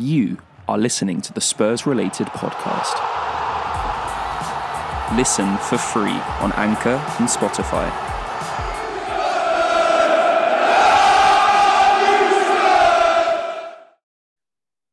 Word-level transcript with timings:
You 0.00 0.38
are 0.66 0.78
listening 0.78 1.20
to 1.20 1.32
the 1.34 1.42
Spurs 1.42 1.84
related 1.84 2.26
podcast. 2.28 2.96
Listen 5.14 5.58
for 5.58 5.76
free 5.76 6.18
on 6.40 6.52
Anchor 6.52 6.96
and 7.18 7.28
Spotify. 7.28 7.86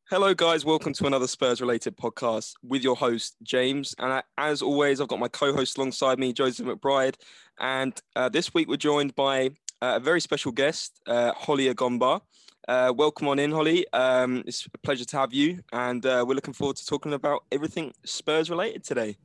Hello, 0.10 0.34
guys. 0.34 0.66
Welcome 0.66 0.92
to 0.92 1.06
another 1.06 1.28
Spurs 1.28 1.62
related 1.62 1.96
podcast 1.96 2.56
with 2.62 2.84
your 2.84 2.98
host, 2.98 3.38
James. 3.44 3.96
And 4.00 4.22
as 4.38 4.62
always, 4.62 5.00
I've 5.00 5.08
got 5.08 5.20
my 5.20 5.30
co 5.30 5.54
host 5.54 5.78
alongside 5.78 6.20
me, 6.20 6.34
Joseph 6.34 6.66
McBride. 6.66 7.16
And 7.62 7.98
uh, 8.18 8.28
this 8.28 8.54
week, 8.54 8.68
we're 8.68 8.76
joined 8.76 9.16
by 9.16 9.52
uh, 9.82 9.96
a 9.96 10.00
very 10.02 10.20
special 10.20 10.52
guest, 10.52 11.00
uh, 11.08 11.32
Hollie 11.32 11.74
Agombar. 11.74 12.20
Uh, 12.68 12.94
welcome 12.96 13.28
on 13.28 13.40
in, 13.40 13.52
Hollie. 13.52 13.86
Um, 13.94 14.44
it's 14.46 14.68
a 14.74 14.78
pleasure 14.80 15.06
to 15.06 15.18
have 15.18 15.34
you. 15.34 15.64
And 15.72 16.06
uh, 16.06 16.26
we're 16.28 16.36
looking 16.36 16.54
forward 16.54 16.76
to 16.78 16.86
talking 16.86 17.14
about 17.14 17.46
everything 17.52 17.94
Spurs 18.04 18.50
related 18.50 18.84
today. 18.84 19.18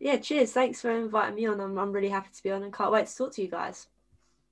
Yeah, 0.00 0.16
cheers. 0.16 0.52
Thanks 0.52 0.80
for 0.80 0.90
inviting 0.90 1.34
me 1.34 1.46
on. 1.46 1.60
I'm, 1.60 1.78
I'm 1.78 1.92
really 1.92 2.08
happy 2.08 2.30
to 2.34 2.42
be 2.42 2.50
on 2.50 2.62
and 2.62 2.72
can't 2.72 2.92
wait 2.92 3.06
to 3.06 3.16
talk 3.16 3.34
to 3.34 3.42
you 3.42 3.48
guys. 3.48 3.86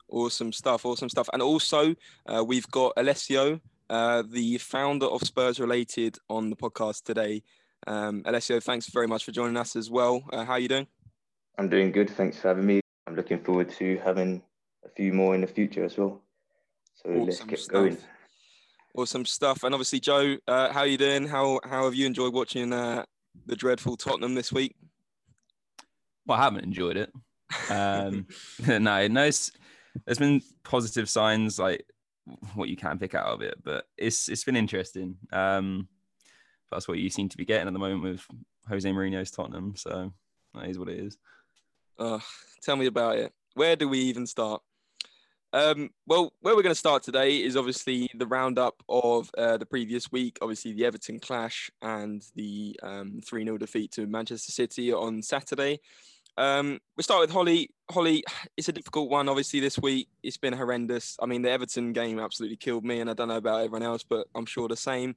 Awesome 0.09 0.53
stuff. 0.53 0.85
Awesome 0.85 1.09
stuff. 1.09 1.29
And 1.33 1.43
also, 1.43 1.95
we've 2.45 2.71
got 2.71 2.93
Alessio 2.97 3.61
uh, 3.89 4.23
the 4.29 4.59
founder 4.59 5.07
of 5.07 5.23
Spurs 5.23 5.61
Related 5.61 6.19
on 6.29 6.51
the 6.51 6.57
podcast 6.57 7.05
today. 7.05 7.43
Um, 7.87 8.23
Alessio, 8.25 8.61
thanks 8.61 8.89
very 8.89 9.07
much 9.07 9.25
for 9.25 9.33
joining 9.33 9.57
us 9.57 9.77
as 9.77 9.91
well. 9.91 10.25
Uh, 10.33 10.45
how 10.45 10.53
are 10.53 10.59
you 10.59 10.69
doing? 10.69 10.87
I'm 11.59 11.69
doing 11.69 11.93
good. 11.93 12.11
Thanks 12.11 12.39
for 12.39 12.49
having 12.49 12.67
me. 12.67 12.81
I'm 13.07 13.15
looking 13.15 13.43
forward 13.43 13.71
to 13.75 13.99
having 14.05 14.43
a 14.85 14.89
few 14.89 15.13
more 15.13 15.35
in 15.35 15.41
the 15.41 15.47
future 15.47 15.85
as 15.85 15.97
well. 15.97 16.21
So 16.95 17.11
awesome 17.11 17.25
let's 17.25 17.45
get 17.45 17.59
stuff. 17.61 17.73
going. 17.73 17.99
Awesome 18.97 19.27
stuff. 19.27 19.63
And 19.63 19.75
obviously, 19.75 20.01
Joe, 20.01 20.37
uh, 20.49 20.73
how 20.73 20.81
are 20.81 20.87
you 20.87 20.97
doing? 20.97 21.29
How 21.29 21.61
how 21.65 21.85
have 21.85 21.95
you 21.95 22.07
enjoyed 22.07 22.33
watching 22.33 22.73
uh, 22.73 23.05
the 23.45 23.55
dreadful 23.55 23.95
Tottenham 23.97 24.35
this 24.35 24.51
week? 24.51 24.75
Well, 26.25 26.39
I 26.39 26.45
haven't 26.45 26.65
enjoyed 26.65 26.97
it. 26.97 27.13
Um, 27.71 28.27
no, 28.67 29.07
no. 29.07 29.31
There's 30.05 30.19
been 30.19 30.41
positive 30.65 31.11
signs 31.11 31.59
like 31.59 31.85
what 32.55 32.71
you 32.71 32.77
can 32.77 32.99
pick 32.99 33.15
out 33.15 33.27
of 33.27 33.43
it. 33.43 33.63
But 33.63 33.85
it's 33.99 34.31
it's 34.31 34.45
been 34.45 34.57
interesting. 34.57 35.17
Um, 35.31 35.89
that's 36.73 36.89
what 36.89 36.99
you 36.99 37.11
seem 37.11 37.29
to 37.29 37.37
be 37.37 37.45
getting 37.45 37.67
at 37.67 37.75
the 37.75 37.79
moment 37.79 38.03
with 38.03 38.27
Jose 38.67 38.91
Mourinho's 38.91 39.31
Tottenham. 39.31 39.75
So 39.77 40.11
that 40.55 40.71
is 40.71 40.79
what 40.79 40.89
it 40.89 40.99
is. 41.01 41.19
Uh, 41.99 42.21
tell 42.63 42.77
me 42.77 42.87
about 42.87 43.19
it. 43.19 43.33
Where 43.55 43.77
do 43.77 43.91
we 43.91 43.99
even 44.01 44.27
start? 44.27 44.63
Um, 45.53 45.91
well, 46.07 46.33
where 46.41 46.55
we're 46.55 46.63
going 46.63 46.75
to 46.75 46.79
start 46.79 47.03
today 47.03 47.37
is 47.43 47.57
obviously 47.57 48.11
the 48.15 48.27
roundup 48.27 48.83
of 48.89 49.31
uh, 49.39 49.57
the 49.57 49.67
previous 49.67 50.11
week. 50.13 50.39
Obviously, 50.43 50.73
the 50.73 50.85
Everton 50.85 51.19
clash 51.19 51.71
and 51.83 52.23
the 52.35 52.79
um, 52.83 53.21
3 53.25 53.45
0 53.45 53.59
defeat 53.59 53.93
to 53.93 54.07
Manchester 54.07 54.53
City 54.53 54.93
on 54.93 55.23
Saturday. 55.23 55.81
Um, 56.39 56.79
we 56.97 57.03
start 57.03 57.21
with 57.21 57.31
Hollie. 57.31 57.71
Hollie, 57.91 58.23
it's 58.57 58.69
a 58.69 58.73
difficult 58.73 59.09
one. 59.09 59.29
Obviously, 59.29 59.61
this 59.61 59.79
week 59.79 60.09
it's 60.23 60.37
been 60.37 60.53
horrendous. 60.53 61.17
I 61.21 61.27
mean, 61.27 61.43
the 61.43 61.51
Everton 61.51 61.93
game 61.93 62.19
absolutely 62.19 62.57
killed 62.57 62.85
me, 62.85 63.01
and 63.01 63.09
I 63.09 63.15
don't 63.15 63.29
know 63.29 63.37
about 63.37 63.61
everyone 63.61 63.83
else, 63.83 64.03
but 64.03 64.27
I'm 64.35 64.47
sure 64.47 64.69
the 64.69 64.77
same. 64.77 65.15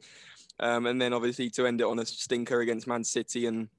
Um, 0.62 0.86
and 0.86 1.02
then 1.02 1.14
obviously 1.14 1.50
to 1.52 1.66
end 1.66 1.82
it 1.82 1.88
on 1.88 2.00
a 2.00 2.06
stinker 2.06 2.60
against 2.60 2.88
Man 2.88 3.04
City 3.04 3.46
and 3.46 3.70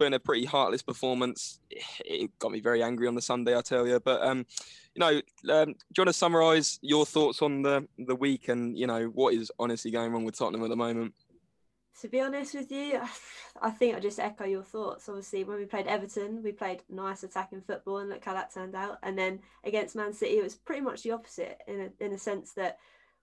putting 0.00 0.14
a 0.14 0.18
pretty 0.18 0.46
heartless 0.46 0.80
performance, 0.80 1.60
it 1.70 2.30
got 2.38 2.50
me 2.50 2.60
very 2.60 2.82
angry 2.82 3.06
on 3.06 3.14
the 3.14 3.20
Sunday, 3.20 3.54
I 3.54 3.60
tell 3.60 3.86
you. 3.86 4.00
But 4.00 4.22
um, 4.22 4.46
you 4.94 5.00
know, 5.00 5.20
um, 5.54 5.66
do 5.66 5.74
you 5.96 6.00
want 6.00 6.08
to 6.08 6.12
summarise 6.14 6.78
your 6.80 7.04
thoughts 7.04 7.42
on 7.42 7.60
the 7.60 7.86
the 7.98 8.16
week 8.16 8.48
and 8.48 8.78
you 8.78 8.86
know 8.86 9.04
what 9.08 9.34
is 9.34 9.52
honestly 9.58 9.90
going 9.90 10.10
wrong 10.10 10.24
with 10.24 10.38
Tottenham 10.38 10.64
at 10.64 10.70
the 10.70 10.76
moment? 10.76 11.12
to 12.00 12.08
be 12.08 12.20
honest 12.20 12.54
with 12.54 12.72
you, 12.72 12.98
I 13.62 13.70
think 13.70 13.94
I 13.94 14.00
just 14.00 14.18
echo 14.18 14.44
your 14.44 14.62
thoughts. 14.62 15.06
Obviously, 15.06 15.44
when 15.44 15.58
we 15.58 15.66
played 15.66 15.86
Everton, 15.86 16.42
we 16.42 16.52
played 16.52 16.82
nice 16.88 17.22
attacking 17.22 17.60
football, 17.60 17.98
and 17.98 18.08
look 18.08 18.24
how 18.24 18.32
that 18.32 18.54
turned 18.54 18.74
out. 18.74 18.98
And 19.02 19.18
then 19.18 19.40
against 19.64 19.96
Man 19.96 20.14
City, 20.14 20.38
it 20.38 20.42
was 20.42 20.54
pretty 20.54 20.80
much 20.80 21.02
the 21.02 21.10
opposite 21.10 21.58
in 21.68 21.80
a, 21.80 22.04
in 22.04 22.12
a 22.12 22.18
sense 22.18 22.52
that 22.54 22.78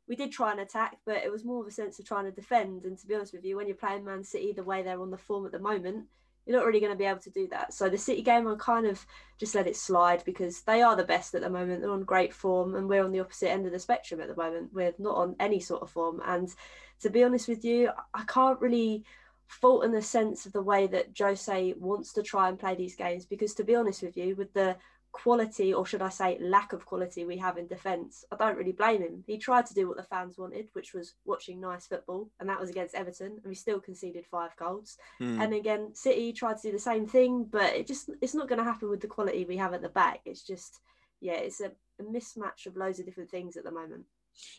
we 0.08 0.16
did 0.16 0.32
try 0.32 0.52
and 0.52 0.60
attack, 0.60 0.98
but 1.08 1.18
it 1.18 1.32
was 1.32 1.44
more 1.44 1.62
of 1.62 1.68
a 1.68 1.72
sense 1.72 1.98
of 1.98 2.06
trying 2.06 2.26
to 2.26 2.32
defend. 2.32 2.86
And 2.86 3.00
to 3.00 3.08
be 3.08 3.16
honest 3.16 3.34
with 3.34 3.44
you, 3.44 3.58
when 3.58 3.66
you're 3.66 3.76
playing 3.76 4.06
Man 4.06 4.24
City 4.24 4.54
the 4.54 4.64
way 4.64 4.84
they're 4.84 5.02
on 5.02 5.12
the 5.12 5.18
form 5.18 5.46
at 5.48 5.52
the 5.52 5.60
moment, 5.60 6.06
you're 6.48 6.58
not 6.58 6.66
really 6.66 6.80
going 6.80 6.92
to 6.92 6.98
be 6.98 7.06
able 7.06 7.20
to 7.20 7.30
do 7.30 7.48
that. 7.50 7.74
So 7.74 7.90
the 7.90 7.98
City 7.98 8.22
game, 8.22 8.48
I 8.48 8.56
kind 8.58 8.88
of 8.88 9.06
just 9.38 9.54
let 9.54 9.68
it 9.68 9.76
slide 9.76 10.24
because 10.26 10.62
they 10.62 10.82
are 10.82 10.96
the 10.96 11.04
best 11.04 11.36
at 11.36 11.42
the 11.42 11.50
moment. 11.50 11.82
They're 11.82 11.92
on 11.92 12.04
great 12.04 12.34
form, 12.34 12.76
and 12.76 12.88
we're 12.88 13.04
on 13.04 13.12
the 13.12 13.20
opposite 13.20 13.52
end 13.52 13.66
of 13.66 13.74
the 13.74 13.80
spectrum 13.80 14.22
at 14.22 14.30
the 14.30 14.36
moment. 14.36 14.74
We're 14.74 14.94
not 14.98 15.18
on 15.18 15.36
any 15.40 15.60
sort 15.60 15.82
of 15.82 15.90
form, 15.90 16.22
and 16.26 16.54
to 17.02 17.10
be 17.10 17.24
honest 17.24 17.48
with 17.48 17.66
you, 17.66 17.92
I 18.14 18.24
can't 18.24 18.60
really 18.62 19.04
fault 19.48 19.84
in 19.84 19.92
the 19.92 20.02
sense 20.02 20.46
of 20.46 20.54
the 20.54 20.62
way 20.62 20.88
that 20.88 21.18
Jose 21.18 21.74
wants 21.78 22.14
to 22.14 22.24
try 22.24 22.50
and 22.50 22.60
play 22.60 22.76
these 22.76 22.96
games 22.96 23.26
because 23.26 23.54
to 23.56 23.64
be 23.64 23.76
honest 23.76 24.02
with 24.02 24.18
you, 24.18 24.36
with 24.36 24.54
the 24.54 24.76
quality 25.18 25.74
or 25.74 25.86
should 25.86 26.02
I 26.02 26.10
say 26.10 26.38
lack 26.40 26.74
of 26.74 26.86
quality 26.86 27.26
we 27.26 27.38
have 27.38 27.58
in 27.58 27.66
defence, 27.68 28.24
I 28.32 28.36
don't 28.36 28.58
really 28.58 28.72
blame 28.72 29.02
him. 29.02 29.24
He 29.26 29.38
tried 29.38 29.66
to 29.66 29.74
do 29.74 29.88
what 29.88 29.98
the 29.98 30.04
fans 30.04 30.38
wanted, 30.38 30.70
which 30.74 30.94
was 30.94 31.16
watching 31.26 31.60
nice 31.60 31.88
football, 31.88 32.30
and 32.40 32.48
that 32.48 32.60
was 32.60 32.70
against 32.70 32.94
Everton, 32.94 33.32
and 33.32 33.46
we 33.46 33.56
still 33.56 33.80
conceded 33.80 34.26
five 34.28 34.56
goals. 34.58 34.98
Mm. 35.20 35.44
And 35.44 35.54
again, 35.56 35.96
City 35.96 36.34
tried 36.34 36.58
to 36.58 36.68
do 36.68 36.72
the 36.72 36.80
same 36.80 37.08
thing, 37.08 37.48
but 37.50 37.74
it 37.74 37.88
just 37.88 38.12
it's 38.22 38.36
not 38.36 38.48
going 38.48 38.60
to 38.60 38.64
happen 38.64 38.90
with 38.90 39.02
the 39.02 39.08
quality 39.08 39.44
we 39.46 39.58
have 39.58 39.74
at 39.74 39.82
the 39.82 39.90
back. 39.90 40.22
It's 40.26 40.44
just 40.44 40.82
yeah, 41.20 41.34
it's 41.34 41.62
a, 41.62 41.72
a 42.00 42.04
mismatch 42.04 42.68
of 42.68 42.78
loads 42.78 43.00
of 43.00 43.06
different 43.06 43.32
things 43.32 43.58
at 43.58 43.64
the 43.64 43.72
moment. 43.72 44.06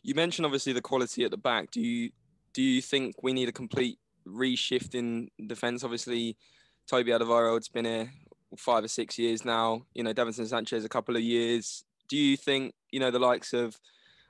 You 0.02 0.16
mentioned 0.16 0.44
obviously 0.44 0.72
the 0.72 0.80
quality 0.80 1.24
at 1.24 1.30
the 1.30 1.36
back. 1.36 1.70
Do 1.70 1.80
you 1.80 2.10
do 2.52 2.62
you 2.62 2.82
think 2.82 3.22
we 3.22 3.32
need 3.32 3.48
a 3.48 3.52
complete 3.52 3.98
reshift 4.26 4.96
in 4.96 5.28
defence? 5.46 5.84
Obviously, 5.84 6.36
Toby 6.88 7.12
Alderweireld's 7.12 7.68
been 7.68 7.84
here 7.84 8.10
five 8.56 8.84
or 8.84 8.88
six 8.88 9.18
years 9.18 9.44
now. 9.44 9.82
You 9.94 10.04
know, 10.04 10.12
Davinson 10.12 10.46
Sanchez 10.46 10.84
a 10.84 10.88
couple 10.88 11.16
of 11.16 11.22
years. 11.22 11.84
Do 12.08 12.16
you 12.16 12.36
think 12.36 12.74
you 12.90 13.00
know 13.00 13.10
the 13.10 13.18
likes 13.18 13.52
of 13.52 13.78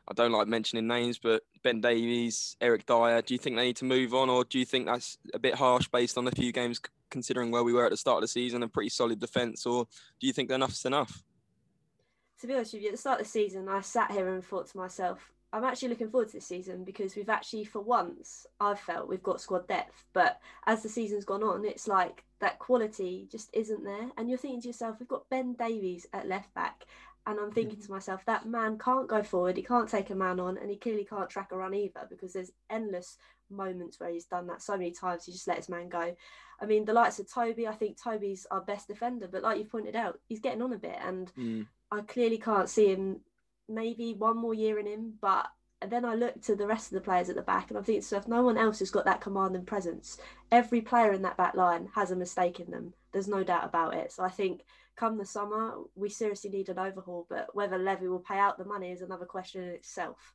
I 0.08 0.14
don't 0.14 0.32
like 0.32 0.48
mentioning 0.48 0.86
names, 0.86 1.18
but 1.18 1.42
Ben 1.62 1.80
Davies, 1.80 2.56
Eric 2.60 2.86
Dier. 2.86 3.20
Do 3.20 3.34
you 3.34 3.38
think 3.38 3.56
they 3.56 3.66
need 3.66 3.76
to 3.76 3.84
move 3.84 4.14
on, 4.14 4.30
or 4.30 4.44
do 4.44 4.58
you 4.58 4.64
think 4.64 4.86
that's 4.86 5.18
a 5.34 5.38
bit 5.38 5.54
harsh 5.54 5.86
based 5.88 6.16
on 6.16 6.26
a 6.26 6.30
few 6.30 6.50
games, 6.50 6.80
considering 7.10 7.50
where 7.50 7.62
we 7.62 7.74
were 7.74 7.84
at 7.84 7.90
the 7.90 7.96
start 7.96 8.16
of 8.16 8.22
the 8.22 8.28
season, 8.28 8.62
a 8.62 8.68
pretty 8.68 8.88
solid 8.88 9.20
defence, 9.20 9.66
or 9.66 9.86
do 10.18 10.26
you 10.26 10.32
think 10.32 10.50
enough's 10.50 10.86
enough? 10.86 11.22
To 12.40 12.46
be 12.46 12.54
honest 12.54 12.72
with 12.72 12.82
you, 12.82 12.88
at 12.88 12.94
the 12.94 12.98
start 12.98 13.20
of 13.20 13.26
the 13.26 13.30
season, 13.30 13.68
I 13.68 13.82
sat 13.82 14.10
here 14.10 14.28
and 14.28 14.42
thought 14.42 14.68
to 14.68 14.76
myself, 14.78 15.32
I'm 15.52 15.64
actually 15.64 15.88
looking 15.88 16.10
forward 16.10 16.28
to 16.28 16.34
this 16.34 16.46
season 16.46 16.84
because 16.84 17.16
we've 17.16 17.28
actually, 17.28 17.64
for 17.64 17.80
once, 17.80 18.46
I've 18.60 18.80
felt 18.80 19.08
we've 19.08 19.22
got 19.22 19.40
squad 19.40 19.66
depth. 19.66 20.04
But 20.12 20.38
as 20.66 20.82
the 20.82 20.88
season's 20.88 21.24
gone 21.24 21.42
on, 21.42 21.64
it's 21.64 21.88
like 21.88 22.24
that 22.40 22.58
quality 22.58 23.28
just 23.30 23.50
isn't 23.52 23.84
there. 23.84 24.10
And 24.16 24.28
you're 24.28 24.38
thinking 24.38 24.60
to 24.62 24.68
yourself, 24.68 24.96
we've 24.98 25.08
got 25.08 25.28
Ben 25.28 25.54
Davies 25.54 26.06
at 26.12 26.28
left 26.28 26.52
back. 26.54 26.84
And 27.26 27.38
I'm 27.38 27.52
thinking 27.52 27.82
to 27.82 27.90
myself, 27.90 28.24
that 28.24 28.46
man 28.46 28.78
can't 28.78 29.06
go 29.06 29.22
forward. 29.22 29.58
He 29.58 29.62
can't 29.62 29.88
take 29.88 30.08
a 30.08 30.14
man 30.14 30.40
on, 30.40 30.56
and 30.56 30.70
he 30.70 30.76
clearly 30.76 31.04
can't 31.04 31.28
track 31.28 31.52
a 31.52 31.56
run 31.56 31.74
either 31.74 32.06
because 32.08 32.32
there's 32.32 32.52
endless 32.70 33.18
moments 33.50 34.00
where 34.00 34.10
he's 34.10 34.24
done 34.24 34.46
that 34.46 34.62
so 34.62 34.78
many 34.78 34.92
times. 34.92 35.26
He 35.26 35.32
just 35.32 35.46
let 35.46 35.58
his 35.58 35.68
man 35.68 35.90
go. 35.90 36.16
I 36.60 36.64
mean, 36.64 36.86
the 36.86 36.94
likes 36.94 37.18
of 37.18 37.30
Toby, 37.30 37.66
I 37.66 37.74
think 37.74 38.02
Toby's 38.02 38.46
our 38.50 38.62
best 38.62 38.88
defender, 38.88 39.28
but 39.30 39.42
like 39.42 39.58
you 39.58 39.64
pointed 39.64 39.94
out, 39.94 40.18
he's 40.26 40.40
getting 40.40 40.62
on 40.62 40.72
a 40.72 40.78
bit, 40.78 40.96
and 41.04 41.30
mm. 41.38 41.66
I 41.90 42.00
clearly 42.00 42.38
can't 42.38 42.68
see 42.68 42.88
him 42.88 43.20
maybe 43.68 44.14
one 44.14 44.38
more 44.38 44.54
year 44.54 44.78
in 44.78 44.86
him, 44.86 45.14
but 45.20 45.48
then 45.86 46.04
I 46.04 46.14
look 46.14 46.40
to 46.42 46.56
the 46.56 46.66
rest 46.66 46.88
of 46.88 46.94
the 46.94 47.00
players 47.00 47.28
at 47.28 47.36
the 47.36 47.42
back 47.42 47.68
and 47.68 47.78
I'm 47.78 47.84
thinking 47.84 48.02
to 48.02 48.06
myself, 48.06 48.28
no 48.28 48.42
one 48.42 48.58
else 48.58 48.80
has 48.80 48.90
got 48.90 49.04
that 49.04 49.20
command 49.20 49.54
and 49.54 49.66
presence. 49.66 50.18
Every 50.50 50.80
player 50.80 51.12
in 51.12 51.22
that 51.22 51.36
back 51.36 51.54
line 51.54 51.88
has 51.94 52.10
a 52.10 52.16
mistake 52.16 52.58
in 52.58 52.70
them. 52.70 52.94
There's 53.12 53.28
no 53.28 53.44
doubt 53.44 53.64
about 53.64 53.94
it. 53.94 54.12
So 54.12 54.24
I 54.24 54.28
think 54.28 54.64
come 54.96 55.16
the 55.16 55.24
summer, 55.24 55.74
we 55.94 56.08
seriously 56.08 56.50
need 56.50 56.68
an 56.68 56.78
overhaul, 56.78 57.26
but 57.30 57.54
whether 57.54 57.78
Levy 57.78 58.08
will 58.08 58.18
pay 58.18 58.38
out 58.38 58.58
the 58.58 58.64
money 58.64 58.90
is 58.90 59.02
another 59.02 59.26
question 59.26 59.62
in 59.62 59.68
itself. 59.70 60.34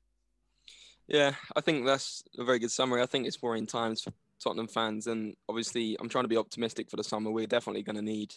Yeah, 1.07 1.33
I 1.55 1.61
think 1.61 1.85
that's 1.85 2.23
a 2.37 2.45
very 2.45 2.59
good 2.59 2.71
summary. 2.71 3.01
I 3.01 3.05
think 3.05 3.27
it's 3.27 3.41
worrying 3.41 3.67
times 3.67 4.01
for 4.01 4.13
Tottenham 4.41 4.69
fans, 4.69 5.07
and 5.07 5.35
obviously, 5.49 5.97
I'm 5.99 6.07
trying 6.07 6.23
to 6.23 6.29
be 6.29 6.37
optimistic 6.37 6.89
for 6.89 6.95
the 6.95 7.03
summer. 7.03 7.29
We're 7.29 7.45
definitely 7.45 7.83
going 7.83 7.97
to 7.97 8.01
need 8.01 8.33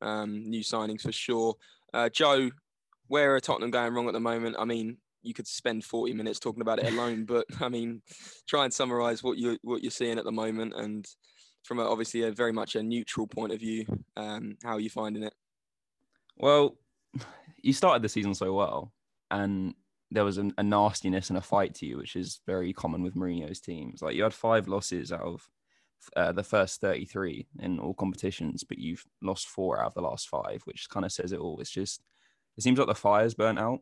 um, 0.00 0.48
new 0.48 0.60
signings 0.60 1.02
for 1.02 1.12
sure. 1.12 1.56
Uh, 1.92 2.08
Joe, 2.08 2.50
where 3.08 3.34
are 3.34 3.40
Tottenham 3.40 3.70
going 3.70 3.92
wrong 3.92 4.06
at 4.06 4.12
the 4.12 4.20
moment? 4.20 4.56
I 4.58 4.64
mean, 4.64 4.98
you 5.24 5.34
could 5.34 5.46
spend 5.46 5.84
40 5.84 6.14
minutes 6.14 6.38
talking 6.38 6.60
about 6.60 6.78
it 6.78 6.92
alone, 6.92 7.24
but 7.24 7.46
I 7.60 7.68
mean, 7.68 8.02
try 8.46 8.64
and 8.64 8.72
summarize 8.72 9.22
what 9.22 9.38
you 9.38 9.58
what 9.62 9.82
you're 9.82 9.90
seeing 9.90 10.18
at 10.18 10.24
the 10.24 10.32
moment, 10.32 10.74
and 10.76 11.06
from 11.64 11.78
a, 11.78 11.84
obviously 11.84 12.22
a 12.22 12.32
very 12.32 12.52
much 12.52 12.76
a 12.76 12.82
neutral 12.82 13.26
point 13.26 13.52
of 13.52 13.60
view, 13.60 13.86
um, 14.16 14.56
how 14.62 14.72
are 14.72 14.80
you 14.80 14.90
finding 14.90 15.22
it? 15.22 15.34
Well, 16.36 16.76
you 17.62 17.72
started 17.72 18.02
the 18.02 18.08
season 18.08 18.34
so 18.34 18.52
well, 18.52 18.92
and 19.30 19.74
there 20.10 20.24
was 20.24 20.38
a, 20.38 20.50
a 20.58 20.62
nastiness 20.62 21.30
and 21.30 21.38
a 21.38 21.42
fight 21.42 21.74
to 21.76 21.86
you, 21.86 21.96
which 21.96 22.16
is 22.16 22.40
very 22.46 22.72
common 22.72 23.02
with 23.02 23.14
Mourinho's 23.14 23.60
teams. 23.60 24.02
Like 24.02 24.14
you 24.14 24.22
had 24.22 24.34
five 24.34 24.68
losses 24.68 25.10
out 25.10 25.22
of 25.22 25.48
uh, 26.16 26.32
the 26.32 26.42
first 26.42 26.80
33 26.80 27.46
in 27.60 27.78
all 27.78 27.94
competitions, 27.94 28.62
but 28.64 28.78
you've 28.78 29.04
lost 29.22 29.48
four 29.48 29.80
out 29.80 29.88
of 29.88 29.94
the 29.94 30.02
last 30.02 30.28
five, 30.28 30.62
which 30.64 30.88
kind 30.90 31.04
of 31.04 31.12
says 31.12 31.32
it 31.32 31.40
all. 31.40 31.60
It's 31.60 31.70
just 31.70 32.02
it 32.56 32.62
seems 32.62 32.78
like 32.78 32.88
the 32.88 32.94
fire's 32.94 33.34
burnt 33.34 33.58
out, 33.58 33.80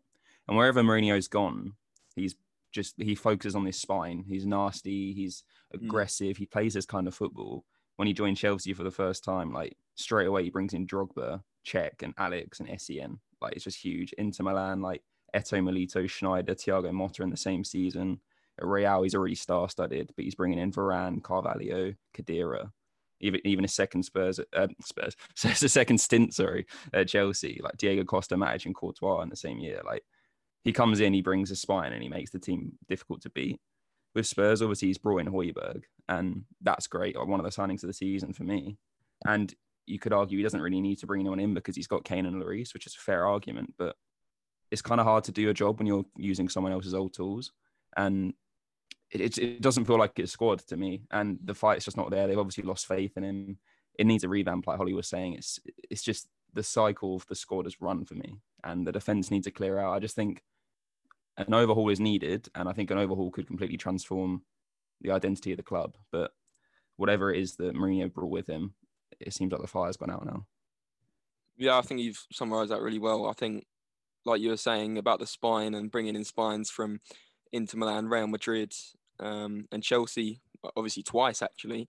and 0.49 0.57
wherever 0.57 0.83
Mourinho's 0.83 1.29
gone, 1.29 1.75
he's 2.15 2.35
just 2.73 2.95
he 2.97 3.15
focuses 3.15 3.55
on 3.55 3.67
his 3.67 3.81
spine. 3.81 4.25
He's 4.27 4.47
nasty. 4.47 5.13
He's 5.13 5.45
hmm. 5.73 5.85
aggressive. 5.85 6.37
Mm. 6.37 6.39
He 6.39 6.47
plays 6.47 6.75
this 6.75 6.87
kind 6.87 7.07
of 7.07 7.15
football. 7.15 7.65
When 7.97 8.09
he 8.09 8.15
joined 8.15 8.39
Chelsea 8.39 8.73
for 8.73 8.85
the 8.85 8.91
first 8.91 9.23
time, 9.23 9.53
like 9.53 9.77
straight 9.95 10.27
away 10.27 10.45
he 10.45 10.51
brings 10.51 10.73
in 10.73 10.87
Drogba, 10.87 11.43
Cech, 11.67 12.03
and 12.03 12.15
Alex 12.19 12.61
and 12.61 12.69
Essien. 12.69 13.19
Like 13.41 13.55
it's 13.55 13.65
just 13.65 13.83
huge. 13.83 14.13
Inter 14.15 14.45
Milan, 14.45 14.81
like 14.81 15.03
Eto'o 15.35 15.63
Milito, 15.63 16.05
Sneijder, 16.05 16.51
Thiago 16.51 16.91
Motta 16.91 17.21
in 17.21 17.31
the 17.31 17.37
same 17.37 17.65
season. 17.65 18.21
At 18.59 18.67
Real, 18.67 19.03
he's 19.03 19.15
already 19.15 19.35
star-studded, 19.35 20.13
but 20.15 20.25
he's 20.25 20.35
bringing 20.35 20.59
in 20.59 20.73
Varane, 20.73 21.23
Carvalho, 21.23 21.95
Khedira 22.15 22.71
even 23.23 23.41
even 23.45 23.65
a 23.65 23.69
second 23.69 24.03
Spurs 24.03 24.41
uh, 24.53 24.67
Spurs 24.83 25.17
so 25.35 25.49
it's 25.49 25.63
a 25.63 25.69
second 25.69 25.99
stint 25.99 26.35
sorry 26.35 26.67
at 26.93 27.09
Chelsea 27.09 27.61
like 27.63 27.77
Diego 27.79 28.05
Costa 28.05 28.35
Matic 28.35 28.67
and 28.67 28.75
Courtois 28.75 29.23
in 29.23 29.31
the 29.31 29.37
same 29.37 29.59
year 29.59 29.81
like 29.87 30.03
he 30.65 30.73
comes 30.73 31.01
in 31.01 31.13
he 31.13 31.23
brings 31.23 31.51
a 31.51 31.57
spine 31.57 31.93
and 31.93 32.03
he 32.03 32.09
makes 32.09 32.31
the 32.31 32.39
team 32.39 32.73
difficult 32.89 33.23
to 33.23 33.31
beat 33.31 33.61
with 34.15 34.27
Spurs 34.27 34.63
obviously 34.63 34.89
he's 34.89 34.99
brought 34.99 35.19
in 35.19 35.27
Højbjerg 35.27 35.83
and 36.09 36.45
that's 36.61 36.87
great 36.87 37.17
one 37.19 37.41
of 37.41 37.45
the 37.45 37.51
signings 37.51 37.83
of 37.83 37.89
the 37.89 37.95
season 37.95 38.33
for 38.33 38.45
me 38.45 38.77
and 39.27 39.55
you 39.87 39.99
could 39.99 40.13
argue 40.13 40.39
he 40.39 40.45
doesn't 40.45 40.61
really 40.61 40.81
need 40.81 40.99
to 40.99 41.07
bring 41.07 41.21
anyone 41.21 41.41
in 41.41 41.55
because 41.55 41.77
he's 41.77 41.87
got 41.87 42.05
Kane 42.05 42.27
and 42.27 42.41
Lloris 42.41 42.75
which 42.75 42.87
is 42.87 42.95
a 42.95 43.01
fair 43.01 43.27
argument 43.27 43.75
but 43.79 43.97
it's 44.71 44.83
kind 44.83 45.01
of 45.01 45.07
hard 45.07 45.25
to 45.25 45.33
do 45.33 45.51
a 45.51 45.55
job 45.55 45.79
when 45.79 45.87
you're 45.87 46.07
using 46.17 46.49
someone 46.49 46.73
else's 46.73 46.95
old 46.95 47.13
tools 47.13 47.53
and 47.97 48.35
it, 49.13 49.39
it, 49.39 49.61
doesn't 49.61 49.85
feel 49.85 49.99
like 49.99 50.19
it's 50.19 50.33
squad 50.33 50.61
to 50.61 50.77
me, 50.77 51.03
and 51.11 51.39
the 51.45 51.55
fight's 51.55 51.85
just 51.85 51.97
not 51.97 52.11
there. 52.11 52.27
They've 52.27 52.39
obviously 52.39 52.65
lost 52.65 52.87
faith 52.87 53.17
in 53.17 53.25
him. 53.25 53.59
It 53.99 54.07
needs 54.07 54.25
a 54.25 54.29
revamp, 54.29 54.67
like 54.67 54.79
Hollie 54.79 54.95
was 54.95 55.09
saying. 55.09 55.35
It's 55.35 55.61
it's 55.91 56.03
just 56.03 56.29
the 56.55 56.63
cycle 56.63 57.17
of 57.17 57.27
the 57.27 57.35
squad 57.35 57.67
has 57.67 57.81
run 57.81 58.05
for 58.05 58.15
me, 58.15 58.41
and 58.65 58.87
the 58.87 58.93
defense 58.93 59.31
needs 59.31 59.45
to 59.45 59.51
clear 59.51 59.79
out. 59.79 59.93
I 59.93 59.99
just 59.99 60.17
think 60.17 60.43
an 61.37 61.55
overhaul 61.55 61.89
is 61.89 62.01
needed, 62.01 62.49
and 62.55 62.69
I 62.69 62.73
think 62.73 62.91
an 62.91 62.99
overhaul 62.99 63.31
could 63.31 63.47
completely 63.47 63.77
transform 63.77 64.43
the 65.01 65.11
identity 65.11 65.53
of 65.53 65.57
the 65.57 65.63
club. 65.63 65.97
But 66.11 66.33
whatever 66.97 67.33
it 67.33 67.41
is 67.41 67.57
that 67.57 67.75
Mourinho 67.75 68.13
brought 68.13 68.31
with 68.31 68.49
him, 68.49 68.75
it 69.21 69.33
seems 69.33 69.53
like 69.53 69.61
the 69.61 69.67
fire's 69.67 69.97
gone 69.97 70.11
out 70.11 70.27
now. 70.27 70.47
Yeah, 71.57 71.79
I 71.79 71.83
think 71.83 72.01
you've 72.01 72.25
summarised 72.33 72.71
that 72.71 72.81
really 72.81 72.99
well. 72.99 73.27
I 73.27 73.33
think, 73.33 73.67
like 74.25 74.41
you 74.41 74.51
were 74.51 74.57
saying 74.57 74.99
about 74.99 75.21
the 75.21 75.27
spine 75.27 75.75
and 75.75 75.91
bringing 75.91 76.17
in 76.17 76.25
spines 76.25 76.71
from 76.71 77.01
Inter 77.53 77.79
Milan, 77.79 78.09
Real 78.09 78.27
Madrid, 78.27 78.73
um, 79.21 79.67
and 79.71 79.83
Chelsea, 79.83 80.41
obviously 80.77 81.03
twice 81.03 81.43
actually. 81.43 81.89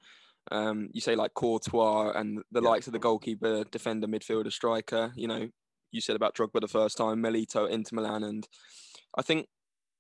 Um, 0.51 0.89
you 0.91 0.99
say 0.99 1.15
like 1.15 1.33
Courtois 1.33 2.11
and 2.11 2.43
the 2.51 2.61
yeah. 2.61 2.69
likes 2.69 2.87
of 2.87 2.93
the 2.93 2.99
goalkeeper, 2.99 3.63
defender, 3.71 4.07
midfielder, 4.07 4.51
striker. 4.51 5.13
You 5.15 5.27
know, 5.27 5.47
you 5.91 6.01
said 6.01 6.15
about 6.15 6.35
Drogba 6.35 6.59
the 6.59 6.67
first 6.67 6.97
time, 6.97 7.23
Milito, 7.23 7.69
Inter 7.69 7.95
Milan, 7.95 8.23
and 8.23 8.47
I 9.15 9.21
think, 9.21 9.47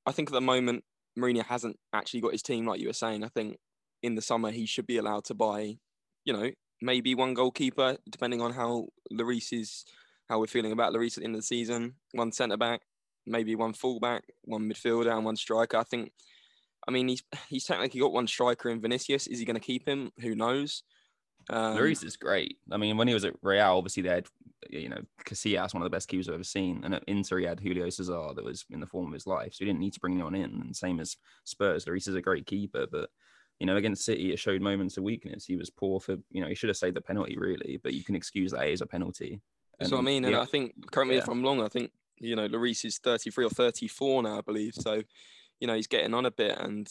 I 0.05 0.11
think 0.11 0.29
at 0.29 0.33
the 0.33 0.41
moment 0.41 0.83
Mourinho 1.17 1.43
hasn't 1.45 1.77
actually 1.93 2.21
got 2.21 2.31
his 2.31 2.41
team 2.41 2.65
like 2.65 2.79
you 2.79 2.87
were 2.87 2.93
saying. 2.93 3.23
I 3.23 3.29
think 3.29 3.57
in 4.01 4.15
the 4.15 4.21
summer 4.21 4.51
he 4.51 4.65
should 4.65 4.87
be 4.87 4.97
allowed 4.97 5.25
to 5.25 5.33
buy, 5.33 5.77
you 6.25 6.33
know, 6.33 6.51
maybe 6.81 7.15
one 7.15 7.33
goalkeeper 7.33 7.97
depending 8.09 8.41
on 8.41 8.53
how 8.53 8.87
Lloris 9.11 9.53
is, 9.53 9.85
how 10.29 10.39
we're 10.39 10.47
feeling 10.47 10.71
about 10.71 10.93
Lloris 10.93 11.17
at 11.17 11.21
the 11.21 11.25
end 11.25 11.35
of 11.35 11.41
the 11.41 11.45
season. 11.45 11.95
One 12.11 12.31
centre 12.31 12.57
back, 12.57 12.81
maybe 13.25 13.55
one 13.55 13.73
fullback, 13.73 14.23
one 14.43 14.69
midfielder, 14.69 15.13
and 15.13 15.25
one 15.25 15.35
striker. 15.35 15.77
I 15.77 15.83
think 15.83 16.11
I 16.87 16.91
mean, 16.91 17.07
he's 17.07 17.23
he's 17.47 17.65
technically 17.65 18.01
got 18.01 18.13
one 18.13 18.27
striker 18.27 18.69
in 18.69 18.81
Vinicius. 18.81 19.27
Is 19.27 19.39
he 19.39 19.45
going 19.45 19.55
to 19.55 19.59
keep 19.59 19.87
him? 19.87 20.11
Who 20.19 20.35
knows? 20.35 20.83
Um, 21.49 21.77
Lloris 21.77 22.03
is 22.03 22.17
great. 22.17 22.57
I 22.71 22.77
mean, 22.77 22.97
when 22.97 23.07
he 23.07 23.13
was 23.13 23.25
at 23.25 23.35
Real, 23.41 23.77
obviously 23.77 24.03
they 24.03 24.09
had, 24.09 24.27
you 24.69 24.89
know, 24.89 25.01
Casillas, 25.25 25.73
one 25.73 25.83
of 25.83 25.85
the 25.85 25.95
best 25.95 26.07
keepers 26.07 26.27
I've 26.27 26.35
ever 26.35 26.43
seen. 26.43 26.81
And 26.83 26.95
at 26.95 27.03
Inter, 27.07 27.39
he 27.39 27.45
had 27.45 27.59
Julio 27.59 27.89
Cesar 27.89 28.33
that 28.35 28.43
was 28.43 28.65
in 28.69 28.79
the 28.79 28.87
form 28.87 29.07
of 29.07 29.13
his 29.13 29.27
life. 29.27 29.53
So 29.53 29.59
he 29.59 29.65
didn't 29.65 29.79
need 29.79 29.93
to 29.93 29.99
bring 29.99 30.13
anyone 30.13 30.35
in. 30.35 30.61
And 30.61 30.75
same 30.75 30.99
as 30.99 31.17
Spurs, 31.43 31.85
Lloris 31.85 32.07
is 32.07 32.15
a 32.15 32.21
great 32.21 32.45
keeper. 32.45 32.85
But, 32.89 33.09
you 33.59 33.65
know, 33.65 33.75
against 33.75 34.05
City, 34.05 34.31
it 34.31 34.39
showed 34.39 34.61
moments 34.61 34.97
of 34.97 35.03
weakness. 35.03 35.45
He 35.45 35.57
was 35.57 35.69
poor 35.69 35.99
for, 35.99 36.17
you 36.31 36.41
know, 36.41 36.47
he 36.47 36.55
should 36.55 36.69
have 36.69 36.77
saved 36.77 36.95
the 36.95 37.01
penalty, 37.01 37.37
really. 37.37 37.79
But 37.81 37.93
you 37.93 38.03
can 38.03 38.15
excuse 38.15 38.51
that 38.51 38.67
as 38.67 38.81
a 38.81 38.85
penalty. 38.87 39.41
That's 39.79 39.91
and, 39.91 39.97
what 39.97 40.03
I 40.03 40.05
mean. 40.05 40.25
And 40.25 40.33
yeah, 40.33 40.41
I 40.41 40.45
think, 40.45 40.91
currently, 40.91 41.15
yeah. 41.15 41.23
if 41.23 41.29
I'm 41.29 41.43
wrong, 41.43 41.61
I 41.61 41.67
think, 41.67 41.91
you 42.19 42.35
know, 42.35 42.47
Lloris 42.47 42.85
is 42.85 42.99
33 42.99 43.45
or 43.45 43.49
34 43.49 44.23
now, 44.23 44.37
I 44.37 44.41
believe. 44.41 44.75
So, 44.75 45.01
you 45.59 45.67
know, 45.67 45.75
he's 45.75 45.87
getting 45.87 46.13
on 46.13 46.25
a 46.25 46.31
bit. 46.31 46.57
And 46.57 46.87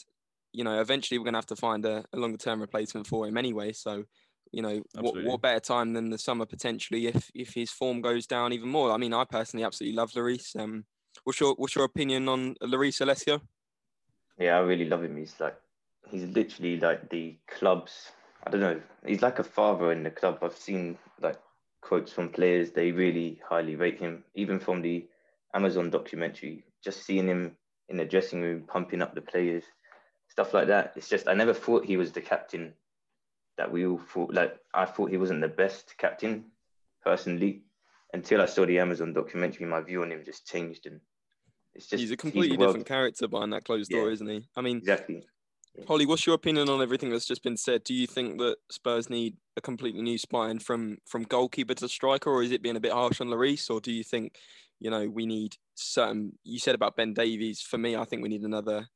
you 0.52 0.64
know, 0.64 0.80
eventually 0.80 1.18
we're 1.18 1.24
going 1.24 1.34
to 1.34 1.38
have 1.38 1.46
to 1.46 1.56
find 1.56 1.84
a, 1.84 2.04
a 2.12 2.18
longer 2.18 2.36
term 2.36 2.60
replacement 2.60 3.06
for 3.06 3.26
him 3.26 3.36
anyway. 3.36 3.72
So, 3.72 4.04
you 4.52 4.62
know, 4.62 4.82
what, 4.94 5.24
what 5.24 5.42
better 5.42 5.60
time 5.60 5.92
than 5.92 6.10
the 6.10 6.18
summer 6.18 6.46
potentially 6.46 7.06
if 7.06 7.30
if 7.34 7.54
his 7.54 7.70
form 7.70 8.00
goes 8.00 8.26
down 8.26 8.52
even 8.52 8.68
more? 8.68 8.92
I 8.92 8.96
mean, 8.96 9.14
I 9.14 9.24
personally 9.24 9.64
absolutely 9.64 9.96
love 9.96 10.12
Lloris. 10.12 10.54
Um, 10.58 10.84
what's 11.24 11.40
your 11.40 11.54
what's 11.54 11.74
your 11.74 11.84
opinion 11.84 12.28
on 12.28 12.54
Lloris 12.62 13.00
Alessio? 13.00 13.40
Yeah, 14.38 14.56
I 14.56 14.60
really 14.60 14.84
love 14.84 15.04
him. 15.04 15.16
He's 15.16 15.38
like 15.40 15.56
he's 16.08 16.24
literally 16.24 16.78
like 16.78 17.08
the 17.10 17.36
club's. 17.48 18.12
I 18.46 18.50
don't 18.50 18.60
know. 18.60 18.80
He's 19.06 19.22
like 19.22 19.38
a 19.38 19.44
father 19.44 19.92
in 19.92 20.02
the 20.02 20.10
club. 20.10 20.38
I've 20.42 20.56
seen 20.56 20.98
like 21.20 21.38
quotes 21.80 22.12
from 22.12 22.28
players. 22.28 22.72
They 22.72 22.92
really 22.92 23.40
highly 23.48 23.76
rate 23.76 24.00
him. 24.00 24.24
Even 24.34 24.58
from 24.58 24.82
the 24.82 25.06
Amazon 25.54 25.90
documentary, 25.90 26.64
just 26.84 27.04
seeing 27.04 27.26
him 27.26 27.56
in 27.88 27.96
the 27.96 28.04
dressing 28.04 28.42
room 28.42 28.64
pumping 28.66 29.02
up 29.02 29.14
the 29.14 29.20
players 29.20 29.64
stuff 30.32 30.54
like 30.54 30.66
that. 30.68 30.94
It's 30.96 31.10
just 31.10 31.28
I 31.28 31.34
never 31.34 31.52
thought 31.52 31.84
he 31.84 31.98
was 31.98 32.10
the 32.10 32.22
captain 32.22 32.72
that 33.58 33.70
we 33.70 33.86
all 33.86 33.98
thought. 33.98 34.32
Like 34.32 34.58
I 34.74 34.84
thought 34.84 35.10
he 35.10 35.16
wasn't 35.16 35.40
the 35.40 35.48
best 35.48 35.94
captain 35.98 36.46
personally 37.04 37.62
until 38.12 38.40
I 38.40 38.46
saw 38.46 38.66
the 38.66 38.78
Amazon 38.78 39.12
documentary. 39.12 39.66
My 39.66 39.80
view 39.80 40.02
on 40.02 40.12
him 40.12 40.22
just 40.24 40.46
changed, 40.46 40.86
and 40.86 41.00
it's 41.74 41.86
just 41.86 42.00
he's 42.00 42.10
a 42.10 42.16
completely 42.16 42.56
he's 42.56 42.58
different 42.58 42.86
character 42.86 43.28
behind 43.28 43.52
that 43.52 43.64
closed 43.64 43.90
door, 43.90 44.06
yeah, 44.06 44.12
isn't 44.12 44.28
he? 44.28 44.48
I 44.56 44.60
mean, 44.60 44.78
exactly. 44.78 45.24
Yeah. 45.74 45.84
Hollie, 45.88 46.04
what's 46.04 46.26
your 46.26 46.34
opinion 46.34 46.68
on 46.68 46.82
everything 46.82 47.08
that's 47.08 47.26
just 47.26 47.42
been 47.42 47.56
said? 47.56 47.82
Do 47.84 47.94
you 47.94 48.06
think 48.06 48.38
that 48.38 48.56
Spurs 48.70 49.08
need 49.08 49.36
a 49.56 49.62
completely 49.62 50.02
new 50.02 50.18
spine 50.18 50.58
from 50.58 50.98
from 51.06 51.22
goalkeeper 51.22 51.74
to 51.74 51.88
striker, 51.88 52.30
or 52.30 52.42
is 52.42 52.52
it 52.52 52.62
being 52.62 52.76
a 52.76 52.80
bit 52.80 52.92
harsh 52.92 53.20
on 53.20 53.28
Lloris, 53.28 53.70
or 53.70 53.80
do 53.80 53.90
you 53.90 54.04
think, 54.04 54.36
you 54.80 54.90
know, 54.90 55.08
we 55.08 55.24
need 55.24 55.56
certain? 55.74 56.38
You 56.44 56.58
said 56.58 56.74
about 56.74 56.96
Ben 56.96 57.14
Davies. 57.14 57.62
For 57.62 57.78
me, 57.78 57.96
I 57.96 58.04
think 58.04 58.22
we 58.22 58.28
need 58.28 58.42
another 58.42 58.86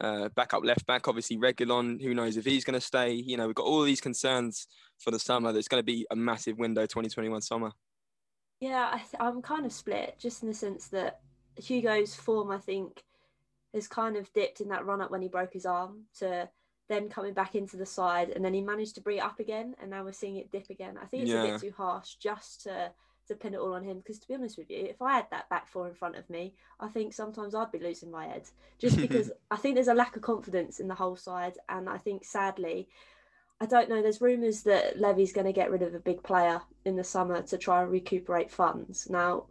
uh, 0.00 0.28
backup 0.34 0.64
left 0.64 0.86
back, 0.86 1.08
obviously 1.08 1.36
Reguilón. 1.36 2.02
Who 2.02 2.14
knows 2.14 2.36
if 2.36 2.44
he's 2.44 2.64
going 2.64 2.78
to 2.78 2.84
stay? 2.84 3.12
You 3.12 3.36
know, 3.36 3.46
we've 3.46 3.54
got 3.54 3.66
all 3.66 3.82
these 3.82 4.00
concerns 4.00 4.66
for 4.98 5.10
the 5.10 5.18
summer. 5.18 5.52
There's 5.52 5.68
going 5.68 5.80
to 5.80 5.86
be 5.86 6.06
a 6.10 6.16
massive 6.16 6.58
window, 6.58 6.82
2021 6.82 7.42
summer. 7.42 7.72
Yeah, 8.60 8.90
I 8.92 9.02
I'm 9.20 9.42
kind 9.42 9.66
of 9.66 9.72
split, 9.72 10.16
just 10.18 10.42
in 10.42 10.48
the 10.48 10.54
sense 10.54 10.88
that 10.88 11.20
Hugo's 11.56 12.14
form, 12.14 12.50
I 12.50 12.58
think, 12.58 13.02
has 13.72 13.86
kind 13.86 14.16
of 14.16 14.32
dipped 14.32 14.60
in 14.60 14.68
that 14.68 14.86
run 14.86 15.00
up 15.00 15.10
when 15.10 15.22
he 15.22 15.28
broke 15.28 15.52
his 15.52 15.66
arm 15.66 16.04
to 16.18 16.48
then 16.88 17.08
coming 17.08 17.32
back 17.32 17.54
into 17.54 17.76
the 17.76 17.86
side, 17.86 18.30
and 18.30 18.44
then 18.44 18.54
he 18.54 18.60
managed 18.60 18.94
to 18.96 19.00
bring 19.00 19.18
it 19.18 19.24
up 19.24 19.40
again, 19.40 19.74
and 19.80 19.90
now 19.90 20.04
we're 20.04 20.12
seeing 20.12 20.36
it 20.36 20.50
dip 20.50 20.70
again. 20.70 20.98
I 21.00 21.06
think 21.06 21.24
it's 21.24 21.32
yeah. 21.32 21.44
a 21.44 21.52
bit 21.52 21.60
too 21.60 21.72
harsh 21.76 22.14
just 22.16 22.62
to 22.64 22.92
to 23.28 23.34
pin 23.34 23.54
it 23.54 23.60
all 23.60 23.74
on 23.74 23.84
him. 23.84 23.98
Because 23.98 24.18
to 24.20 24.28
be 24.28 24.34
honest 24.34 24.58
with 24.58 24.70
you, 24.70 24.86
if 24.86 25.00
I 25.02 25.14
had 25.14 25.26
that 25.30 25.48
back 25.48 25.68
four 25.68 25.88
in 25.88 25.94
front 25.94 26.16
of 26.16 26.28
me, 26.28 26.54
I 26.80 26.88
think 26.88 27.12
sometimes 27.12 27.54
I'd 27.54 27.72
be 27.72 27.78
losing 27.78 28.10
my 28.10 28.26
head 28.26 28.44
just 28.78 28.96
because 28.96 29.30
I 29.50 29.56
think 29.56 29.74
there's 29.74 29.88
a 29.88 29.94
lack 29.94 30.16
of 30.16 30.22
confidence 30.22 30.80
in 30.80 30.88
the 30.88 30.94
whole 30.94 31.16
side, 31.16 31.54
and 31.68 31.88
I 31.88 31.98
think 31.98 32.24
sadly. 32.24 32.88
I 33.60 33.66
don't 33.66 33.88
know. 33.88 34.02
There's 34.02 34.20
rumours 34.20 34.62
that 34.64 34.98
Levy's 34.98 35.32
going 35.32 35.46
to 35.46 35.52
get 35.52 35.70
rid 35.70 35.82
of 35.82 35.94
a 35.94 36.00
big 36.00 36.24
player 36.24 36.60
in 36.84 36.96
the 36.96 37.04
summer 37.04 37.40
to 37.42 37.56
try 37.56 37.82
and 37.82 37.90
recuperate 37.90 38.50
funds. 38.50 39.08
Now, 39.08 39.44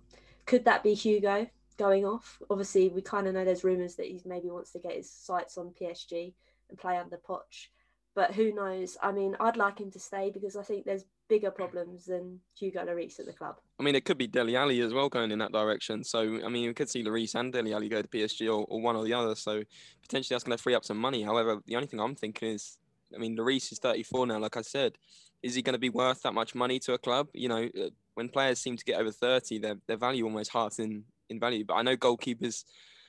could 0.45 0.65
that 0.65 0.83
be 0.83 0.93
Hugo 0.93 1.47
going 1.77 2.05
off? 2.05 2.41
Obviously, 2.49 2.89
we 2.89 3.01
kind 3.01 3.27
of 3.27 3.33
know 3.33 3.45
there's 3.45 3.63
rumours 3.63 3.95
that 3.95 4.07
he 4.07 4.21
maybe 4.25 4.49
wants 4.49 4.71
to 4.73 4.79
get 4.79 4.97
his 4.97 5.09
sights 5.09 5.57
on 5.57 5.73
PSG 5.79 6.33
and 6.69 6.77
play 6.77 6.97
under 6.97 7.17
Poch. 7.17 7.69
But 8.15 8.33
who 8.33 8.53
knows? 8.53 8.97
I 9.01 9.11
mean, 9.11 9.35
I'd 9.39 9.57
like 9.57 9.79
him 9.79 9.89
to 9.91 9.99
stay 9.99 10.29
because 10.31 10.55
I 10.55 10.63
think 10.63 10.85
there's 10.85 11.05
bigger 11.33 11.49
problems 11.49 12.05
than 12.05 12.39
Hugo 12.53 12.85
Lloris 12.85 13.19
at 13.19 13.25
the 13.25 13.33
club. 13.33 13.55
I 13.79 13.83
mean, 13.83 13.95
it 13.95 14.05
could 14.05 14.19
be 14.19 14.27
Dele 14.27 14.55
Alli 14.55 14.81
as 14.81 14.93
well 14.93 15.09
going 15.09 15.31
in 15.31 15.39
that 15.39 15.51
direction. 15.51 16.03
So, 16.03 16.19
I 16.19 16.47
mean, 16.47 16.67
we 16.67 16.73
could 16.75 16.91
see 16.91 17.03
Lloris 17.03 17.33
and 17.33 17.51
Dele 17.51 17.73
Alli 17.73 17.89
go 17.89 18.03
to 18.03 18.07
PSG 18.07 18.45
or, 18.45 18.65
or 18.69 18.79
one 18.79 18.95
or 18.95 19.03
the 19.03 19.13
other. 19.13 19.33
So, 19.33 19.63
potentially 20.03 20.35
that's 20.35 20.43
going 20.43 20.55
to 20.55 20.61
free 20.61 20.75
up 20.75 20.85
some 20.85 20.99
money. 20.99 21.23
However, 21.23 21.57
the 21.65 21.75
only 21.75 21.87
thing 21.87 21.99
I'm 21.99 22.13
thinking 22.13 22.49
is, 22.49 22.77
I 23.15 23.17
mean, 23.17 23.35
Lloris 23.35 23.71
is 23.71 23.79
34 23.79 24.27
now, 24.27 24.37
like 24.37 24.57
I 24.57 24.61
said. 24.61 24.93
Is 25.41 25.55
he 25.55 25.63
going 25.63 25.73
to 25.73 25.79
be 25.79 25.89
worth 25.89 26.21
that 26.21 26.35
much 26.35 26.53
money 26.53 26.77
to 26.81 26.93
a 26.93 26.99
club? 26.99 27.29
You 27.33 27.49
know, 27.49 27.63
uh, 27.63 27.89
when 28.13 28.29
players 28.29 28.59
seem 28.59 28.77
to 28.77 28.85
get 28.85 28.99
over 29.01 29.11
30, 29.11 29.57
their, 29.57 29.75
their 29.87 29.97
value 29.97 30.25
almost 30.25 30.53
halves 30.53 30.77
in, 30.77 31.03
in 31.31 31.39
value. 31.39 31.65
But 31.65 31.73
I 31.75 31.81
know 31.81 31.97
goalkeepers 31.97 32.63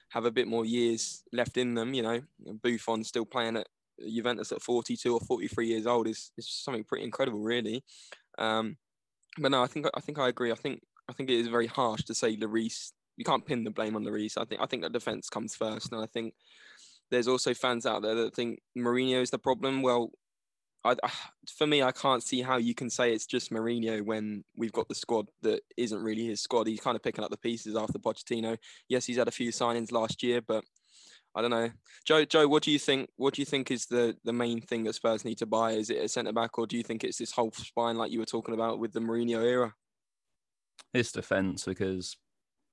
have 0.08 0.24
a 0.24 0.30
bit 0.30 0.48
more 0.48 0.64
years 0.64 1.24
left 1.30 1.58
in 1.58 1.74
them. 1.74 1.92
You 1.92 2.02
know, 2.02 2.20
Buffon 2.62 3.04
still 3.04 3.26
playing 3.26 3.58
at 3.58 3.68
Juventus 4.00 4.52
at 4.52 4.62
42 4.62 5.14
or 5.14 5.20
43 5.20 5.66
years 5.66 5.86
old 5.86 6.08
is, 6.08 6.30
is 6.36 6.48
something 6.48 6.84
pretty 6.84 7.04
incredible, 7.04 7.40
really. 7.40 7.84
Um, 8.38 8.76
but 9.38 9.50
no, 9.50 9.62
I 9.62 9.66
think 9.66 9.86
I 9.94 10.00
think 10.00 10.18
I 10.18 10.28
agree. 10.28 10.52
I 10.52 10.56
think 10.56 10.80
I 11.08 11.12
think 11.12 11.30
it 11.30 11.38
is 11.38 11.48
very 11.48 11.66
harsh 11.66 12.04
to 12.04 12.14
say 12.14 12.36
Lloris. 12.36 12.92
You 13.16 13.24
can't 13.24 13.46
pin 13.46 13.64
the 13.64 13.70
blame 13.70 13.96
on 13.96 14.04
Lloris. 14.04 14.38
I 14.38 14.44
think 14.44 14.60
I 14.60 14.66
think 14.66 14.82
that 14.82 14.92
defense 14.92 15.28
comes 15.28 15.54
first, 15.54 15.92
and 15.92 16.02
I 16.02 16.06
think 16.06 16.34
there's 17.10 17.28
also 17.28 17.54
fans 17.54 17.86
out 17.86 18.02
there 18.02 18.14
that 18.14 18.34
think 18.34 18.60
Mourinho 18.76 19.22
is 19.22 19.30
the 19.30 19.38
problem. 19.38 19.82
Well, 19.82 20.10
I, 20.84 20.96
for 21.56 21.66
me, 21.66 21.82
I 21.82 21.92
can't 21.92 22.22
see 22.22 22.42
how 22.42 22.58
you 22.58 22.74
can 22.74 22.90
say 22.90 23.12
it's 23.12 23.26
just 23.26 23.50
Mourinho 23.50 24.02
when 24.02 24.44
we've 24.56 24.72
got 24.72 24.88
the 24.88 24.94
squad 24.94 25.28
that 25.42 25.60
isn't 25.76 26.02
really 26.02 26.26
his 26.26 26.42
squad. 26.42 26.66
He's 26.66 26.80
kind 26.80 26.94
of 26.94 27.02
picking 27.02 27.24
up 27.24 27.30
the 27.30 27.38
pieces 27.38 27.74
after 27.74 27.98
Pochettino. 27.98 28.58
Yes, 28.88 29.06
he's 29.06 29.16
had 29.16 29.28
a 29.28 29.32
few 29.32 29.50
signings 29.50 29.92
last 29.92 30.22
year, 30.22 30.42
but 30.42 30.62
I 31.34 31.42
don't 31.42 31.50
know, 31.50 31.70
Joe. 32.04 32.24
Joe, 32.24 32.46
what 32.46 32.62
do 32.62 32.70
you 32.70 32.78
think? 32.78 33.08
What 33.16 33.34
do 33.34 33.42
you 33.42 33.46
think 33.46 33.70
is 33.70 33.86
the 33.86 34.16
the 34.24 34.32
main 34.32 34.60
thing 34.60 34.84
that 34.84 34.94
Spurs 34.94 35.24
need 35.24 35.38
to 35.38 35.46
buy? 35.46 35.72
Is 35.72 35.90
it 35.90 36.04
a 36.04 36.08
centre 36.08 36.32
back, 36.32 36.58
or 36.58 36.66
do 36.66 36.76
you 36.76 36.82
think 36.82 37.02
it's 37.02 37.18
this 37.18 37.32
whole 37.32 37.50
spine 37.52 37.96
like 37.96 38.12
you 38.12 38.20
were 38.20 38.24
talking 38.24 38.54
about 38.54 38.78
with 38.78 38.92
the 38.92 39.00
Mourinho 39.00 39.44
era? 39.44 39.74
It's 40.92 41.12
defence 41.12 41.64
because 41.64 42.16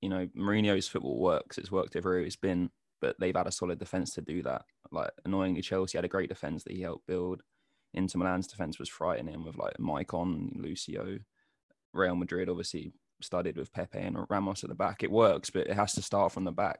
you 0.01 0.09
know 0.09 0.27
Mourinho's 0.37 0.87
football 0.87 1.19
works. 1.19 1.57
It's 1.57 1.71
worked 1.71 1.95
everywhere 1.95 2.21
it's 2.21 2.35
been, 2.35 2.69
but 2.99 3.15
they've 3.19 3.35
had 3.35 3.47
a 3.47 3.51
solid 3.51 3.79
defence 3.79 4.13
to 4.15 4.21
do 4.21 4.43
that. 4.43 4.63
Like 4.91 5.11
annoyingly, 5.25 5.61
Chelsea 5.61 5.97
had 5.97 6.05
a 6.05 6.09
great 6.09 6.29
defence 6.29 6.63
that 6.63 6.73
he 6.73 6.81
helped 6.81 7.07
build. 7.07 7.41
Inter 7.93 8.19
Milan's 8.19 8.47
defence 8.47 8.79
was 8.79 8.87
frightening 8.87 9.43
with 9.43 9.57
like 9.57 9.77
Maicon, 9.77 10.61
Lucio, 10.61 11.19
Real 11.93 12.15
Madrid 12.15 12.49
obviously 12.49 12.93
studied 13.21 13.57
with 13.57 13.73
Pepe 13.73 13.99
and 13.99 14.17
Ramos 14.29 14.63
at 14.63 14.69
the 14.69 14.75
back. 14.75 15.03
It 15.03 15.11
works, 15.11 15.49
but 15.49 15.67
it 15.67 15.73
has 15.73 15.93
to 15.93 16.01
start 16.01 16.31
from 16.31 16.43
the 16.43 16.51
back, 16.51 16.79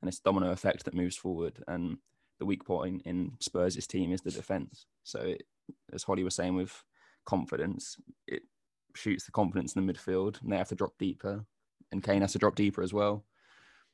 and 0.00 0.08
it's 0.08 0.20
domino 0.20 0.50
effect 0.50 0.84
that 0.84 0.94
moves 0.94 1.16
forward. 1.16 1.62
And 1.68 1.98
the 2.38 2.46
weak 2.46 2.64
point 2.64 3.02
in 3.04 3.32
Spurs' 3.40 3.86
team 3.86 4.12
is 4.12 4.20
the 4.20 4.30
defence. 4.30 4.86
So, 5.04 5.20
it, 5.20 5.42
as 5.92 6.02
Hollie 6.02 6.24
was 6.24 6.34
saying, 6.34 6.54
with 6.54 6.82
confidence, 7.24 7.96
it 8.26 8.42
shoots 8.94 9.24
the 9.24 9.32
confidence 9.32 9.74
in 9.74 9.86
the 9.86 9.92
midfield, 9.92 10.40
and 10.42 10.52
they 10.52 10.56
have 10.56 10.68
to 10.68 10.74
drop 10.74 10.92
deeper, 10.98 11.44
and 11.92 12.02
Kane 12.02 12.22
has 12.22 12.32
to 12.32 12.38
drop 12.38 12.54
deeper 12.54 12.82
as 12.82 12.92
well. 12.92 13.24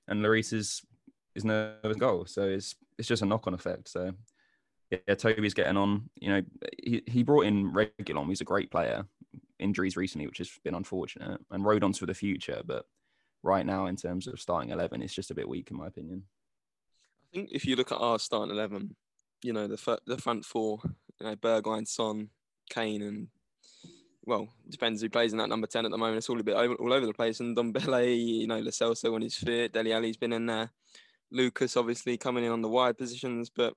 And 0.09 0.23
Lloris 0.23 0.53
is 0.53 0.83
is 1.35 1.45
no 1.45 1.75
goal, 1.99 2.27
so 2.27 2.43
it's 2.43 2.75
it's 2.99 3.09
just 3.09 3.23
a 3.23 3.27
knock 3.27 3.47
on 3.47 3.55
effect. 3.55 3.89
So 3.89 4.13
yeah, 4.91 5.15
Toby's 5.15 5.55
getting 5.55 5.77
on. 5.77 6.11
You 6.21 6.29
know, 6.31 6.43
he, 6.83 7.03
he 7.07 7.23
brought 7.23 7.47
in 7.47 7.73
Reguilón. 7.73 8.29
He's 8.29 8.41
a 8.41 8.45
great 8.45 8.71
player. 8.71 9.05
Injuries 9.59 9.97
recently, 9.97 10.27
which 10.27 10.39
has 10.39 10.51
been 10.65 10.75
unfortunate, 10.75 11.41
and 11.51 11.65
rode 11.65 11.85
on 11.85 11.93
to 11.93 12.07
the 12.07 12.15
future. 12.15 12.63
But 12.65 12.85
right 13.43 13.67
now, 13.67 13.87
in 13.87 13.97
terms 13.97 14.27
of 14.27 14.41
starting 14.41 14.71
eleven, 14.71 15.03
it's 15.03 15.15
just 15.15 15.31
a 15.31 15.35
bit 15.35 15.49
weak, 15.49 15.71
in 15.71 15.77
my 15.77 15.87
opinion. 15.87 16.25
I 17.33 17.37
think 17.37 17.51
if 17.53 17.65
you 17.65 17.77
look 17.77 17.93
at 17.93 17.99
our 17.99 18.19
starting 18.19 18.55
eleven, 18.55 18.95
you 19.43 19.53
know 19.53 19.67
the 19.67 19.99
the 20.07 20.19
front 20.19 20.45
four, 20.45 20.81
you 21.21 21.27
know 21.27 21.37
Bergwijn, 21.37 21.87
Son, 21.87 22.29
Kane, 22.71 23.03
and 23.03 23.29
well, 24.25 24.49
depends 24.69 25.03
who 25.03 25.09
plays 25.09 25.33
in 25.33 25.39
that 25.39 25.49
number 25.49 25.67
ten 25.67 25.85
at 25.85 25.91
the 25.91 25.99
moment. 25.99 26.19
It's 26.19 26.29
all 26.29 26.39
a 26.39 26.45
bit 26.45 26.57
over, 26.57 26.75
all 26.75 26.93
over 26.93 27.07
the 27.07 27.13
place. 27.13 27.41
And 27.41 27.57
Ndombele, 27.57 28.41
you 28.41 28.47
know, 28.47 28.59
Lo 28.59 28.71
Celso 28.71 29.13
when 29.13 29.23
he's 29.23 29.37
fit, 29.37 29.73
Dele 29.73 29.93
Alli's 29.93 30.17
been 30.17 30.33
in 30.33 30.47
there. 30.47 30.71
Lucas 31.31 31.77
obviously 31.77 32.17
coming 32.17 32.45
in 32.45 32.53
on 32.53 32.61
the 32.61 32.69
wide 32.69 32.99
positions, 32.99 33.51
but 33.51 33.75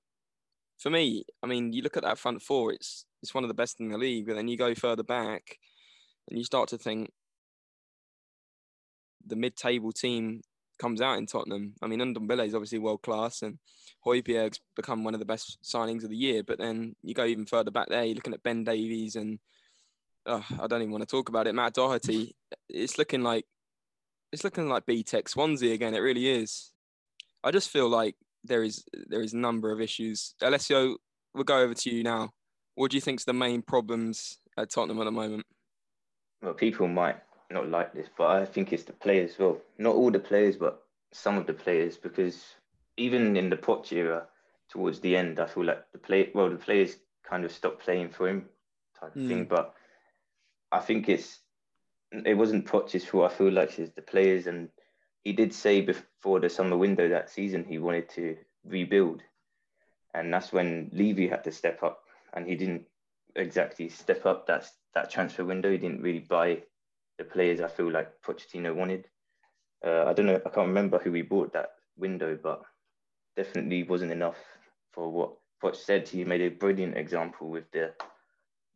for 0.78 0.90
me, 0.90 1.24
I 1.42 1.46
mean, 1.46 1.72
you 1.72 1.82
look 1.82 1.96
at 1.96 2.02
that 2.02 2.18
front 2.18 2.42
four, 2.42 2.72
it's 2.72 3.06
it's 3.22 3.34
one 3.34 3.44
of 3.44 3.48
the 3.48 3.54
best 3.54 3.80
in 3.80 3.88
the 3.88 3.98
league. 3.98 4.26
But 4.26 4.36
then 4.36 4.46
you 4.46 4.56
go 4.56 4.74
further 4.74 5.02
back, 5.02 5.58
and 6.28 6.38
you 6.38 6.44
start 6.44 6.68
to 6.68 6.78
think 6.78 7.10
the 9.26 9.36
mid-table 9.36 9.92
team 9.92 10.42
comes 10.78 11.00
out 11.00 11.18
in 11.18 11.26
Tottenham. 11.26 11.74
I 11.82 11.86
mean, 11.86 12.00
Ndombele 12.00 12.46
is 12.46 12.54
obviously 12.54 12.78
world 12.78 13.02
class, 13.02 13.42
and 13.42 13.58
Højbjerg's 14.04 14.60
become 14.74 15.04
one 15.04 15.14
of 15.14 15.20
the 15.20 15.26
best 15.26 15.58
signings 15.64 16.04
of 16.04 16.10
the 16.10 16.16
year. 16.16 16.42
But 16.42 16.58
then 16.58 16.94
you 17.02 17.14
go 17.14 17.24
even 17.24 17.46
further 17.46 17.70
back 17.70 17.88
there, 17.88 18.04
you're 18.04 18.14
looking 18.14 18.34
at 18.34 18.42
Ben 18.42 18.64
Davies, 18.64 19.16
and 19.16 19.38
oh, 20.26 20.44
I 20.60 20.66
don't 20.66 20.82
even 20.82 20.92
want 20.92 21.02
to 21.02 21.10
talk 21.10 21.28
about 21.28 21.46
it. 21.46 21.54
Matt 21.54 21.74
Doherty. 21.74 22.34
It's 22.68 22.98
looking 22.98 23.22
like 23.22 23.44
it's 24.32 24.44
looking 24.44 24.68
like 24.68 24.86
B-Tech 24.86 25.28
Swansea 25.28 25.72
again. 25.72 25.94
It 25.94 26.00
really 26.00 26.28
is. 26.28 26.72
I 27.42 27.50
just 27.50 27.70
feel 27.70 27.88
like 27.88 28.16
there 28.44 28.62
is 28.62 28.84
there 29.08 29.22
is 29.22 29.32
a 29.32 29.38
number 29.38 29.72
of 29.72 29.80
issues. 29.80 30.34
Alessio, 30.42 30.96
we'll 31.34 31.44
go 31.44 31.60
over 31.60 31.74
to 31.74 31.90
you 31.90 32.02
now. 32.02 32.30
What 32.74 32.90
do 32.90 32.96
you 32.96 33.00
think 33.00 33.20
is 33.20 33.24
the 33.24 33.32
main 33.32 33.62
problems 33.62 34.38
at 34.58 34.70
Tottenham 34.70 35.00
at 35.00 35.04
the 35.04 35.10
moment? 35.10 35.46
Well, 36.42 36.54
people 36.54 36.86
might 36.86 37.16
not 37.50 37.68
like 37.68 37.92
this, 37.92 38.08
but 38.16 38.28
I 38.28 38.44
think 38.44 38.72
it's 38.72 38.84
the 38.84 38.92
players. 38.92 39.38
Well, 39.38 39.58
not 39.78 39.94
all 39.94 40.10
the 40.10 40.18
players, 40.18 40.56
but 40.56 40.82
some 41.12 41.38
of 41.38 41.46
the 41.46 41.52
players, 41.52 41.96
because 41.96 42.42
even 42.96 43.36
in 43.36 43.50
the 43.50 43.56
Poch 43.56 43.92
era, 43.92 44.26
towards 44.68 45.00
the 45.00 45.16
end, 45.16 45.38
I 45.38 45.46
feel 45.46 45.64
like 45.64 45.90
the 45.92 45.98
play 45.98 46.30
well, 46.34 46.50
the 46.50 46.56
players 46.56 46.96
kind 47.28 47.44
of 47.44 47.52
stopped 47.52 47.80
playing 47.82 48.10
for 48.10 48.28
him, 48.28 48.48
type 48.98 49.14
of 49.14 49.22
mm. 49.22 49.28
thing. 49.28 49.44
But 49.44 49.74
I 50.72 50.80
think 50.80 51.08
it's 51.08 51.40
it 52.12 52.34
wasn't 52.34 52.66
Poch's 52.66 53.04
fault. 53.04 53.30
I 53.30 53.34
feel 53.34 53.52
like 53.52 53.78
it's 53.78 53.94
the 53.94 54.02
players 54.02 54.46
and 54.46 54.68
he 55.24 55.32
did 55.32 55.52
say 55.52 55.80
before 55.80 56.38
the 56.38 56.48
summer 56.48 56.76
window 56.76 57.08
that 57.08 57.30
season 57.30 57.64
he 57.64 57.78
wanted 57.78 58.08
to 58.10 58.36
rebuild, 58.64 59.22
and 60.14 60.32
that's 60.32 60.52
when 60.52 60.90
Levy 60.92 61.26
had 61.28 61.42
to 61.44 61.52
step 61.52 61.82
up, 61.82 62.04
and 62.32 62.46
he 62.46 62.54
didn't 62.54 62.86
exactly 63.34 63.88
step 63.88 64.24
up 64.24 64.46
that 64.46 64.70
that 64.94 65.10
transfer 65.10 65.44
window. 65.44 65.70
He 65.70 65.78
didn't 65.78 66.02
really 66.02 66.20
buy 66.20 66.62
the 67.18 67.24
players 67.24 67.60
I 67.60 67.68
feel 67.68 67.90
like 67.90 68.10
Pochettino 68.22 68.74
wanted. 68.74 69.06
Uh, 69.84 70.04
I 70.04 70.12
don't 70.12 70.26
know. 70.26 70.40
I 70.44 70.48
can't 70.50 70.68
remember 70.68 70.98
who 70.98 71.12
we 71.12 71.22
bought 71.22 71.52
that 71.52 71.70
window, 71.96 72.38
but 72.42 72.62
definitely 73.36 73.82
wasn't 73.84 74.12
enough 74.12 74.38
for 74.92 75.10
what 75.10 75.32
Poch 75.62 75.76
said. 75.76 76.08
He 76.08 76.24
made 76.24 76.40
a 76.40 76.48
brilliant 76.48 76.96
example 76.96 77.50
with 77.50 77.70
the 77.72 77.92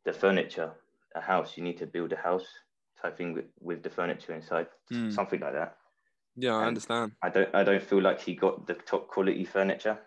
the 0.05 0.13
furniture. 0.13 0.73
A 1.17 1.21
house, 1.21 1.57
you 1.57 1.65
need 1.65 1.79
to 1.79 1.87
build 1.87 2.13
a 2.13 2.17
house 2.17 2.47
type 3.03 3.17
thing 3.17 3.33
with, 3.33 3.47
with 3.61 3.83
the 3.83 3.91
furniture 3.91 4.33
inside, 4.33 4.69
mm. 4.93 5.13
something 5.13 5.41
like 5.41 5.55
that. 5.55 5.77
Yeah, 6.37 6.55
I 6.55 6.67
understand. 6.67 7.13
I 7.23 7.29
don't 7.29 7.53
I 7.55 7.65
don't 7.65 7.83
feel 7.83 8.01
like 8.01 8.21
he 8.21 8.35
got 8.35 8.67
the 8.67 8.75
top 8.75 9.09
quality 9.09 9.45
furniture. 9.45 9.99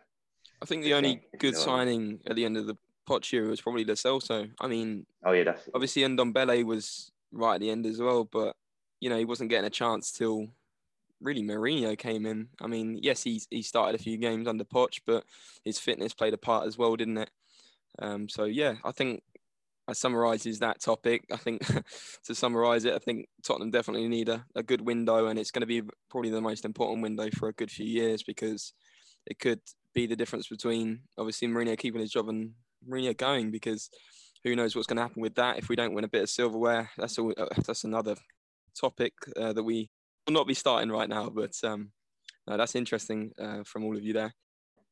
I 0.61 0.65
think 0.65 0.83
the 0.83 0.93
only 0.93 1.21
good 1.39 1.57
signing 1.57 2.19
at 2.25 2.37
the 2.37 2.45
end 2.45 2.55
of 2.55 2.67
the 2.67 2.77
Poch 3.07 3.31
year 3.33 3.49
was 3.49 3.59
probably 3.59 3.83
Lo 3.83 3.95
Celso. 3.95 4.49
I 4.59 4.67
mean, 4.67 5.05
oh 5.25 5.33
yeah, 5.33 5.43
that's 5.43 5.69
obviously 5.73 6.03
Ndombele 6.03 6.63
was 6.63 7.11
right 7.33 7.55
at 7.55 7.61
the 7.61 7.69
end 7.69 7.85
as 7.85 7.99
well, 7.99 8.23
but 8.23 8.55
you 8.99 9.09
know 9.09 9.17
he 9.17 9.25
wasn't 9.25 9.49
getting 9.49 9.67
a 9.67 9.71
chance 9.71 10.11
till 10.11 10.47
really 11.21 11.41
Mourinho 11.41 11.97
came 11.97 12.25
in. 12.25 12.49
I 12.61 12.67
mean, 12.67 12.99
yes, 13.01 13.23
he 13.23 13.41
he 13.49 13.61
started 13.61 13.99
a 13.99 14.03
few 14.03 14.17
games 14.17 14.47
under 14.47 14.63
Poch, 14.63 15.01
but 15.05 15.23
his 15.63 15.79
fitness 15.79 16.13
played 16.13 16.33
a 16.33 16.37
part 16.37 16.67
as 16.67 16.77
well, 16.77 16.95
didn't 16.95 17.17
it? 17.17 17.29
Um, 17.99 18.29
so 18.29 18.45
yeah, 18.45 18.75
I 18.83 18.91
think 18.91 19.23
that 19.87 19.97
summarises 19.97 20.59
that 20.59 20.81
topic. 20.81 21.25
I 21.31 21.37
think 21.37 21.65
to 22.25 22.35
summarise 22.35 22.85
it, 22.85 22.93
I 22.93 22.99
think 22.99 23.27
Tottenham 23.43 23.71
definitely 23.71 24.07
need 24.07 24.29
a, 24.29 24.45
a 24.55 24.63
good 24.63 24.81
window, 24.81 25.27
and 25.27 25.39
it's 25.39 25.51
going 25.51 25.61
to 25.61 25.67
be 25.67 25.81
probably 26.09 26.29
the 26.29 26.41
most 26.41 26.65
important 26.65 27.01
window 27.01 27.29
for 27.37 27.49
a 27.49 27.53
good 27.53 27.71
few 27.71 27.85
years 27.85 28.23
because 28.23 28.73
it 29.25 29.39
could 29.39 29.61
be 29.93 30.05
the 30.05 30.15
difference 30.15 30.47
between 30.47 31.01
obviously 31.17 31.47
Mourinho 31.47 31.77
keeping 31.77 32.01
his 32.01 32.11
job 32.11 32.29
and 32.29 32.51
Mourinho 32.87 33.15
going 33.15 33.51
because 33.51 33.89
who 34.43 34.55
knows 34.55 34.75
what's 34.75 34.87
going 34.87 34.97
to 34.97 35.03
happen 35.03 35.21
with 35.21 35.35
that 35.35 35.57
if 35.57 35.69
we 35.69 35.75
don't 35.75 35.93
win 35.93 36.03
a 36.03 36.09
bit 36.09 36.23
of 36.23 36.29
silverware. 36.29 36.89
That's 36.97 37.17
all. 37.17 37.33
Uh, 37.37 37.45
that's 37.65 37.83
another 37.83 38.15
topic 38.79 39.13
uh, 39.37 39.53
that 39.53 39.63
we 39.63 39.89
will 40.27 40.33
not 40.33 40.47
be 40.47 40.53
starting 40.53 40.89
right 40.89 41.09
now, 41.09 41.29
but 41.29 41.53
um, 41.63 41.91
no, 42.47 42.57
that's 42.57 42.75
interesting 42.75 43.31
uh, 43.39 43.63
from 43.63 43.83
all 43.85 43.95
of 43.95 44.03
you 44.03 44.13
there. 44.13 44.33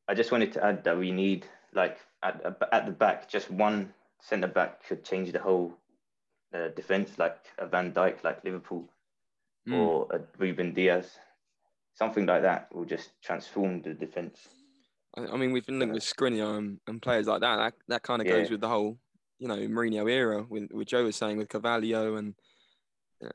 I 0.07 0.13
just 0.13 0.31
wanted 0.31 0.51
to 0.53 0.63
add 0.63 0.83
that 0.83 0.97
we 0.97 1.11
need 1.11 1.45
like 1.73 1.99
at 2.23 2.43
at 2.71 2.85
the 2.85 2.91
back 2.91 3.29
just 3.29 3.49
one 3.49 3.93
centre 4.21 4.47
back 4.47 4.85
could 4.85 5.03
change 5.03 5.31
the 5.31 5.39
whole 5.39 5.73
uh, 6.53 6.69
defense, 6.75 7.17
like 7.17 7.37
a 7.57 7.65
Van 7.65 7.91
Dijk, 7.91 8.23
like 8.23 8.43
Liverpool, 8.43 8.89
mm. 9.67 9.77
or 9.77 10.07
a 10.11 10.21
Ruben 10.37 10.73
Dias, 10.73 11.17
something 11.93 12.25
like 12.25 12.41
that 12.43 12.73
will 12.73 12.85
just 12.85 13.09
transform 13.21 13.81
the 13.81 13.93
defense. 13.93 14.47
I 15.17 15.35
mean, 15.35 15.51
we've 15.51 15.65
been 15.65 15.79
linked 15.79 15.93
with 15.93 16.03
Skriniar 16.03 16.57
and, 16.57 16.79
and 16.87 17.01
players 17.01 17.27
like 17.27 17.41
that. 17.41 17.57
That 17.57 17.73
that 17.89 18.03
kind 18.03 18.21
of 18.21 18.27
yeah. 18.27 18.39
goes 18.39 18.49
with 18.49 18.61
the 18.61 18.69
whole, 18.69 18.97
you 19.41 19.47
know, 19.47 19.57
Mourinho 19.57 20.09
era. 20.09 20.45
With, 20.47 20.71
with 20.71 20.87
Joe 20.87 21.03
was 21.03 21.15
saying 21.15 21.37
with 21.37 21.49
Carvalho 21.49 22.15
and 22.15 22.35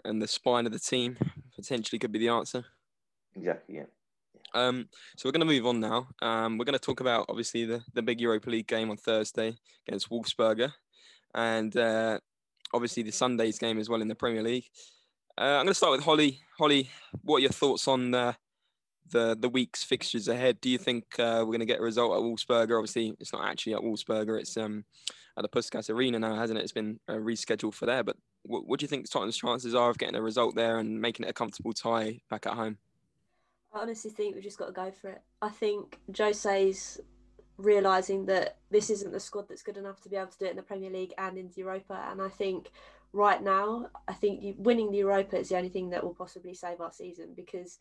and 0.05 0.23
the 0.23 0.29
spine 0.29 0.67
of 0.67 0.73
the 0.73 0.79
team 0.79 1.17
potentially 1.55 1.99
could 1.99 2.13
be 2.13 2.19
the 2.19 2.29
answer. 2.29 2.65
Exactly. 3.35 3.77
Yeah. 3.77 3.85
Um, 4.55 4.89
so 5.17 5.29
we're 5.29 5.33
going 5.33 5.47
to 5.47 5.53
move 5.53 5.67
on 5.67 5.81
now. 5.81 6.09
Um, 6.23 6.57
we're 6.57 6.65
going 6.65 6.79
to 6.79 6.85
talk 6.85 7.01
about 7.01 7.27
obviously 7.29 7.65
the, 7.65 7.83
the 7.93 8.03
big 8.03 8.21
Europa 8.21 8.49
League 8.49 8.69
game 8.69 8.91
on 8.91 8.97
Thursday 8.97 9.57
against 9.87 10.09
Wolfsberger, 10.09 10.73
and 11.35 11.77
uh, 11.77 12.19
obviously 12.73 13.03
the 13.03 13.13
Sunday's 13.13 13.59
game 13.59 13.79
as 13.79 13.89
well 13.89 14.01
in 14.01 14.09
the 14.09 14.15
Premier 14.15 14.43
League. 14.43 14.67
Uh, 15.39 15.59
I'm 15.59 15.65
going 15.65 15.69
to 15.69 15.75
start 15.75 15.93
with 15.93 16.05
Hollie. 16.05 16.41
Hollie, 16.59 16.89
what 17.23 17.39
are 17.39 17.41
your 17.41 17.51
thoughts 17.51 17.87
on 17.89 18.15
uh, 18.15 18.33
the 19.11 19.37
the 19.39 19.49
week's 19.49 19.83
fixtures 19.85 20.29
ahead? 20.29 20.61
Do 20.61 20.71
you 20.71 20.79
think 20.79 21.05
uh, 21.19 21.39
we're 21.41 21.47
going 21.47 21.61
to 21.61 21.67
get 21.67 21.81
a 21.81 21.83
result 21.83 22.13
at 22.13 22.23
Wolfsberger? 22.23 22.79
Obviously, 22.79 23.15
it's 23.21 23.33
not 23.33 23.45
actually 23.45 23.75
at 23.75 23.81
Wolfsberger; 23.81 24.39
it's 24.39 24.57
um, 24.57 24.85
at 25.37 25.43
the 25.43 25.49
Puskas 25.49 25.91
Arena 25.91 26.19
now, 26.19 26.37
hasn't 26.37 26.59
it? 26.59 26.63
It's 26.63 26.73
been 26.73 26.99
uh, 27.09 27.15
rescheduled 27.15 27.75
for 27.75 27.87
there. 27.87 28.03
But 28.03 28.17
what, 28.43 28.67
what 28.67 28.81
do 28.81 28.85
you 28.85 28.89
think 28.89 29.11
Tottenham's 29.11 29.37
chances 29.37 29.75
are 29.75 29.91
of 29.91 29.99
getting 29.99 30.17
a 30.17 30.23
result 30.23 30.55
there 30.55 30.79
and 30.79 31.01
making 31.01 31.27
it 31.27 31.31
a 31.31 31.35
comfortable 31.35 31.73
tie 31.73 32.21
back 32.31 32.47
at 32.47 32.55
home? 32.55 32.79
I 33.73 33.81
honestly 33.81 34.11
think 34.11 34.35
we've 34.35 34.45
just 34.45 34.59
got 34.59 34.67
to 34.67 34.73
go 34.73 34.91
for 34.91 35.11
it. 35.11 35.23
I 35.43 35.51
think 35.51 35.99
Jose's 36.17 37.01
realizing 37.59 38.27
that 38.27 38.57
this 38.71 38.91
isn't 38.91 39.13
the 39.13 39.21
squad 39.21 39.49
that's 39.49 39.63
good 39.63 39.77
enough 39.77 40.01
to 40.03 40.09
be 40.09 40.17
able 40.17 40.29
to 40.29 40.39
do 40.39 40.47
it 40.47 40.51
in 40.51 40.57
the 40.57 40.63
Premier 40.63 40.91
League 40.91 41.15
and 41.19 41.39
in 41.39 41.51
Europa. 41.55 42.07
And 42.11 42.21
I 42.21 42.29
think 42.29 42.71
right 43.13 43.43
now, 43.43 43.89
I 44.09 44.13
think 44.13 44.57
winning 44.59 44.91
the 44.91 44.99
Europa 44.99 45.39
is 45.39 45.49
the 45.49 45.57
only 45.57 45.69
thing 45.69 45.91
that 45.91 46.05
will 46.05 46.15
possibly 46.15 46.55
save 46.55 46.81
our 46.81 46.93
season 46.93 47.33
because 47.35 47.79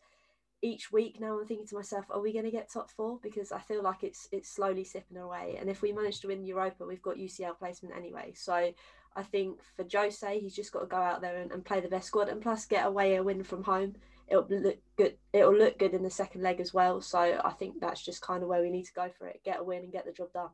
each 0.66 0.92
week 0.92 1.20
now 1.20 1.38
I'm 1.38 1.46
thinking 1.46 1.66
to 1.68 1.76
myself, 1.76 2.06
are 2.10 2.20
we 2.20 2.32
going 2.32 2.44
to 2.44 2.50
get 2.50 2.68
top 2.68 2.90
four? 2.90 3.18
Because 3.22 3.52
I 3.52 3.60
feel 3.60 3.82
like 3.82 4.02
it's 4.02 4.28
it's 4.32 4.50
slowly 4.50 4.84
sipping 4.84 5.16
away. 5.16 5.56
And 5.60 5.70
if 5.70 5.82
we 5.82 5.92
manage 5.92 6.20
to 6.20 6.28
win 6.28 6.44
Europa, 6.44 6.84
we've 6.84 7.02
got 7.02 7.16
UCL 7.16 7.58
placement 7.58 7.96
anyway. 7.96 8.32
So 8.34 8.72
I 9.14 9.22
think 9.22 9.60
for 9.76 9.86
Jose, 9.90 10.40
he's 10.40 10.56
just 10.56 10.72
got 10.72 10.80
to 10.80 10.86
go 10.86 10.96
out 10.96 11.20
there 11.20 11.36
and, 11.36 11.52
and 11.52 11.64
play 11.64 11.80
the 11.80 11.88
best 11.88 12.08
squad 12.08 12.28
and 12.28 12.42
plus 12.42 12.66
get 12.66 12.86
away 12.86 13.14
a 13.14 13.22
win 13.22 13.42
from 13.44 13.62
home 13.62 13.94
it'll 14.28 14.46
look 14.48 14.78
good. 14.96 15.16
It'll 15.32 15.56
look 15.56 15.78
good 15.78 15.94
in 15.94 16.02
the 16.02 16.10
second 16.10 16.42
leg 16.42 16.60
as 16.60 16.74
well. 16.74 17.00
So 17.00 17.40
I 17.44 17.52
think 17.52 17.80
that's 17.80 18.04
just 18.04 18.22
kind 18.22 18.42
of 18.42 18.48
where 18.48 18.62
we 18.62 18.70
need 18.70 18.86
to 18.86 18.92
go 18.92 19.08
for 19.16 19.26
it. 19.28 19.40
Get 19.44 19.60
a 19.60 19.64
win 19.64 19.84
and 19.84 19.92
get 19.92 20.04
the 20.04 20.12
job 20.12 20.32
done. 20.32 20.50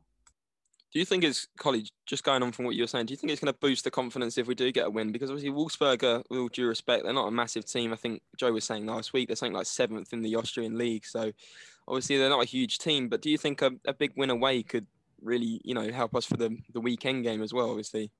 Do 0.93 0.99
you 0.99 1.05
think 1.05 1.23
it's 1.23 1.47
college? 1.57 1.91
Just 2.05 2.23
going 2.23 2.43
on 2.43 2.51
from 2.51 2.65
what 2.65 2.75
you 2.75 2.83
were 2.83 2.87
saying, 2.87 3.07
do 3.07 3.13
you 3.13 3.17
think 3.17 3.31
it's 3.31 3.41
going 3.41 3.51
to 3.51 3.59
boost 3.59 3.83
the 3.83 3.89
confidence 3.89 4.37
if 4.37 4.45
we 4.45 4.53
do 4.53 4.71
get 4.71 4.85
a 4.85 4.89
win? 4.91 5.11
Because 5.11 5.31
obviously 5.31 5.51
Wolfsberger, 5.51 6.23
with 6.29 6.39
all 6.39 6.49
due 6.49 6.67
respect, 6.67 7.03
they're 7.03 7.13
not 7.13 7.27
a 7.27 7.31
massive 7.31 7.65
team. 7.65 7.91
I 7.91 7.95
think 7.95 8.21
Joe 8.37 8.51
was 8.51 8.63
saying 8.63 8.85
last 8.85 9.11
week 9.11 9.27
they're 9.27 9.35
something 9.35 9.55
like 9.55 9.65
seventh 9.65 10.13
in 10.13 10.21
the 10.21 10.35
Austrian 10.35 10.77
league. 10.77 11.03
So 11.03 11.31
obviously 11.87 12.17
they're 12.17 12.29
not 12.29 12.43
a 12.43 12.47
huge 12.47 12.77
team. 12.77 13.09
But 13.09 13.23
do 13.23 13.31
you 13.31 13.39
think 13.39 13.63
a, 13.63 13.71
a 13.87 13.93
big 13.93 14.13
win 14.15 14.29
away 14.29 14.61
could 14.61 14.85
really, 15.19 15.61
you 15.63 15.73
know, 15.73 15.91
help 15.91 16.15
us 16.15 16.25
for 16.25 16.37
the 16.37 16.55
the 16.73 16.81
weekend 16.81 17.23
game 17.23 17.41
as 17.41 17.53
well? 17.53 17.71
Obviously. 17.71 18.11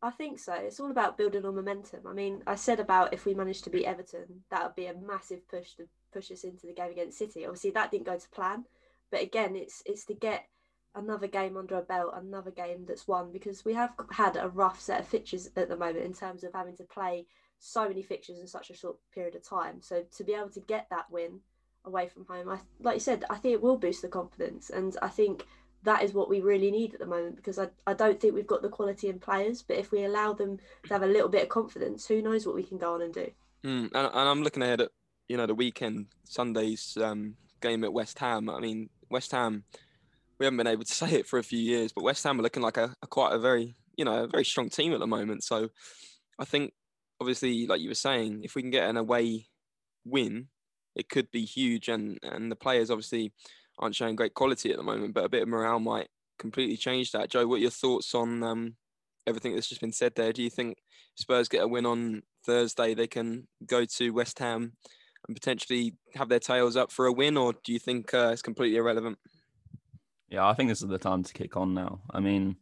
I 0.00 0.10
think 0.10 0.38
so. 0.38 0.54
It's 0.54 0.80
all 0.80 0.90
about 0.90 1.18
building 1.18 1.44
on 1.44 1.54
momentum. 1.54 2.00
I 2.06 2.14
mean, 2.14 2.42
I 2.46 2.54
said 2.54 2.80
about 2.80 3.12
if 3.12 3.26
we 3.26 3.34
managed 3.34 3.64
to 3.64 3.70
beat 3.70 3.84
Everton, 3.84 4.44
that 4.50 4.64
would 4.64 4.74
be 4.74 4.86
a 4.86 4.94
massive 4.94 5.46
push 5.46 5.74
to 5.74 5.84
push 6.10 6.30
us 6.32 6.42
into 6.42 6.66
the 6.66 6.72
game 6.72 6.90
against 6.90 7.18
City. 7.18 7.44
Obviously, 7.44 7.70
that 7.72 7.90
didn't 7.90 8.06
go 8.06 8.18
to 8.18 8.28
plan, 8.30 8.64
but 9.10 9.22
again, 9.22 9.54
it's 9.54 9.82
it's 9.84 10.06
to 10.06 10.14
get 10.14 10.46
another 10.94 11.26
game 11.26 11.56
under 11.56 11.76
a 11.76 11.82
belt, 11.82 12.12
another 12.14 12.50
game 12.50 12.84
that's 12.86 13.08
won 13.08 13.32
because 13.32 13.64
we 13.64 13.74
have 13.74 13.92
had 14.10 14.36
a 14.36 14.48
rough 14.48 14.80
set 14.80 15.00
of 15.00 15.08
fixtures 15.08 15.48
at 15.56 15.68
the 15.68 15.76
moment 15.76 16.04
in 16.04 16.12
terms 16.12 16.44
of 16.44 16.52
having 16.52 16.76
to 16.76 16.84
play 16.84 17.26
so 17.58 17.88
many 17.88 18.02
fixtures 18.02 18.38
in 18.38 18.46
such 18.46 18.70
a 18.70 18.76
short 18.76 18.96
period 19.14 19.34
of 19.34 19.48
time. 19.48 19.80
So 19.80 20.04
to 20.16 20.24
be 20.24 20.34
able 20.34 20.50
to 20.50 20.60
get 20.60 20.86
that 20.90 21.10
win 21.10 21.40
away 21.84 22.08
from 22.08 22.26
home, 22.26 22.48
I 22.48 22.58
like 22.80 22.94
you 22.96 23.00
said, 23.00 23.24
I 23.30 23.36
think 23.36 23.54
it 23.54 23.62
will 23.62 23.78
boost 23.78 24.02
the 24.02 24.08
confidence, 24.08 24.70
and 24.70 24.96
I 25.00 25.08
think 25.08 25.46
that 25.84 26.02
is 26.02 26.12
what 26.12 26.28
we 26.28 26.40
really 26.40 26.70
need 26.70 26.94
at 26.94 27.00
the 27.00 27.06
moment 27.06 27.36
because 27.36 27.58
I, 27.58 27.68
I 27.86 27.94
don't 27.94 28.20
think 28.20 28.34
we've 28.34 28.46
got 28.46 28.62
the 28.62 28.68
quality 28.68 29.08
in 29.08 29.18
players. 29.18 29.62
But 29.62 29.78
if 29.78 29.90
we 29.90 30.04
allow 30.04 30.32
them 30.32 30.58
to 30.86 30.92
have 30.92 31.02
a 31.02 31.06
little 31.06 31.28
bit 31.28 31.42
of 31.42 31.48
confidence, 31.48 32.06
who 32.06 32.22
knows 32.22 32.46
what 32.46 32.54
we 32.54 32.62
can 32.62 32.78
go 32.78 32.94
on 32.94 33.02
and 33.02 33.12
do. 33.12 33.30
Mm, 33.64 33.90
and, 33.92 33.94
and 33.94 34.28
I'm 34.28 34.42
looking 34.42 34.62
ahead 34.62 34.80
at 34.80 34.90
you 35.28 35.36
know 35.36 35.46
the 35.46 35.54
weekend 35.54 36.06
Sunday's 36.24 36.98
um, 37.00 37.36
game 37.60 37.84
at 37.84 37.92
West 37.92 38.18
Ham. 38.18 38.50
I 38.50 38.60
mean 38.60 38.90
West 39.08 39.32
Ham, 39.32 39.64
we 40.42 40.46
haven't 40.46 40.56
been 40.56 40.66
able 40.66 40.84
to 40.84 40.92
say 41.02 41.12
it 41.12 41.26
for 41.26 41.38
a 41.38 41.44
few 41.44 41.60
years, 41.60 41.92
but 41.92 42.04
West 42.04 42.24
Ham 42.24 42.38
are 42.38 42.42
looking 42.42 42.62
like 42.62 42.76
a, 42.76 42.94
a 43.02 43.06
quite 43.06 43.32
a 43.32 43.38
very 43.38 43.74
you 43.96 44.04
know 44.04 44.24
a 44.24 44.26
very 44.26 44.44
strong 44.44 44.68
team 44.68 44.92
at 44.92 45.00
the 45.00 45.06
moment. 45.06 45.44
So 45.44 45.68
I 46.38 46.44
think 46.44 46.72
obviously 47.20 47.66
like 47.66 47.80
you 47.80 47.88
were 47.88 47.94
saying, 47.94 48.40
if 48.42 48.54
we 48.54 48.62
can 48.62 48.70
get 48.70 48.88
an 48.88 48.96
away 48.96 49.46
win, 50.04 50.48
it 50.96 51.08
could 51.08 51.30
be 51.30 51.44
huge. 51.44 51.88
And 51.88 52.18
and 52.22 52.50
the 52.50 52.56
players 52.56 52.90
obviously 52.90 53.32
aren't 53.78 53.94
showing 53.94 54.16
great 54.16 54.34
quality 54.34 54.70
at 54.70 54.76
the 54.76 54.82
moment, 54.82 55.14
but 55.14 55.24
a 55.24 55.28
bit 55.28 55.42
of 55.42 55.48
morale 55.48 55.78
might 55.78 56.08
completely 56.38 56.76
change 56.76 57.12
that. 57.12 57.30
Joe, 57.30 57.46
what 57.46 57.56
are 57.56 57.58
your 57.58 57.70
thoughts 57.70 58.14
on 58.14 58.42
um, 58.42 58.74
everything 59.26 59.54
that's 59.54 59.68
just 59.68 59.80
been 59.80 59.92
said 59.92 60.14
there? 60.16 60.32
Do 60.32 60.42
you 60.42 60.50
think 60.50 60.78
Spurs 61.14 61.48
get 61.48 61.62
a 61.62 61.68
win 61.68 61.86
on 61.86 62.22
Thursday, 62.44 62.94
they 62.94 63.06
can 63.06 63.46
go 63.66 63.84
to 63.84 64.10
West 64.10 64.38
Ham 64.40 64.72
and 65.26 65.36
potentially 65.36 65.94
have 66.16 66.28
their 66.28 66.40
tails 66.40 66.76
up 66.76 66.90
for 66.90 67.06
a 67.06 67.12
win, 67.12 67.36
or 67.36 67.54
do 67.64 67.72
you 67.72 67.78
think 67.78 68.12
uh, 68.12 68.30
it's 68.32 68.42
completely 68.42 68.78
irrelevant? 68.78 69.18
Yeah, 70.32 70.48
I 70.48 70.54
think 70.54 70.70
this 70.70 70.80
is 70.80 70.88
the 70.88 70.96
time 70.96 71.22
to 71.22 71.32
kick 71.34 71.58
on 71.58 71.74
now. 71.74 72.00
I 72.10 72.18
mean, 72.18 72.56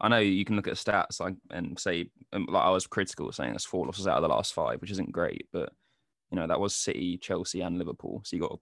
I 0.00 0.06
know 0.06 0.18
you 0.18 0.44
can 0.44 0.54
look 0.54 0.68
at 0.68 0.74
stats 0.74 1.18
like 1.18 1.34
and 1.50 1.76
say 1.76 2.10
um, 2.32 2.46
like 2.48 2.62
I 2.62 2.70
was 2.70 2.86
critical 2.86 3.32
saying 3.32 3.50
that's 3.52 3.64
four 3.64 3.84
losses 3.84 4.06
out 4.06 4.18
of 4.18 4.22
the 4.22 4.28
last 4.28 4.54
five, 4.54 4.80
which 4.80 4.92
isn't 4.92 5.10
great, 5.10 5.48
but 5.52 5.72
you 6.30 6.36
know 6.36 6.46
that 6.46 6.60
was 6.60 6.76
City, 6.76 7.18
Chelsea, 7.18 7.60
and 7.60 7.76
Liverpool, 7.76 8.22
so 8.24 8.36
you 8.36 8.42
got 8.42 8.52
to 8.52 8.58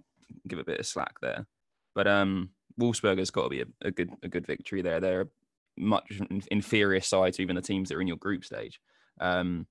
give 0.48 0.58
a 0.58 0.64
bit 0.64 0.80
of 0.80 0.86
slack 0.86 1.20
there. 1.20 1.46
But 1.94 2.06
um, 2.06 2.48
Wolfsberger's 2.80 3.30
got 3.30 3.42
to 3.42 3.48
be 3.50 3.60
a, 3.60 3.66
a, 3.82 3.90
good 3.90 4.10
a 4.22 4.28
good 4.28 4.46
victory 4.46 4.80
there. 4.80 5.00
They're 5.00 5.22
a 5.22 5.28
much 5.76 6.10
inferior 6.50 7.02
side 7.02 7.34
to 7.34 7.42
even 7.42 7.56
the 7.56 7.62
teams 7.62 7.90
that 7.90 7.96
are 7.96 8.00
in 8.00 8.08
your 8.08 8.16
group 8.16 8.42
stage. 8.42 8.80
Um, 9.20 9.66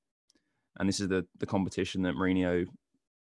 and 0.79 0.87
this 0.87 0.99
is 0.99 1.07
the 1.07 1.25
the 1.39 1.47
competition 1.47 2.03
that 2.03 2.13
Mourinho 2.13 2.67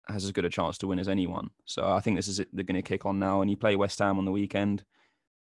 has 0.07 0.23
as 0.23 0.31
good 0.31 0.45
a 0.45 0.49
chance 0.49 0.77
to 0.77 0.87
win 0.87 0.99
as 0.99 1.09
anyone. 1.09 1.49
So 1.65 1.91
I 1.91 1.99
think 1.99 2.15
this 2.15 2.29
is 2.29 2.39
it. 2.39 2.47
They're 2.53 2.63
going 2.63 2.81
to 2.81 2.81
kick 2.81 3.05
on 3.05 3.19
now, 3.19 3.41
and 3.41 3.51
you 3.51 3.57
play 3.57 3.75
West 3.75 3.99
Ham 3.99 4.17
on 4.17 4.23
the 4.23 4.31
weekend, 4.31 4.85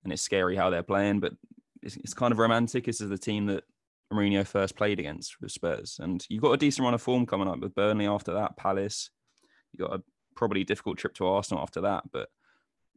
and 0.05 0.13
it's 0.13 0.23
scary 0.23 0.57
how 0.57 0.71
they're 0.71 0.83
playing, 0.83 1.21
but 1.21 1.33
it's, 1.83 1.97
it's 1.97 2.15
kind 2.15 2.33
of 2.33 2.39
romantic. 2.39 2.87
This 2.87 3.01
is 3.01 3.11
the 3.11 3.19
team 3.19 3.47
that 3.47 3.65
Mourinho 4.13 4.47
first 4.47 4.77
played 4.77 4.99
against 4.99 5.41
with 5.41 5.53
Spurs, 5.53 5.99
and 6.01 6.25
you've 6.29 6.43
got 6.43 6.53
a 6.53 6.57
decent 6.57 6.85
run 6.85 6.95
of 6.95 7.03
form 7.03 7.27
coming 7.27 7.49
up 7.49 7.61
with 7.61 7.75
Burnley 7.75 8.07
after 8.07 8.35
that, 8.35 8.57
Palace. 8.57 9.11
you've 9.73 9.89
got 9.89 9.99
a 9.99 10.03
probably 10.35 10.65
difficult 10.65 10.99
trip 10.99 11.15
to 11.15 11.27
Arsenal 11.27 11.63
after 11.63 11.81
that, 11.83 12.05
but 12.13 12.29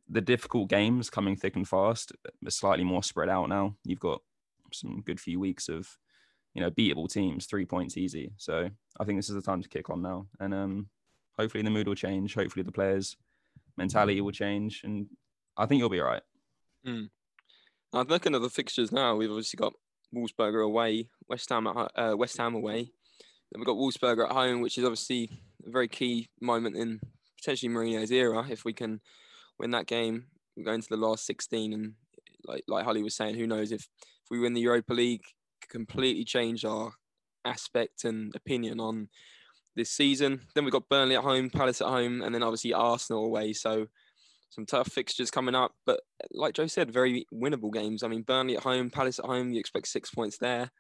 the 0.10 0.22
difficult 0.22 0.70
games 0.70 1.10
coming 1.10 1.36
thick 1.36 1.56
and 1.56 1.68
fast 1.68 2.12
are 2.46 2.52
slightly 2.52 2.84
more 2.84 3.04
spread 3.04 3.30
out 3.30 3.50
now. 3.50 3.76
You've 3.84 4.00
got 4.00 4.22
some 4.72 5.02
good 5.02 5.20
few 5.20 5.40
weeks 5.40 5.70
of, 5.70 5.98
you 6.54 6.62
know, 6.62 6.72
beatable 6.72 7.12
teams, 7.12 7.46
three 7.46 7.66
points 7.66 7.98
easy. 7.98 8.32
So 8.38 8.70
I 9.00 9.04
think 9.04 9.18
this 9.18 9.30
is 9.30 9.36
the 9.36 9.42
time 9.42 9.62
to 9.62 9.70
kick 9.70 9.90
on 9.90 10.02
now. 10.02 10.28
And 10.40 10.54
um, 10.54 10.88
hopefully 11.38 11.64
the 11.64 11.70
mood 11.70 11.88
will 11.88 11.96
change. 11.96 12.36
Hopefully 12.36 12.64
the 12.64 12.72
players' 12.72 13.16
mentality 13.78 14.20
will 14.22 14.32
change. 14.32 14.82
And 14.84 15.08
I 15.58 15.66
think 15.66 15.80
you'll 15.80 15.90
be 15.90 16.02
all 16.02 16.08
right. 16.08 16.24
Mm. 16.88 17.10
I'm 17.94 18.08
looking 18.08 18.36
at 18.36 18.42
the 18.42 18.50
fixtures 18.50 18.92
now. 18.92 19.16
We've 19.16 19.30
obviously 19.30 19.58
got 19.58 19.74
Wolfsberger 20.14 20.66
away, 20.66 21.10
West 21.30 21.50
Ham 21.50 21.68
at, 21.68 21.92
uh, 21.96 22.16
West 22.18 22.38
Ham 22.38 22.56
away. 22.56 22.92
Then 23.52 23.60
we've 23.60 23.66
got 23.66 23.76
Wolfsberger 23.78 24.26
at 24.26 24.34
home, 24.34 24.62
which 24.62 24.78
is 24.78 24.84
obviously 24.84 25.30
a 25.66 25.70
very 25.70 25.88
key 25.88 26.30
moment 26.42 26.76
in 26.76 27.00
potentially 27.38 27.72
Mourinho's 27.72 28.12
era. 28.12 28.46
If 28.50 28.66
we 28.66 28.74
can 28.74 29.02
win 29.60 29.72
that 29.72 29.88
game, 29.88 30.26
we 30.58 30.64
go 30.64 30.74
into 30.74 30.90
the 30.90 30.98
last 30.98 31.26
16, 31.26 31.74
and 31.74 31.94
like 32.46 32.64
like 32.68 32.86
Hollie 32.86 33.04
was 33.04 33.16
saying, 33.16 33.36
who 33.36 33.48
knows 33.48 33.72
if 33.72 33.82
if 33.82 34.32
we 34.32 34.40
win 34.40 34.54
the 34.54 34.62
Europa 34.62 34.94
League, 34.94 35.24
completely 35.70 36.24
change 36.24 36.66
our 36.66 36.94
aspect 37.46 38.06
and 38.06 38.34
opinion 38.36 38.80
on 38.80 39.10
this 39.76 39.92
season. 39.92 40.42
Then 40.54 40.64
we've 40.64 40.72
got 40.72 40.90
Burnley 40.90 41.16
at 41.16 41.24
home, 41.24 41.50
Palace 41.50 41.82
at 41.82 41.88
home, 41.88 42.22
and 42.22 42.34
then 42.34 42.44
obviously 42.44 42.74
Arsenal 42.74 43.26
away. 43.26 43.54
So 43.54 43.88
some 44.54 44.66
tough 44.66 44.92
fixtures 44.92 45.32
coming 45.32 45.56
up, 45.56 45.74
but 45.86 46.02
like 46.32 46.54
Joe 46.54 46.68
said, 46.68 46.92
very 46.92 47.26
winnable 47.34 47.74
games. 47.74 48.04
I 48.04 48.08
mean, 48.08 48.22
Burnley 48.22 48.56
at 48.56 48.64
home, 48.64 48.90
Palace 48.90 49.20
at 49.20 49.26
home, 49.26 49.52
you 49.52 49.60
expect 49.60 49.88
six 49.88 50.12
points 50.12 50.38
there. 50.38 50.72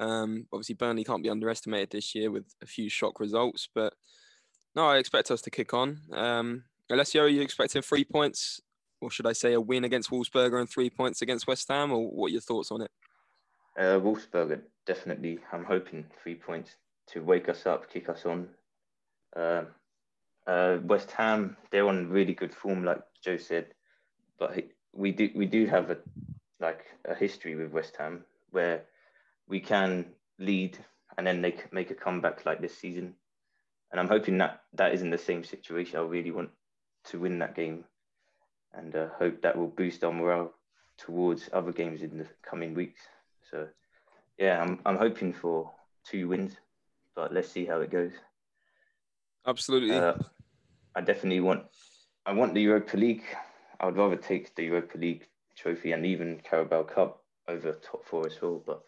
Um, 0.00 0.46
obviously, 0.52 0.74
Burnley 0.74 1.04
can't 1.04 1.22
be 1.22 1.30
underestimated 1.30 1.90
this 1.90 2.14
year 2.14 2.30
with 2.30 2.44
a 2.62 2.66
few 2.66 2.88
shock 2.88 3.20
results, 3.20 3.68
but 3.74 3.94
no, 4.74 4.86
I 4.86 4.98
expect 4.98 5.30
us 5.30 5.40
to 5.42 5.50
kick 5.50 5.72
on. 5.72 6.00
Um, 6.12 6.64
Alessio, 6.90 7.22
are 7.22 7.28
you 7.28 7.42
expecting 7.42 7.80
three 7.80 8.04
points, 8.04 8.60
or 9.00 9.10
should 9.10 9.26
I 9.26 9.32
say 9.32 9.52
a 9.52 9.60
win 9.60 9.84
against 9.84 10.10
Wolfsberger 10.10 10.58
and 10.58 10.68
three 10.68 10.90
points 10.90 11.22
against 11.22 11.46
West 11.46 11.68
Ham, 11.68 11.92
or 11.92 12.08
what 12.10 12.26
are 12.26 12.32
your 12.32 12.40
thoughts 12.40 12.70
on 12.72 12.82
it? 12.82 12.90
Uh, 13.78 14.00
Wolfsberger, 14.00 14.60
definitely. 14.84 15.38
I'm 15.52 15.64
hoping 15.64 16.06
three 16.22 16.34
points 16.34 16.76
to 17.08 17.22
wake 17.22 17.48
us 17.48 17.66
up, 17.66 17.90
kick 17.90 18.08
us 18.08 18.26
on. 18.26 18.48
Uh, 19.34 19.62
uh, 20.46 20.78
West 20.84 21.10
Ham, 21.12 21.56
they're 21.70 21.88
on 21.88 22.08
really 22.08 22.34
good 22.34 22.54
form, 22.54 22.84
like 22.84 23.00
Joe 23.22 23.36
said, 23.36 23.66
but 24.38 24.56
we 24.92 25.12
do 25.12 25.30
we 25.34 25.46
do 25.46 25.66
have 25.66 25.90
a 25.90 25.98
like 26.60 26.84
a 27.04 27.14
history 27.14 27.54
with 27.54 27.72
West 27.72 27.96
Ham 27.98 28.24
where 28.50 28.84
we 29.48 29.60
can 29.60 30.06
lead 30.38 30.78
and 31.16 31.26
then 31.26 31.42
they 31.42 31.54
make 31.72 31.90
a 31.90 31.94
comeback 31.94 32.44
like 32.44 32.60
this 32.60 32.76
season. 32.76 33.14
And 33.90 34.00
I'm 34.00 34.08
hoping 34.08 34.38
that 34.38 34.62
that 34.74 34.94
isn't 34.94 35.10
the 35.10 35.18
same 35.18 35.44
situation. 35.44 35.98
I 35.98 36.02
really 36.02 36.30
want 36.30 36.50
to 37.04 37.20
win 37.20 37.38
that 37.38 37.54
game, 37.54 37.84
and 38.74 38.94
uh, 38.94 39.08
hope 39.18 39.42
that 39.42 39.56
will 39.56 39.68
boost 39.68 40.02
our 40.04 40.12
morale 40.12 40.52
towards 40.98 41.48
other 41.52 41.72
games 41.72 42.02
in 42.02 42.18
the 42.18 42.26
coming 42.42 42.74
weeks. 42.74 43.00
So, 43.50 43.68
yeah, 44.38 44.60
I'm 44.60 44.80
I'm 44.84 44.96
hoping 44.96 45.32
for 45.32 45.70
two 46.04 46.28
wins, 46.28 46.56
but 47.14 47.32
let's 47.32 47.48
see 47.48 47.64
how 47.64 47.80
it 47.80 47.90
goes. 47.90 48.12
Absolutely. 49.46 49.92
Uh, 49.92 50.14
I 50.96 51.02
definitely 51.02 51.40
want 51.40 51.64
I 52.24 52.32
want 52.32 52.54
the 52.54 52.62
Europa 52.62 52.96
League. 52.96 53.22
I 53.78 53.86
would 53.86 53.96
rather 53.96 54.16
take 54.16 54.54
the 54.56 54.64
Europa 54.64 54.98
League 54.98 55.28
trophy 55.54 55.92
and 55.92 56.04
even 56.04 56.40
Carabao 56.42 56.84
Cup 56.84 57.22
over 57.46 57.72
top 57.72 58.04
four 58.04 58.26
as 58.26 58.40
well. 58.40 58.62
But 58.66 58.82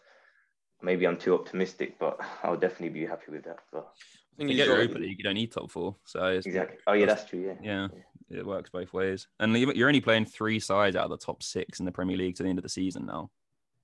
maybe 0.81 1.05
I'm 1.05 1.17
too 1.17 1.35
optimistic, 1.35 1.97
but 1.99 2.19
I'll 2.43 2.57
definitely 2.57 2.89
be 2.89 3.05
happy 3.05 3.31
with 3.31 3.43
that. 3.45 3.59
But 3.71 3.93
I 3.95 4.37
think 4.37 4.49
you 4.49 4.57
get 4.57 4.67
Europa 4.67 4.97
League, 4.97 5.17
you 5.19 5.23
don't 5.23 5.35
need 5.35 5.51
top 5.51 5.69
four. 5.69 5.95
So 6.03 6.25
exactly. 6.25 6.77
Oh 6.87 6.93
yeah, 6.93 7.05
that's 7.05 7.25
true. 7.25 7.55
Yeah. 7.61 7.87
yeah. 8.31 8.39
it 8.39 8.45
works 8.45 8.71
both 8.71 8.91
ways. 8.91 9.27
And 9.39 9.55
you're 9.55 9.87
only 9.87 10.01
playing 10.01 10.25
three 10.25 10.59
sides 10.59 10.95
out 10.95 11.05
of 11.05 11.11
the 11.11 11.23
top 11.23 11.43
six 11.43 11.79
in 11.79 11.85
the 11.85 11.91
Premier 11.91 12.17
League 12.17 12.35
to 12.37 12.43
the 12.43 12.49
end 12.49 12.57
of 12.59 12.63
the 12.63 12.69
season 12.69 13.05
now. 13.05 13.29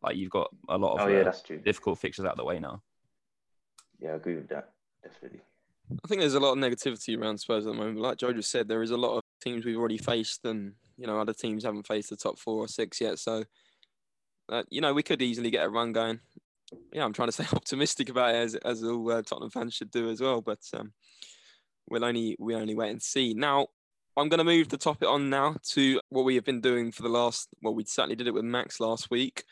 Like 0.02 0.18
you've 0.18 0.32
got 0.32 0.50
a 0.68 0.78
lot 0.78 0.96
of 0.96 1.08
oh, 1.08 1.12
yeah, 1.12 1.22
uh, 1.22 1.24
that's 1.26 1.42
true. 1.42 1.60
difficult 1.60 2.00
fixtures 2.00 2.26
out 2.26 2.32
of 2.32 2.38
the 2.38 2.46
way 2.46 2.60
now. 2.60 2.82
Yeah, 4.00 4.12
I 4.12 4.16
agree 4.16 4.36
with 4.36 4.50
that. 4.50 4.72
Definitely. 5.04 5.42
I 5.92 6.08
think 6.08 6.22
there's 6.22 6.34
a 6.34 6.40
lot 6.40 6.54
of 6.54 6.58
negativity 6.58 7.20
around 7.20 7.40
Spurs 7.40 7.66
at 7.66 7.74
the 7.74 7.78
moment. 7.78 8.00
Like 8.00 8.18
Joe 8.18 8.34
just 8.34 8.52
said, 8.52 8.68
there 8.68 8.84
is 8.84 8.92
a 8.92 8.98
lot 8.98 9.18
of 9.18 9.24
teams 9.42 9.66
we've 9.66 9.78
already 9.78 9.98
faced, 9.98 10.46
and 10.46 10.74
you 10.98 11.08
know 11.08 11.20
other 11.20 11.34
teams 11.34 11.64
haven't 11.64 11.88
faced 11.88 12.10
the 12.10 12.16
top 12.16 12.40
four 12.40 12.58
or 12.58 12.68
six 12.68 13.00
yet. 13.02 13.20
So, 13.20 13.44
uh, 14.50 14.64
you 14.70 14.82
know, 14.82 14.94
we 14.94 15.04
could 15.04 15.22
easily 15.22 15.52
get 15.52 15.66
a 15.66 15.70
run 15.70 15.94
going 15.94 16.20
yeah, 16.92 17.04
I'm 17.04 17.14
trying 17.14 17.30
to 17.30 17.32
stay 17.44 17.46
optimistic 17.54 18.10
about 18.10 18.36
it 18.36 18.38
as 18.38 18.56
as 18.56 18.84
all 18.84 19.12
uh, 19.12 19.22
Tottenham 19.22 19.50
fans 19.50 19.74
should 19.74 19.92
do 19.92 20.10
as 20.10 20.22
well. 20.22 20.42
But 20.42 20.60
um, 20.74 20.94
we'll 21.90 22.06
only 22.06 22.36
we 22.40 22.56
only 22.56 22.76
wait 22.76 22.92
and 22.92 23.02
see. 23.02 23.34
Now, 23.34 23.68
I'm 24.18 24.30
going 24.30 24.40
to 24.40 24.44
move 24.44 24.70
the 24.70 24.78
topic 24.78 25.08
on 25.08 25.30
now 25.30 25.58
to 25.72 26.00
what 26.10 26.26
we 26.26 26.36
have 26.36 26.46
been 26.46 26.62
doing 26.62 26.92
for 26.92 27.04
the 27.04 27.10
last. 27.10 27.50
Well, 27.62 27.76
we 27.76 27.86
certainly 27.86 28.16
did 28.16 28.28
it 28.28 28.34
with 28.34 28.46
Max 28.46 28.80
last 28.80 29.10
week, 29.10 29.44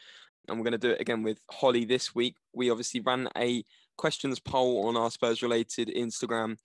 and 0.48 0.58
we're 0.58 0.64
going 0.64 0.74
to 0.74 0.78
do 0.78 0.92
it 0.92 1.02
again 1.02 1.24
with 1.24 1.40
Hollie 1.52 1.86
this 1.86 2.16
week. 2.16 2.36
We 2.54 2.70
obviously 2.70 3.02
ran 3.02 3.30
a 3.38 3.64
questions 3.98 4.40
poll 4.40 4.88
on 4.88 4.98
our 4.98 5.12
Spurs 5.12 5.42
related 5.42 5.90
Instagram 5.90 6.58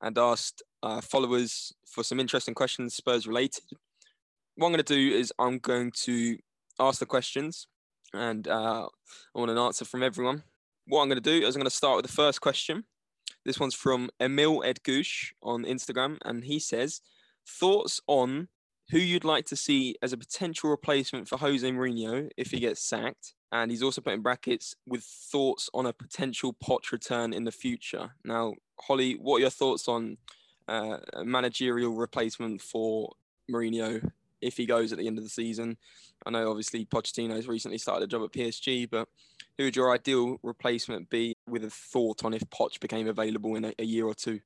and 0.00 0.18
asked 0.18 0.62
uh, 0.82 1.00
followers 1.00 1.72
for 1.86 2.02
some 2.02 2.20
interesting 2.20 2.54
questions 2.54 2.94
Spurs 2.94 3.26
related. 3.26 3.64
What 4.56 4.66
I'm 4.66 4.72
going 4.72 4.84
to 4.84 4.94
do 4.94 5.16
is 5.16 5.32
I'm 5.38 5.58
going 5.58 5.92
to 6.04 6.38
ask 6.78 6.98
the 6.98 7.06
questions 7.06 7.66
and 8.12 8.46
uh, 8.48 8.88
I 9.34 9.38
want 9.38 9.50
an 9.50 9.58
answer 9.58 9.84
from 9.84 10.02
everyone. 10.02 10.42
What 10.86 11.02
I'm 11.02 11.08
going 11.08 11.22
to 11.22 11.40
do 11.40 11.46
is 11.46 11.54
I'm 11.54 11.60
going 11.60 11.70
to 11.70 11.76
start 11.76 11.96
with 11.96 12.06
the 12.06 12.12
first 12.12 12.40
question. 12.40 12.84
This 13.44 13.58
one's 13.58 13.74
from 13.74 14.10
Emil 14.20 14.62
Edgouche 14.62 15.32
on 15.42 15.64
Instagram, 15.64 16.18
and 16.24 16.44
he 16.44 16.58
says, 16.58 17.00
Thoughts 17.46 18.00
on 18.06 18.48
who 18.92 18.98
you'd 18.98 19.24
like 19.24 19.46
to 19.46 19.56
see 19.56 19.96
as 20.02 20.12
a 20.12 20.18
potential 20.18 20.68
replacement 20.68 21.26
for 21.26 21.38
Jose 21.38 21.66
Mourinho 21.66 22.28
if 22.36 22.50
he 22.50 22.60
gets 22.60 22.84
sacked? 22.84 23.32
And 23.50 23.70
he's 23.70 23.82
also 23.82 24.02
put 24.02 24.12
in 24.12 24.20
brackets 24.20 24.74
with 24.86 25.02
thoughts 25.02 25.70
on 25.72 25.86
a 25.86 25.94
potential 25.94 26.54
Poch 26.62 26.92
return 26.92 27.32
in 27.32 27.44
the 27.44 27.52
future. 27.52 28.10
Now, 28.22 28.52
Hollie, 28.78 29.14
what 29.14 29.38
are 29.38 29.40
your 29.40 29.50
thoughts 29.50 29.88
on 29.88 30.18
uh, 30.68 30.98
a 31.14 31.24
managerial 31.24 31.94
replacement 31.94 32.60
for 32.60 33.14
Mourinho 33.50 34.10
if 34.42 34.58
he 34.58 34.66
goes 34.66 34.92
at 34.92 34.98
the 34.98 35.06
end 35.06 35.16
of 35.16 35.24
the 35.24 35.30
season? 35.30 35.78
I 36.26 36.30
know 36.30 36.50
obviously 36.50 36.84
Pochettino's 36.84 37.48
recently 37.48 37.78
started 37.78 38.04
a 38.04 38.08
job 38.08 38.24
at 38.24 38.32
PSG, 38.32 38.90
but 38.90 39.08
who 39.56 39.64
would 39.64 39.76
your 39.76 39.90
ideal 39.90 40.36
replacement 40.42 41.08
be 41.08 41.34
with 41.48 41.64
a 41.64 41.70
thought 41.70 42.26
on 42.26 42.34
if 42.34 42.42
Poch 42.50 42.78
became 42.78 43.08
available 43.08 43.56
in 43.56 43.64
a, 43.64 43.72
a 43.78 43.84
year 43.84 44.04
or 44.04 44.14
two? 44.14 44.40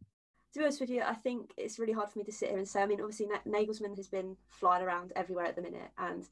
To 0.56 0.60
be 0.60 0.64
honest 0.64 0.80
with 0.80 0.88
you, 0.88 1.02
I 1.02 1.12
think 1.12 1.52
it's 1.58 1.78
really 1.78 1.92
hard 1.92 2.08
for 2.08 2.18
me 2.18 2.24
to 2.24 2.32
sit 2.32 2.48
here 2.48 2.56
and 2.56 2.66
say. 2.66 2.82
I 2.82 2.86
mean, 2.86 2.98
obviously 3.02 3.26
Nagelsmann 3.46 3.94
has 3.98 4.08
been 4.08 4.36
flying 4.48 4.82
around 4.82 5.12
everywhere 5.14 5.44
at 5.44 5.54
the 5.54 5.60
minute, 5.60 5.90
and 5.98 6.24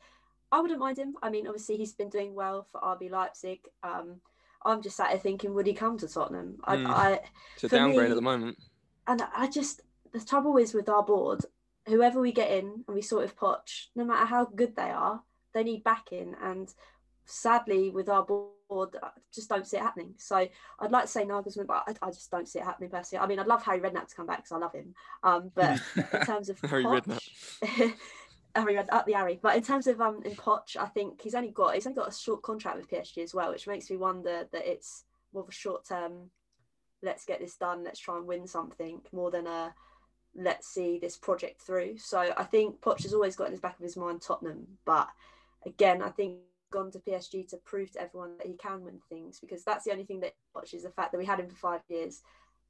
I 0.51 0.61
wouldn't 0.61 0.81
mind 0.81 0.99
him. 0.99 1.15
I 1.23 1.29
mean, 1.29 1.47
obviously 1.47 1.77
he's 1.77 1.93
been 1.93 2.09
doing 2.09 2.35
well 2.35 2.67
for 2.73 2.81
RB 2.81 3.11
Leipzig. 3.11 3.61
Um, 3.83 4.17
I'm 4.65 4.81
just 4.81 4.97
sat 4.97 5.11
here 5.11 5.19
thinking, 5.19 5.53
would 5.53 5.67
he 5.67 5.75
come 5.75 5.99
to 5.99 6.09
Tottenham? 6.09 6.57
I, 6.65 6.77
Mm. 6.77 6.87
I 6.87 7.21
It's 7.57 7.65
a 7.65 7.69
downgrade 7.69 8.07
me- 8.07 8.13
at 8.13 8.15
the 8.15 8.23
moment. 8.23 8.57
and 9.07 9.23
I 9.37 9.47
just 9.51 9.83
the 10.13 10.21
trouble 10.25 10.57
is 10.57 10.73
with 10.73 10.89
our 10.89 11.03
board, 11.03 11.41
whoever 11.87 12.19
we 12.19 12.33
get 12.33 12.51
in 12.51 12.83
and 12.87 12.95
we 12.95 13.03
sort 13.03 13.25
of 13.25 13.37
Poch, 13.37 13.89
no 13.95 14.05
matter 14.07 14.25
how 14.25 14.47
good 14.47 14.75
they 14.75 14.91
are, 14.91 15.23
they 15.53 15.65
need 15.65 15.85
backing, 15.85 16.35
and 16.41 16.73
sadly 17.27 17.91
with 17.91 18.09
our 18.09 18.23
board, 18.23 18.53
I 18.83 19.11
just 19.33 19.49
don't 19.49 19.67
see 19.67 19.77
it 19.77 19.83
happening. 19.83 20.15
So 20.17 20.37
I'd 20.37 20.91
like 20.91 21.05
to 21.05 21.11
say 21.11 21.25
Nagelsmann, 21.25 21.67
but 21.67 21.85
I, 21.87 22.07
I 22.07 22.11
just 22.11 22.31
don't 22.31 22.49
see 22.49 22.59
it 22.59 22.65
happening 22.65 22.91
personally. 22.91 23.23
I 23.23 23.27
mean, 23.27 23.39
I'd 23.39 23.47
love 23.47 23.63
Harry 23.65 23.81
Redknapp 23.81 24.09
to 24.09 24.15
come 24.15 24.27
back 24.27 24.39
because 24.39 24.53
I 24.53 24.59
love 24.59 24.73
him, 24.73 24.95
um, 25.23 25.51
but 25.55 25.81
in 25.97 26.27
terms 26.27 26.49
of 26.49 26.59
Harry 26.61 26.85
Redknapp. 26.85 27.95
Harry 28.55 28.77
Red, 28.77 28.89
up 28.91 29.07
the 29.07 29.15
Harry. 29.15 29.39
But 29.43 29.57
in 29.57 29.63
terms 29.63 29.87
of 29.87 30.01
um 30.01 30.23
in 30.25 30.33
Poch, 30.33 30.77
I 30.77 30.87
think 30.87 31.21
he's 31.21 31.35
only 31.35 31.51
got 31.51 31.75
he's 31.75 31.87
only 31.87 31.97
got 31.97 32.09
a 32.09 32.15
short 32.15 32.43
contract 32.43 32.77
with 32.77 32.91
PSG 32.91 33.23
as 33.23 33.35
well, 33.35 33.51
which 33.51 33.67
makes 33.67 33.91
me 33.91 33.97
wonder 33.97 34.47
that 34.53 34.71
it's 34.71 35.05
more 35.33 35.43
of 35.43 35.49
a 35.49 35.53
short 35.53 35.85
term. 35.87 36.31
Let's 37.03 37.25
get 37.25 37.41
this 37.41 37.57
done. 37.57 37.85
Let's 37.85 37.99
try 37.99 38.17
and 38.17 38.27
win 38.27 38.47
something 38.47 39.01
more 39.13 39.31
than 39.31 39.47
a 39.47 39.75
let's 40.37 40.69
see 40.69 40.99
this 40.99 41.17
project 41.17 41.61
through. 41.61 41.99
So 41.99 42.33
I 42.37 42.45
think 42.45 42.81
Poch 42.81 43.03
has 43.03 43.15
always 43.15 43.37
got 43.37 43.47
in 43.47 43.53
his 43.53 43.61
back 43.61 43.77
of 43.77 43.83
his 43.83 43.97
mind 43.97 44.23
Tottenham, 44.23 44.67
but 44.85 45.09
again, 45.67 46.03
I 46.03 46.11
think 46.11 46.37
gone 46.75 46.91
to 46.91 46.99
PSG 46.99 47.49
to 47.49 47.57
prove 47.59 47.93
to 47.93 48.03
everyone 48.03 48.37
that 48.39 48.47
he 48.47 48.55
can 48.55 48.83
win 48.85 48.99
things 49.09 49.39
because 49.41 49.65
that's 49.65 49.85
the 49.85 49.93
only 49.93 50.05
thing 50.05 50.21
that 50.21 50.35
is 50.73 50.83
the 50.83 50.91
fact 50.91 51.13
that 51.13 51.19
we 51.19 51.25
had 51.25 51.41
him 51.41 51.49
for 51.49 51.57
five 51.57 51.81
years 51.89 52.23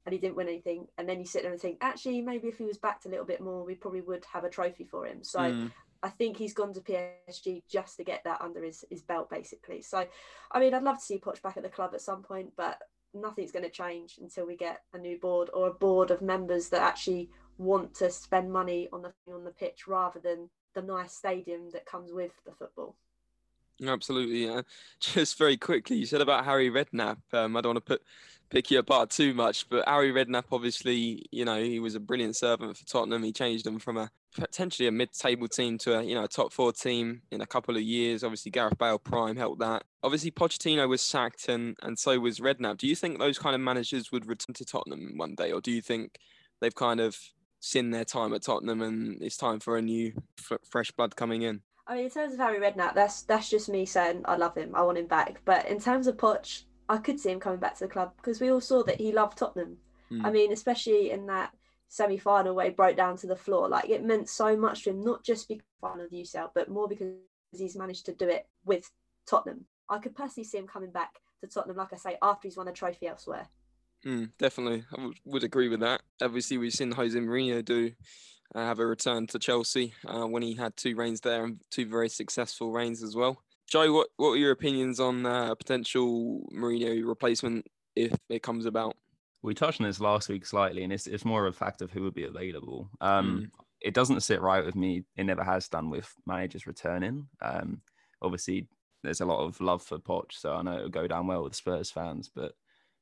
and 0.05 0.13
he 0.13 0.19
didn't 0.19 0.35
win 0.35 0.47
anything. 0.47 0.87
And 0.97 1.09
then 1.09 1.19
you 1.19 1.25
sit 1.25 1.41
there 1.41 1.51
and 1.51 1.59
think, 1.59 1.79
actually, 1.81 2.21
maybe 2.21 2.47
if 2.47 2.59
he 2.59 2.65
was 2.65 2.77
backed 2.77 3.05
a 3.05 3.09
little 3.09 3.25
bit 3.25 3.41
more, 3.41 3.65
we 3.65 3.75
probably 3.75 4.01
would 4.01 4.23
have 4.31 4.43
a 4.43 4.49
trophy 4.49 4.85
for 4.85 5.05
him. 5.05 5.23
So 5.23 5.39
Mm. 5.39 5.71
I 6.03 6.09
think 6.09 6.37
he's 6.37 6.53
gone 6.53 6.73
to 6.73 6.81
PSG 6.81 7.63
just 7.67 7.97
to 7.97 8.03
get 8.03 8.23
that 8.25 8.39
under 8.39 8.63
his, 8.63 8.85
his 8.91 9.01
belt, 9.01 9.27
basically. 9.27 9.81
So, 9.81 10.05
I 10.51 10.59
mean, 10.59 10.75
I'd 10.75 10.83
love 10.83 10.99
to 10.99 11.03
see 11.03 11.17
Poch 11.17 11.41
back 11.41 11.57
at 11.57 11.63
the 11.63 11.69
club 11.69 11.95
at 11.95 12.01
some 12.01 12.21
point, 12.21 12.53
but 12.55 12.77
nothing's 13.15 13.51
going 13.51 13.65
to 13.65 13.71
change 13.71 14.19
until 14.21 14.45
we 14.45 14.55
get 14.55 14.81
a 14.93 14.99
new 14.99 15.17
board 15.17 15.49
or 15.51 15.67
a 15.67 15.73
board 15.73 16.11
of 16.11 16.21
members 16.21 16.69
that 16.69 16.83
actually 16.83 17.31
want 17.57 17.95
to 17.95 18.11
spend 18.11 18.51
money 18.51 18.87
on 18.93 19.01
the 19.01 19.13
on 19.33 19.45
the 19.45 19.51
pitch 19.51 19.87
rather 19.87 20.19
than 20.19 20.49
the 20.75 20.81
nice 20.81 21.13
stadium 21.13 21.71
that 21.71 21.85
comes 21.85 22.11
with 22.13 22.33
the 22.45 22.51
football. 22.51 22.95
Absolutely. 23.85 24.49
Uh, 24.49 24.63
just 24.99 25.37
very 25.37 25.57
quickly, 25.57 25.97
you 25.97 26.05
said 26.05 26.21
about 26.21 26.45
Harry 26.45 26.69
Redknapp. 26.69 27.17
Um, 27.33 27.57
I 27.57 27.61
don't 27.61 27.75
want 27.75 27.85
to 27.85 27.97
put 27.97 28.03
pick 28.49 28.69
you 28.71 28.79
apart 28.79 29.09
too 29.09 29.33
much, 29.33 29.67
but 29.69 29.87
Harry 29.87 30.11
Redknapp, 30.11 30.45
obviously, 30.51 31.25
you 31.31 31.45
know, 31.45 31.61
he 31.61 31.79
was 31.79 31.95
a 31.95 31.99
brilliant 31.99 32.35
servant 32.35 32.77
for 32.77 32.85
Tottenham. 32.85 33.23
He 33.23 33.31
changed 33.33 33.65
them 33.65 33.79
from 33.79 33.97
a 33.97 34.11
potentially 34.35 34.87
a 34.87 34.91
mid-table 34.91 35.47
team 35.47 35.77
to 35.77 35.97
a 35.97 36.03
you 36.03 36.13
know 36.13 36.25
a 36.25 36.27
top 36.27 36.51
four 36.51 36.73
team 36.73 37.21
in 37.31 37.41
a 37.41 37.45
couple 37.45 37.75
of 37.75 37.81
years. 37.81 38.23
Obviously, 38.23 38.51
Gareth 38.51 38.77
Bale 38.77 38.99
prime 38.99 39.35
helped 39.35 39.59
that. 39.59 39.83
Obviously, 40.03 40.31
Pochettino 40.31 40.87
was 40.87 41.01
sacked, 41.01 41.49
and 41.49 41.75
and 41.81 41.97
so 41.97 42.19
was 42.19 42.39
Redknapp. 42.39 42.77
Do 42.77 42.87
you 42.87 42.95
think 42.95 43.19
those 43.19 43.39
kind 43.39 43.55
of 43.55 43.61
managers 43.61 44.11
would 44.11 44.25
return 44.25 44.53
to 44.55 44.65
Tottenham 44.65 45.17
one 45.17 45.35
day, 45.35 45.51
or 45.51 45.61
do 45.61 45.71
you 45.71 45.81
think 45.81 46.17
they've 46.61 46.75
kind 46.75 46.99
of 46.99 47.17
seen 47.59 47.89
their 47.89 48.05
time 48.05 48.33
at 48.33 48.43
Tottenham 48.43 48.81
and 48.81 49.21
it's 49.21 49.37
time 49.37 49.59
for 49.59 49.75
a 49.75 49.81
new 49.81 50.13
f- 50.39 50.59
fresh 50.69 50.91
blood 50.91 51.15
coming 51.15 51.41
in? 51.41 51.61
I 51.87 51.95
mean, 51.95 52.05
in 52.05 52.09
terms 52.11 52.33
of 52.33 52.39
Harry 52.39 52.59
Redknapp, 52.59 52.95
that's 52.95 53.21
that's 53.23 53.49
just 53.49 53.69
me 53.69 53.85
saying 53.85 54.23
I 54.25 54.35
love 54.37 54.55
him. 54.55 54.75
I 54.75 54.81
want 54.81 54.97
him 54.97 55.07
back. 55.07 55.41
But 55.45 55.67
in 55.67 55.79
terms 55.79 56.07
of 56.07 56.17
Poch, 56.17 56.63
I 56.89 56.97
could 56.97 57.19
see 57.19 57.31
him 57.31 57.39
coming 57.39 57.59
back 57.59 57.75
to 57.75 57.85
the 57.85 57.91
club 57.91 58.13
because 58.17 58.41
we 58.41 58.51
all 58.51 58.61
saw 58.61 58.83
that 58.83 58.99
he 58.99 59.11
loved 59.11 59.37
Tottenham. 59.37 59.77
I 60.11 60.13
Mm. 60.29 60.31
mean, 60.33 60.51
especially 60.51 61.09
in 61.11 61.25
that 61.27 61.51
semi-final 61.87 62.53
where 62.53 62.65
he 62.65 62.71
broke 62.71 62.95
down 62.95 63.17
to 63.17 63.27
the 63.27 63.35
floor, 63.35 63.67
like 63.67 63.89
it 63.89 64.03
meant 64.03 64.29
so 64.29 64.55
much 64.55 64.83
to 64.83 64.91
him, 64.91 65.03
not 65.03 65.23
just 65.23 65.47
because 65.47 65.63
of 65.83 66.09
the 66.11 66.17
UCL, 66.21 66.51
but 66.53 66.69
more 66.69 66.87
because 66.87 67.13
he's 67.51 67.75
managed 67.75 68.05
to 68.05 68.13
do 68.13 68.27
it 68.29 68.47
with 68.65 68.91
Tottenham. 69.25 69.65
I 69.89 69.97
could 69.97 70.15
personally 70.15 70.43
see 70.45 70.57
him 70.59 70.67
coming 70.67 70.91
back 70.91 71.21
to 71.41 71.47
Tottenham, 71.47 71.77
like 71.77 71.93
I 71.93 71.97
say, 71.97 72.17
after 72.21 72.47
he's 72.47 72.57
won 72.57 72.67
a 72.67 72.71
trophy 72.71 73.07
elsewhere. 73.07 73.47
Mm, 74.05 74.31
definitely, 74.37 74.83
I 74.95 75.05
would, 75.05 75.17
would 75.25 75.43
agree 75.43 75.69
with 75.69 75.79
that. 75.79 76.01
Obviously, 76.21 76.57
we've 76.59 76.73
seen 76.73 76.91
Jose 76.91 77.17
Mourinho 77.17 77.65
do 77.65 77.91
have 78.63 78.79
a 78.79 78.85
return 78.85 79.27
to 79.27 79.39
Chelsea 79.39 79.93
uh, 80.07 80.25
when 80.25 80.43
he 80.43 80.53
had 80.53 80.75
two 80.77 80.95
reigns 80.95 81.21
there 81.21 81.43
and 81.43 81.59
two 81.71 81.85
very 81.87 82.09
successful 82.09 82.71
reigns 82.71 83.03
as 83.03 83.15
well. 83.15 83.41
Joe, 83.67 83.91
what 83.91 84.07
what 84.17 84.31
are 84.31 84.37
your 84.37 84.51
opinions 84.51 84.99
on 84.99 85.25
uh, 85.25 85.51
a 85.51 85.55
potential 85.55 86.47
Mourinho 86.53 87.05
replacement 87.05 87.65
if 87.95 88.13
it 88.29 88.43
comes 88.43 88.65
about? 88.65 88.95
We 89.41 89.53
touched 89.53 89.81
on 89.81 89.87
this 89.87 89.99
last 89.99 90.29
week 90.29 90.45
slightly, 90.45 90.83
and 90.83 90.93
it's 90.93 91.07
it's 91.07 91.25
more 91.25 91.45
of 91.45 91.53
a 91.53 91.57
fact 91.57 91.81
of 91.81 91.91
who 91.91 92.03
would 92.03 92.13
be 92.13 92.25
available. 92.25 92.89
Um, 93.01 93.51
It 93.81 93.93
doesn't 93.93 94.21
sit 94.21 94.41
right 94.41 94.65
with 94.65 94.75
me. 94.75 95.03
It 95.15 95.25
never 95.25 95.43
has 95.43 95.67
done 95.67 95.91
with 95.91 96.11
managers 96.25 96.65
returning. 96.65 97.27
Um, 97.41 97.81
obviously, 98.21 98.67
there's 99.03 99.21
a 99.21 99.25
lot 99.25 99.45
of 99.45 99.61
love 99.61 99.83
for 99.83 99.99
Poch, 99.99 100.31
so 100.31 100.53
I 100.53 100.63
know 100.63 100.77
it'll 100.77 100.89
go 100.89 101.07
down 101.07 101.27
well 101.27 101.43
with 101.43 101.55
Spurs 101.55 101.91
fans. 101.91 102.29
But 102.33 102.53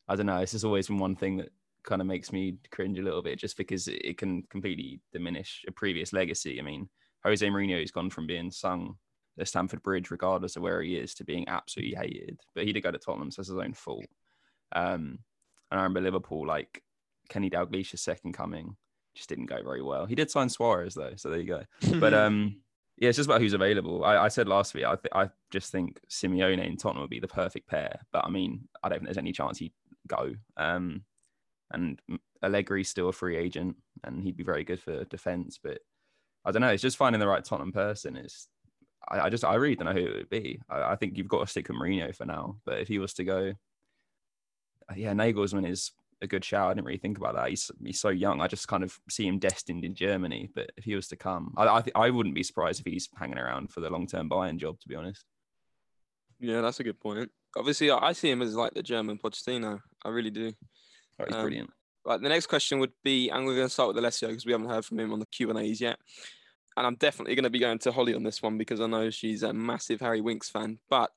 I 0.09 0.15
don't 0.15 0.25
know. 0.25 0.39
It's 0.39 0.51
just 0.51 0.65
always 0.65 0.87
been 0.87 0.97
one 0.99 1.15
thing 1.15 1.37
that 1.37 1.49
kind 1.83 2.01
of 2.01 2.07
makes 2.07 2.31
me 2.31 2.57
cringe 2.71 2.99
a 2.99 3.03
little 3.03 3.21
bit, 3.21 3.39
just 3.39 3.57
because 3.57 3.87
it, 3.87 4.17
can 4.17 4.43
completely 4.43 5.01
diminish 5.11 5.63
a 5.67 5.71
previous 5.71 6.13
legacy. 6.13 6.59
I 6.59 6.63
mean, 6.63 6.89
Jose 7.23 7.45
Mourinho 7.45 7.79
has 7.79 7.91
gone 7.91 8.09
from 8.09 8.27
being 8.27 8.51
sung 8.51 8.95
at 9.39 9.47
Stamford 9.47 9.83
Bridge, 9.83 10.11
regardless 10.11 10.55
of 10.55 10.61
where 10.61 10.81
he 10.81 10.95
is, 10.95 11.13
to 11.15 11.23
being 11.23 11.47
absolutely 11.47 11.95
hated. 11.95 12.39
But 12.55 12.65
he 12.65 12.73
did 12.73 12.83
go 12.83 12.91
to 12.91 12.97
Tottenham, 12.97 13.31
so 13.31 13.41
it's 13.41 13.49
his 13.49 13.57
own 13.57 13.73
fault. 13.73 14.05
Um, 14.73 15.19
and 15.71 15.79
I 15.79 15.83
remember 15.83 16.01
Liverpool, 16.01 16.45
like 16.45 16.83
Kenny 17.29 17.49
Dalglish's 17.49 18.01
second 18.01 18.33
coming, 18.33 18.75
just 19.15 19.29
didn't 19.29 19.45
go 19.45 19.61
very 19.63 19.81
well. 19.81 20.05
He 20.05 20.15
did 20.15 20.31
sign 20.31 20.49
Suarez 20.49 20.93
though, 20.93 21.13
so 21.15 21.29
there 21.29 21.39
you 21.39 21.47
go. 21.47 21.63
But 21.99 22.13
um, 22.13 22.61
yeah, 22.97 23.09
it's 23.09 23.17
just 23.17 23.27
about 23.27 23.41
who's 23.41 23.53
available. 23.53 24.03
I, 24.03 24.17
I 24.17 24.27
said 24.27 24.47
last 24.47 24.73
week, 24.73 24.85
I 24.85 24.95
th- 24.95 25.13
I 25.13 25.29
just 25.51 25.71
think 25.71 25.99
Simeone 26.09 26.65
and 26.65 26.79
Tottenham 26.79 27.01
would 27.01 27.09
be 27.09 27.19
the 27.19 27.27
perfect 27.27 27.67
pair. 27.67 27.99
But 28.11 28.25
I 28.25 28.29
mean, 28.29 28.67
I 28.83 28.89
don't 28.89 28.99
think 28.99 29.07
there's 29.07 29.17
any 29.17 29.31
chance 29.31 29.57
he'd 29.57 29.73
go. 30.07 30.33
Um, 30.57 31.03
and 31.73 31.99
Allegri's 32.43 32.89
still 32.89 33.09
a 33.09 33.13
free 33.13 33.37
agent, 33.37 33.75
and 34.03 34.23
he'd 34.23 34.37
be 34.37 34.43
very 34.43 34.63
good 34.63 34.79
for 34.79 35.03
defense. 35.05 35.59
But 35.61 35.79
I 36.45 36.51
don't 36.51 36.61
know. 36.61 36.69
It's 36.69 36.81
just 36.81 36.97
finding 36.97 37.19
the 37.19 37.27
right 37.27 37.43
Tottenham 37.43 37.71
person. 37.71 38.15
Is 38.17 38.47
I, 39.09 39.21
I 39.21 39.29
just 39.29 39.43
I 39.43 39.55
really 39.55 39.75
don't 39.75 39.87
know 39.87 39.99
who 39.99 40.07
it 40.07 40.15
would 40.15 40.29
be. 40.29 40.59
I, 40.69 40.93
I 40.93 40.95
think 40.95 41.17
you've 41.17 41.27
got 41.27 41.39
to 41.41 41.47
stick 41.47 41.67
with 41.67 41.77
Mourinho 41.77 42.15
for 42.15 42.25
now. 42.25 42.57
But 42.65 42.79
if 42.79 42.87
he 42.87 42.99
was 42.99 43.13
to 43.15 43.23
go, 43.23 43.53
uh, 44.89 44.93
yeah, 44.95 45.13
Nagelsmann 45.13 45.69
is 45.69 45.91
a 46.21 46.27
good 46.27 46.45
shout. 46.45 46.69
I 46.69 46.73
didn't 46.73 46.85
really 46.87 46.97
think 46.97 47.17
about 47.17 47.35
that. 47.35 47.49
He's 47.49 47.71
he's 47.83 47.99
so 47.99 48.09
young. 48.09 48.41
I 48.41 48.47
just 48.47 48.67
kind 48.67 48.83
of 48.83 48.97
see 49.09 49.27
him 49.27 49.39
destined 49.39 49.83
in 49.83 49.95
Germany. 49.95 50.49
But 50.53 50.71
if 50.77 50.83
he 50.83 50.95
was 50.95 51.07
to 51.09 51.15
come, 51.15 51.53
I 51.57 51.67
I, 51.67 51.81
th- 51.81 51.95
I 51.95 52.09
wouldn't 52.09 52.35
be 52.35 52.43
surprised 52.43 52.79
if 52.79 52.85
he's 52.85 53.09
hanging 53.17 53.37
around 53.37 53.71
for 53.71 53.79
the 53.81 53.89
long 53.89 54.07
term 54.07 54.29
Bayern 54.29 54.57
job. 54.57 54.79
To 54.79 54.87
be 54.87 54.95
honest. 54.95 55.23
yeah, 56.39 56.61
that's 56.61 56.79
a 56.79 56.83
good 56.83 56.99
point. 56.99 57.29
Obviously, 57.57 57.91
I 57.91 57.97
I 57.97 58.13
see 58.13 58.29
him 58.29 58.41
as 58.41 58.55
like 58.55 58.73
the 58.73 58.83
German 58.83 59.17
Pochettino. 59.17 59.79
I 60.03 60.09
really 60.09 60.31
do. 60.31 60.53
Oh, 61.19 61.25
he's 61.25 61.35
Um, 61.35 61.41
brilliant. 61.41 61.69
Right, 62.05 62.21
the 62.21 62.29
next 62.29 62.47
question 62.47 62.79
would 62.79 62.91
be, 63.03 63.29
and 63.29 63.45
we're 63.45 63.55
going 63.55 63.67
to 63.67 63.73
start 63.73 63.87
with 63.87 63.97
Alessio 63.97 64.29
because 64.29 64.45
we 64.45 64.51
haven't 64.51 64.69
heard 64.69 64.83
from 64.83 64.99
him 64.99 65.13
on 65.13 65.19
the 65.19 65.25
Q 65.27 65.49
and 65.49 65.59
A's 65.59 65.79
yet. 65.79 65.97
And 66.75 66.85
I'm 66.85 66.95
definitely 66.95 67.35
going 67.35 67.43
to 67.43 67.49
be 67.49 67.59
going 67.59 67.79
to 67.79 67.91
Hollie 67.91 68.15
on 68.15 68.23
this 68.23 68.41
one 68.41 68.57
because 68.57 68.81
I 68.81 68.87
know 68.87 69.09
she's 69.09 69.43
a 69.43 69.53
massive 69.53 70.01
Harry 70.01 70.21
Winks 70.21 70.49
fan. 70.49 70.79
But 70.89 71.11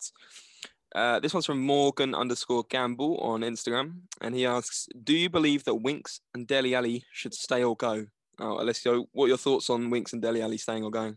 uh, 0.94 1.18
this 1.18 1.34
one's 1.34 1.46
from 1.46 1.60
Morgan 1.60 2.14
underscore 2.14 2.64
Gamble 2.68 3.18
on 3.18 3.40
Instagram, 3.40 4.00
and 4.20 4.34
he 4.34 4.46
asks, 4.46 4.86
"Do 5.02 5.14
you 5.14 5.28
believe 5.28 5.64
that 5.64 5.74
Winks 5.74 6.20
and 6.34 6.46
Dele 6.46 6.74
Alli 6.74 7.04
should 7.10 7.34
stay 7.34 7.64
or 7.64 7.74
go?" 7.74 8.06
Oh, 8.38 8.60
Alessio, 8.60 9.06
what 9.12 9.24
are 9.24 9.28
your 9.28 9.38
thoughts 9.38 9.70
on 9.70 9.90
Winks 9.90 10.12
and 10.12 10.20
Dele 10.20 10.42
Alli 10.42 10.58
staying 10.58 10.84
or 10.84 10.90
going? 10.90 11.16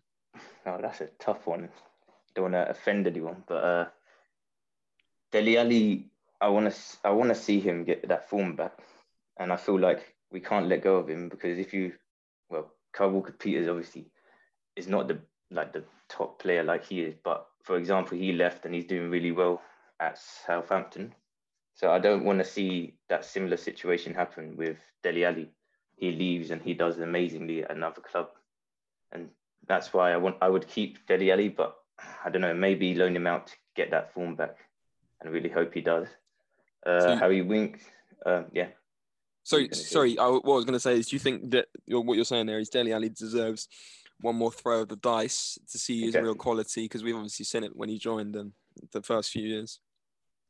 Oh, 0.65 0.79
that's 0.81 1.01
a 1.01 1.07
tough 1.19 1.45
one. 1.45 1.69
Don't 2.33 2.51
want 2.51 2.53
to 2.53 2.69
offend 2.69 3.07
anyone, 3.07 3.43
but 3.45 3.63
uh, 3.63 3.85
Dele 5.31 5.57
Alli, 5.57 6.09
I 6.41 6.47
want 6.47 6.71
to 6.71 6.79
I 7.03 7.11
want 7.11 7.29
to 7.29 7.35
see 7.35 7.59
him 7.59 7.83
get 7.83 8.07
that 8.07 8.29
form 8.29 8.55
back, 8.55 8.79
and 9.37 9.51
I 9.51 9.57
feel 9.57 9.79
like 9.79 10.15
we 10.31 10.39
can't 10.39 10.67
let 10.67 10.83
go 10.83 10.95
of 10.97 11.09
him 11.09 11.27
because 11.27 11.57
if 11.57 11.73
you, 11.73 11.93
well, 12.49 12.71
Kyle 12.93 13.09
Walker 13.09 13.33
Peters 13.33 13.67
obviously 13.67 14.05
is 14.75 14.87
not 14.87 15.07
the 15.07 15.19
like 15.51 15.73
the 15.73 15.83
top 16.07 16.39
player 16.39 16.63
like 16.63 16.85
he 16.85 17.01
is, 17.01 17.15
but 17.23 17.47
for 17.63 17.77
example, 17.77 18.17
he 18.17 18.31
left 18.31 18.65
and 18.65 18.73
he's 18.73 18.85
doing 18.85 19.09
really 19.09 19.31
well 19.31 19.61
at 19.99 20.17
Southampton. 20.17 21.13
So 21.75 21.91
I 21.91 21.99
don't 21.99 22.23
want 22.23 22.39
to 22.39 22.45
see 22.45 22.93
that 23.09 23.25
similar 23.25 23.57
situation 23.57 24.13
happen 24.13 24.55
with 24.55 24.77
Dele 25.03 25.25
Alli. 25.25 25.49
He 25.97 26.11
leaves 26.11 26.51
and 26.51 26.61
he 26.61 26.73
does 26.73 26.99
amazingly 26.99 27.63
at 27.63 27.71
another 27.71 28.01
club, 28.01 28.29
and 29.11 29.29
that's 29.67 29.93
why 29.93 30.13
I 30.13 30.17
want 30.17 30.37
I 30.41 30.47
would 30.47 30.67
keep 30.67 31.05
Dele 31.05 31.31
Alli, 31.31 31.49
but 31.49 31.75
I 32.23 32.29
don't 32.29 32.41
know, 32.41 32.53
maybe 32.53 32.95
loan 32.95 33.15
him 33.15 33.27
out 33.27 33.47
to 33.47 33.53
get 33.75 33.91
that 33.91 34.13
form 34.13 34.35
back, 34.35 34.55
and 35.19 35.33
really 35.33 35.49
hope 35.49 35.73
he 35.73 35.81
does. 35.81 36.07
Uh, 36.85 36.99
So- 37.01 37.15
Harry 37.17 37.41
Wink. 37.41 37.81
uh, 38.25 38.43
yeah, 38.51 38.69
So 39.43 39.57
you 39.57 39.67
gonna 39.67 39.75
say? 39.75 39.83
sorry, 39.93 40.19
I, 40.19 40.27
what 40.27 40.45
I 40.45 40.55
was 40.55 40.65
going 40.65 40.73
to 40.73 40.79
say 40.79 40.97
is, 40.97 41.07
do 41.07 41.15
you 41.15 41.19
think 41.19 41.51
that 41.51 41.67
you're, 41.85 42.01
what 42.01 42.15
you're 42.15 42.25
saying 42.25 42.45
there 42.47 42.59
is 42.59 42.69
Dele 42.69 42.91
Alli 42.93 43.09
deserves 43.09 43.67
one 44.21 44.35
more 44.35 44.51
throw 44.51 44.81
of 44.81 44.89
the 44.89 44.97
dice 44.97 45.57
to 45.71 45.77
see 45.77 46.01
his 46.01 46.15
real 46.15 46.35
quality? 46.35 46.83
Because 46.83 47.03
we've 47.03 47.15
obviously 47.15 47.45
seen 47.45 47.63
it 47.63 47.75
when 47.75 47.89
he 47.89 47.97
joined 47.97 48.33
them 48.35 48.53
the 48.91 49.01
first 49.01 49.31
few 49.31 49.47
years. 49.47 49.79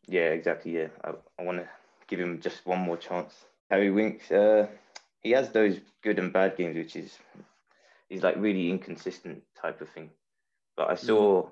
Yeah, 0.08 0.30
exactly. 0.30 0.76
Yeah, 0.78 0.88
I, 1.04 1.14
I 1.40 1.44
want 1.44 1.60
to 1.60 1.70
give 2.08 2.20
him 2.20 2.40
just 2.42 2.66
one 2.66 2.80
more 2.80 2.98
chance. 2.98 3.34
Harry 3.70 3.92
Winks, 3.92 4.32
uh, 4.32 4.68
he 5.22 5.32
has 5.32 5.52
those 5.52 5.80
good 6.02 6.18
and 6.18 6.34
bad 6.34 6.58
games, 6.58 6.76
which 6.76 6.96
is 6.96 7.18
he's 8.10 8.24
like 8.24 8.36
really 8.38 8.70
inconsistent 8.72 9.44
type 9.62 9.82
of 9.82 9.90
thing. 9.90 10.10
But 10.76 10.90
I 10.90 10.96
saw 10.96 11.50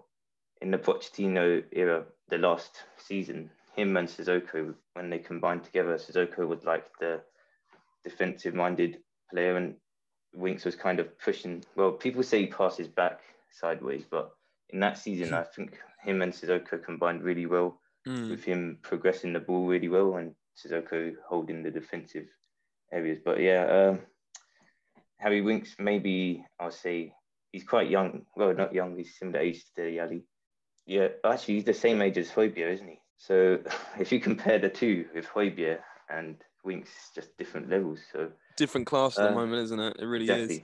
in 0.62 0.72
the 0.72 0.80
Pochettino 0.80 1.64
era, 1.72 2.06
the 2.30 2.40
last 2.40 2.84
season, 2.98 3.52
him 3.78 3.96
and 3.96 4.08
Sissoko 4.08 4.74
when 4.94 5.10
they 5.10 5.20
combined 5.20 5.64
together, 5.64 5.96
Sissoko 5.96 6.48
was 6.48 6.64
like 6.66 6.86
the 7.00 7.22
defensive-minded 8.04 8.98
player, 9.32 9.56
and 9.56 9.76
Winks 10.34 10.66
was 10.66 10.76
kind 10.76 11.00
of 11.00 11.18
pushing. 11.20 11.64
Well, 11.76 11.92
people 11.92 12.24
say 12.24 12.42
he 12.42 12.48
passes 12.48 12.88
back 12.88 13.22
sideways, 13.52 14.04
but 14.10 14.32
in 14.70 14.80
that 14.82 14.98
season, 14.98 15.34
I 15.34 15.44
think 15.44 15.78
him 16.04 16.22
and 16.22 16.34
Sissoko 16.34 16.84
combined 16.84 17.24
really 17.24 17.46
well 17.46 17.80
Mm. 18.08 18.30
with 18.30 18.44
him 18.46 18.78
progressing 18.84 19.34
the 19.34 19.40
ball 19.42 19.68
really 19.68 19.90
well 19.90 20.16
and 20.16 20.34
Sissoko 20.56 21.14
holding 21.28 21.62
the 21.62 21.72
defensive 21.72 22.28
areas. 22.90 23.20
But 23.24 23.42
yeah, 23.42 23.66
um, 23.66 24.00
Harry 25.18 25.42
Winks, 25.42 25.76
maybe 25.78 26.46
I'll 26.58 26.72
say 26.72 27.14
he's 27.52 27.66
quite 27.66 27.90
young. 27.90 28.26
Well, 28.38 28.54
not 28.54 28.74
young, 28.74 28.96
he's 28.96 29.18
similar 29.18 29.42
age 29.42 29.66
to 29.76 29.82
Yali. 29.82 30.24
Yeah, 30.86 31.10
actually, 31.26 31.56
he's 31.56 31.66
the 31.66 31.74
same 31.74 32.02
age 32.02 32.18
as 32.18 32.32
Højbjerg, 32.32 32.74
isn't 32.76 32.88
he? 32.88 33.02
So 33.18 33.60
if 34.00 34.12
you 34.12 34.20
compare 34.20 34.60
the 34.60 34.70
two 34.70 35.06
with 35.14 35.26
Højbjerg 35.28 35.80
and 36.10 36.38
Winks, 36.64 37.12
just 37.14 37.38
different 37.38 37.70
levels. 37.70 38.00
So 38.12 38.32
Different 38.58 38.88
class 38.88 39.18
at 39.18 39.24
the 39.24 39.32
Uh, 39.32 39.36
moment, 39.36 39.64
isn't 39.64 39.80
it? 39.80 39.98
It 40.00 40.06
really 40.06 40.30
is. 40.30 40.60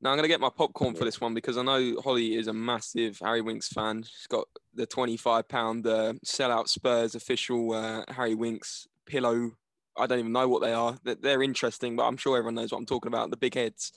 Now 0.00 0.10
I'm 0.10 0.16
going 0.16 0.24
to 0.24 0.28
get 0.28 0.40
my 0.40 0.50
popcorn 0.50 0.94
for 0.94 1.04
this 1.04 1.20
one 1.20 1.32
because 1.32 1.56
I 1.56 1.62
know 1.62 1.98
Hollie 2.02 2.34
is 2.34 2.46
a 2.46 2.52
massive 2.52 3.18
Harry 3.22 3.40
Winks 3.40 3.68
fan. 3.68 4.02
She's 4.02 4.26
got 4.26 4.46
the 4.74 4.84
25 4.84 5.48
pound 5.48 5.86
uh, 5.86 6.12
sellout 6.26 6.68
Spurs 6.68 7.14
official 7.14 7.72
uh, 7.72 8.04
Harry 8.08 8.34
Winks 8.34 8.86
pillow. 9.06 9.52
I 9.96 10.06
don't 10.06 10.18
even 10.18 10.32
know 10.32 10.48
what 10.48 10.60
they 10.60 10.74
are. 10.74 10.98
They're, 11.04 11.14
they're 11.14 11.42
interesting, 11.42 11.96
but 11.96 12.04
I'm 12.04 12.18
sure 12.18 12.36
everyone 12.36 12.56
knows 12.56 12.72
what 12.72 12.78
I'm 12.78 12.86
talking 12.86 13.08
about. 13.08 13.30
The 13.30 13.38
big 13.38 13.54
heads. 13.54 13.92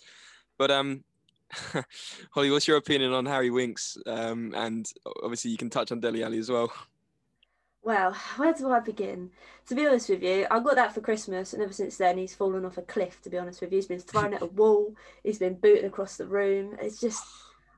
But 0.57 0.71
um, 0.71 1.03
Hollie, 2.31 2.51
what's 2.51 2.67
your 2.67 2.77
opinion 2.77 3.11
on 3.13 3.25
Harry 3.25 3.49
Winks? 3.49 3.97
Um, 4.05 4.53
and 4.55 4.89
obviously 5.23 5.51
you 5.51 5.57
can 5.57 5.69
touch 5.69 5.91
on 5.91 5.99
Dele 5.99 6.23
Alli 6.23 6.37
as 6.37 6.49
well. 6.49 6.71
Well, 7.87 8.11
where 8.35 8.53
do 8.53 8.69
I 8.69 8.81
begin? 8.81 9.31
To 9.67 9.75
be 9.75 9.87
honest 9.87 10.09
with 10.09 10.21
you, 10.21 10.45
I 10.51 10.59
got 10.59 10.75
that 10.75 10.93
for 10.93 10.99
Christmas, 10.99 11.53
and 11.53 11.63
ever 11.63 11.71
since 11.71 11.95
then, 11.95 12.17
he's 12.17 12.35
fallen 12.35 12.65
off 12.65 12.77
a 12.77 12.81
cliff. 12.81 13.21
To 13.21 13.29
be 13.29 13.37
honest 13.37 13.61
with 13.61 13.71
you, 13.71 13.77
he's 13.77 13.87
been 13.87 13.99
thrown 13.99 14.33
at 14.33 14.41
a 14.41 14.45
wall, 14.61 14.93
he's 15.23 15.39
been 15.39 15.55
booted 15.55 15.85
across 15.85 16.17
the 16.17 16.27
room. 16.27 16.75
It's 16.81 16.99
just, 16.99 17.23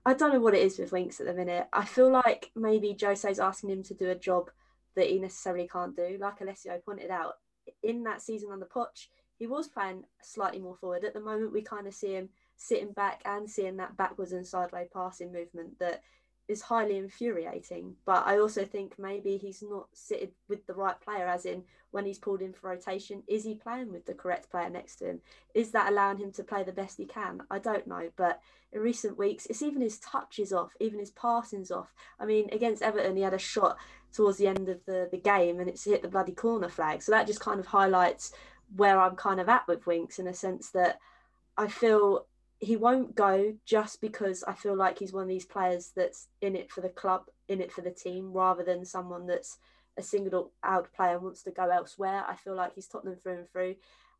I 0.07 0.15
don't 0.15 0.33
know 0.33 0.39
what 0.39 0.55
it 0.55 0.63
is 0.63 0.79
with 0.79 0.91
Winks 0.91 1.19
at 1.19 1.27
the 1.27 1.33
minute. 1.33 1.67
I 1.71 1.85
feel 1.85 2.11
like 2.11 2.49
maybe 2.55 2.97
Jose's 2.99 3.39
asking 3.39 3.69
him 3.69 3.83
to 3.83 3.93
do 3.93 4.09
a 4.09 4.15
job 4.15 4.49
that 4.95 5.07
he 5.07 5.19
necessarily 5.19 5.67
can't 5.67 5.95
do. 5.95 6.17
Like 6.19 6.41
Alessio 6.41 6.81
pointed 6.83 7.11
out, 7.11 7.35
in 7.83 8.01
that 8.05 8.23
season 8.23 8.49
on 8.51 8.59
the 8.59 8.65
Poch, 8.65 9.09
he 9.37 9.45
was 9.45 9.67
playing 9.67 10.05
slightly 10.23 10.59
more 10.59 10.75
forward. 10.75 11.03
At 11.03 11.13
the 11.13 11.21
moment, 11.21 11.53
we 11.53 11.61
kind 11.61 11.85
of 11.85 11.93
see 11.93 12.13
him 12.13 12.29
sitting 12.57 12.93
back 12.93 13.21
and 13.25 13.47
seeing 13.47 13.77
that 13.77 13.95
backwards 13.95 14.31
and 14.31 14.45
sideways 14.45 14.89
passing 14.91 15.31
movement 15.31 15.77
that 15.79 16.01
is 16.49 16.63
highly 16.63 16.97
infuriating. 16.97 17.95
But 18.05 18.25
I 18.25 18.39
also 18.39 18.65
think 18.65 18.97
maybe 18.97 19.37
he's 19.37 19.61
not 19.61 19.87
sitting 19.93 20.31
with 20.49 20.65
the 20.65 20.73
right 20.73 20.99
player, 20.99 21.27
as 21.27 21.45
in 21.45 21.63
when 21.91 22.05
he's 22.05 22.17
pulled 22.17 22.41
in 22.41 22.53
for 22.53 22.69
rotation, 22.69 23.23
is 23.27 23.43
he 23.43 23.53
playing 23.53 23.91
with 23.91 24.05
the 24.05 24.15
correct 24.15 24.49
player 24.49 24.69
next 24.69 24.97
to 24.97 25.05
him? 25.05 25.21
Is 25.53 25.71
that 25.71 25.89
allowing 25.91 26.17
him 26.17 26.31
to 26.33 26.43
play 26.43 26.63
the 26.63 26.71
best 26.71 26.97
he 26.97 27.05
can? 27.05 27.43
I 27.51 27.59
don't 27.59 27.85
know. 27.85 28.09
But 28.15 28.41
in 28.73 28.81
recent 28.81 29.17
weeks, 29.17 29.45
it's 29.45 29.61
even 29.61 29.81
his 29.81 29.99
touches 29.99 30.51
off, 30.51 30.71
even 30.79 30.99
his 30.99 31.11
passing's 31.11 31.71
off. 31.71 31.93
I 32.19 32.25
mean, 32.25 32.49
against 32.51 32.81
Everton, 32.81 33.15
he 33.15 33.21
had 33.21 33.33
a 33.33 33.39
shot 33.39 33.77
towards 34.11 34.39
the 34.39 34.47
end 34.47 34.69
of 34.69 34.83
the, 34.85 35.07
the 35.11 35.17
game 35.17 35.59
and 35.59 35.69
it's 35.69 35.85
hit 35.85 36.01
the 36.01 36.07
bloody 36.07 36.33
corner 36.33 36.69
flag. 36.69 37.03
So 37.03 37.11
that 37.11 37.27
just 37.27 37.39
kind 37.39 37.59
of 37.59 37.67
highlights 37.67 38.33
where 38.75 38.99
I'm 38.99 39.15
kind 39.15 39.39
of 39.39 39.49
at 39.49 39.67
with 39.67 39.85
Winks 39.85 40.17
in 40.17 40.27
a 40.27 40.33
sense 40.33 40.71
that 40.71 40.99
I 41.57 41.67
feel 41.67 42.25
he 42.59 42.75
won't 42.75 43.15
go 43.15 43.55
just 43.65 44.01
because 44.01 44.43
I 44.43 44.53
feel 44.53 44.75
like 44.75 44.99
he's 44.99 45.13
one 45.13 45.23
of 45.23 45.29
these 45.29 45.45
players 45.45 45.91
that's 45.95 46.27
in 46.41 46.55
it 46.55 46.71
for 46.71 46.81
the 46.81 46.89
club, 46.89 47.25
in 47.47 47.61
it 47.61 47.71
for 47.71 47.81
the 47.81 47.91
team, 47.91 48.33
rather 48.33 48.63
than 48.63 48.85
someone 48.85 49.27
that's 49.27 49.57
a 49.97 50.03
single 50.03 50.51
out 50.63 50.93
player 50.93 51.19
wants 51.19 51.43
to 51.43 51.51
go 51.51 51.69
elsewhere. 51.69 52.23
I 52.27 52.35
feel 52.35 52.55
like 52.55 52.75
he's 52.75 52.87
Tottenham 52.87 53.15
through 53.15 53.39
and 53.39 53.49
through. 53.49 53.75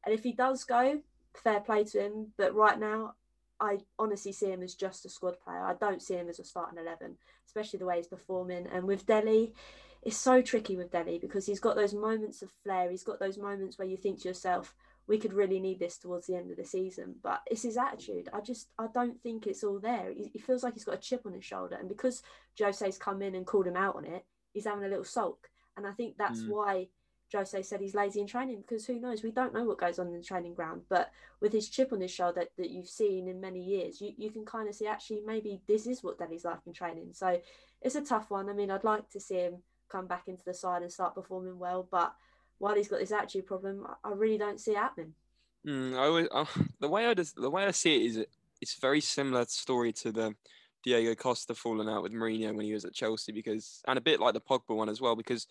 And 0.06 0.14
if 0.14 0.24
he 0.24 0.32
does 0.32 0.64
go, 0.64 1.02
fair 1.34 1.60
play 1.60 1.84
to 1.86 2.00
him. 2.02 2.28
But 2.38 2.56
right 2.56 2.80
now, 2.80 3.16
I 3.60 3.80
honestly 3.98 4.32
see 4.32 4.48
him 4.48 4.64
as 4.64 4.74
just 4.74 5.06
a 5.06 5.10
squad 5.10 5.40
player. 5.42 5.60
I 5.60 5.74
don't 5.74 6.02
see 6.02 6.16
him 6.16 6.30
as 6.30 6.40
a 6.40 6.46
starting 6.46 6.80
11, 6.80 7.18
especially 7.46 7.80
the 7.80 7.86
way 7.86 7.98
he's 7.98 8.08
performing. 8.08 8.68
And 8.68 8.86
with 8.86 9.06
Dele, 9.06 9.54
it's 10.02 10.18
so 10.18 10.42
tricky 10.42 10.78
with 10.78 10.92
Dele 10.92 11.20
because 11.20 11.46
he's 11.46 11.60
got 11.60 11.76
those 11.76 11.94
moments 11.94 12.42
of 12.42 12.52
flair. 12.64 12.90
He's 12.90 13.04
got 13.04 13.20
those 13.20 13.38
moments 13.38 13.78
where 13.78 13.88
you 13.88 13.98
think 13.98 14.22
to 14.22 14.30
yourself, 14.30 14.74
we 15.10 15.18
could 15.18 15.34
really 15.34 15.60
need 15.60 15.80
this 15.80 15.98
towards 15.98 16.28
the 16.28 16.36
end 16.36 16.52
of 16.52 16.58
the 16.58 16.64
season. 16.64 17.16
But 17.22 17.42
it's 17.50 17.64
his 17.64 17.78
attitude. 17.78 18.30
I 18.32 18.42
just 18.42 18.70
I 18.78 18.86
don't 18.94 19.20
think 19.22 19.48
it's 19.48 19.64
all 19.64 19.80
there. 19.80 20.14
He, 20.16 20.30
he 20.32 20.40
feels 20.40 20.64
like 20.64 20.76
he's 20.76 20.86
got 20.86 20.96
a 20.96 21.00
chip 21.00 21.24
on 21.26 21.34
his 21.34 21.44
shoulder, 21.44 21.76
and 21.76 21.90
because 21.90 22.22
Jose's 22.58 22.98
come 23.00 23.22
in 23.24 23.34
and 23.36 23.46
called 23.46 23.68
him 23.68 23.76
out 23.76 23.96
on 23.96 24.06
it, 24.06 24.24
he's 24.54 24.66
having 24.66 24.86
a 24.86 24.88
little 24.88 25.04
sulk. 25.04 25.50
And 25.76 25.88
I 25.88 25.92
think 25.92 26.16
that's 26.18 26.44
Mm. 26.44 26.50
why 26.50 26.88
Jose 27.34 27.62
said 27.64 27.82
he's 27.82 27.96
lazy 27.96 28.22
in 28.22 28.28
training 28.28 28.62
because 28.62 28.86
who 28.86 29.00
knows? 29.00 29.24
We 29.24 29.32
don't 29.32 29.54
know 29.54 29.64
what 29.64 29.80
goes 29.80 29.98
on 30.00 30.08
in 30.08 30.14
the 30.14 30.24
training 30.24 30.54
ground. 30.54 30.84
But 30.90 31.12
with 31.42 31.54
his 31.54 31.70
chip 31.70 31.92
on 31.92 32.02
his 32.02 32.12
shoulder 32.12 32.46
that 32.58 32.70
you've 32.70 32.88
seen 32.88 33.28
in 33.28 33.40
many 33.42 33.62
years, 33.62 34.02
you, 34.02 34.14
you 34.18 34.30
can 34.30 34.46
kind 34.46 34.68
of 34.70 34.76
see 34.76 34.88
actually 34.88 35.22
maybe 35.26 35.62
this 35.68 35.88
is 35.88 36.04
what 36.04 36.18
Danny's 36.20 36.46
like 36.46 36.60
in 36.66 36.74
training. 36.74 37.14
So 37.14 37.40
it's 37.82 37.96
a 37.96 38.02
tough 38.02 38.30
one. 38.30 38.50
I 38.50 38.54
mean, 38.54 38.72
I'd 38.72 38.84
like 38.84 39.10
to 39.12 39.20
see 39.20 39.36
him 39.36 39.58
come 39.90 40.08
back 40.08 40.28
into 40.28 40.44
the 40.44 40.54
side 40.54 40.82
and 40.82 40.92
start 40.92 41.16
performing 41.16 41.58
well, 41.60 41.88
but 41.90 42.14
while 42.60 42.76
he's 42.76 42.88
got 42.88 43.00
this 43.00 43.12
attitude 43.12 43.48
problem, 43.48 43.88
I- 44.04 44.12
really 44.12 44.38
don't 44.38 44.60
see 44.60 44.72
it 44.72 44.78
happening. 44.78 45.14
Mm, 45.68 45.94
I 45.96 46.06
always, 46.06 46.28
uh, 46.32 46.46
the 46.80 46.88
way 46.88 47.08
I 47.08 47.14
just, 47.14 47.36
the 47.36 47.50
way 47.50 47.66
I 47.66 47.72
see 47.72 47.96
it 47.96 48.06
is 48.06 48.26
it's 48.62 48.76
very 48.76 49.02
similar 49.02 49.46
story 49.46 49.92
to 49.94 50.12
the 50.12 50.36
Diego 50.84 51.16
Costa 51.16 51.56
falling 51.56 51.90
out 51.90 52.04
with 52.04 52.14
Mourinho 52.14 52.54
when 52.56 52.66
he 52.66 52.74
was 52.74 52.86
at 52.86 52.94
Chelsea 52.94 53.32
because 53.32 53.82
and 53.88 53.98
a 53.98 54.02
bit 54.02 54.20
like 54.20 54.34
the 54.34 54.42
Pogba 54.42 54.76
one 54.76 54.88
as 54.90 55.02
well 55.02 55.16
because 55.16 55.48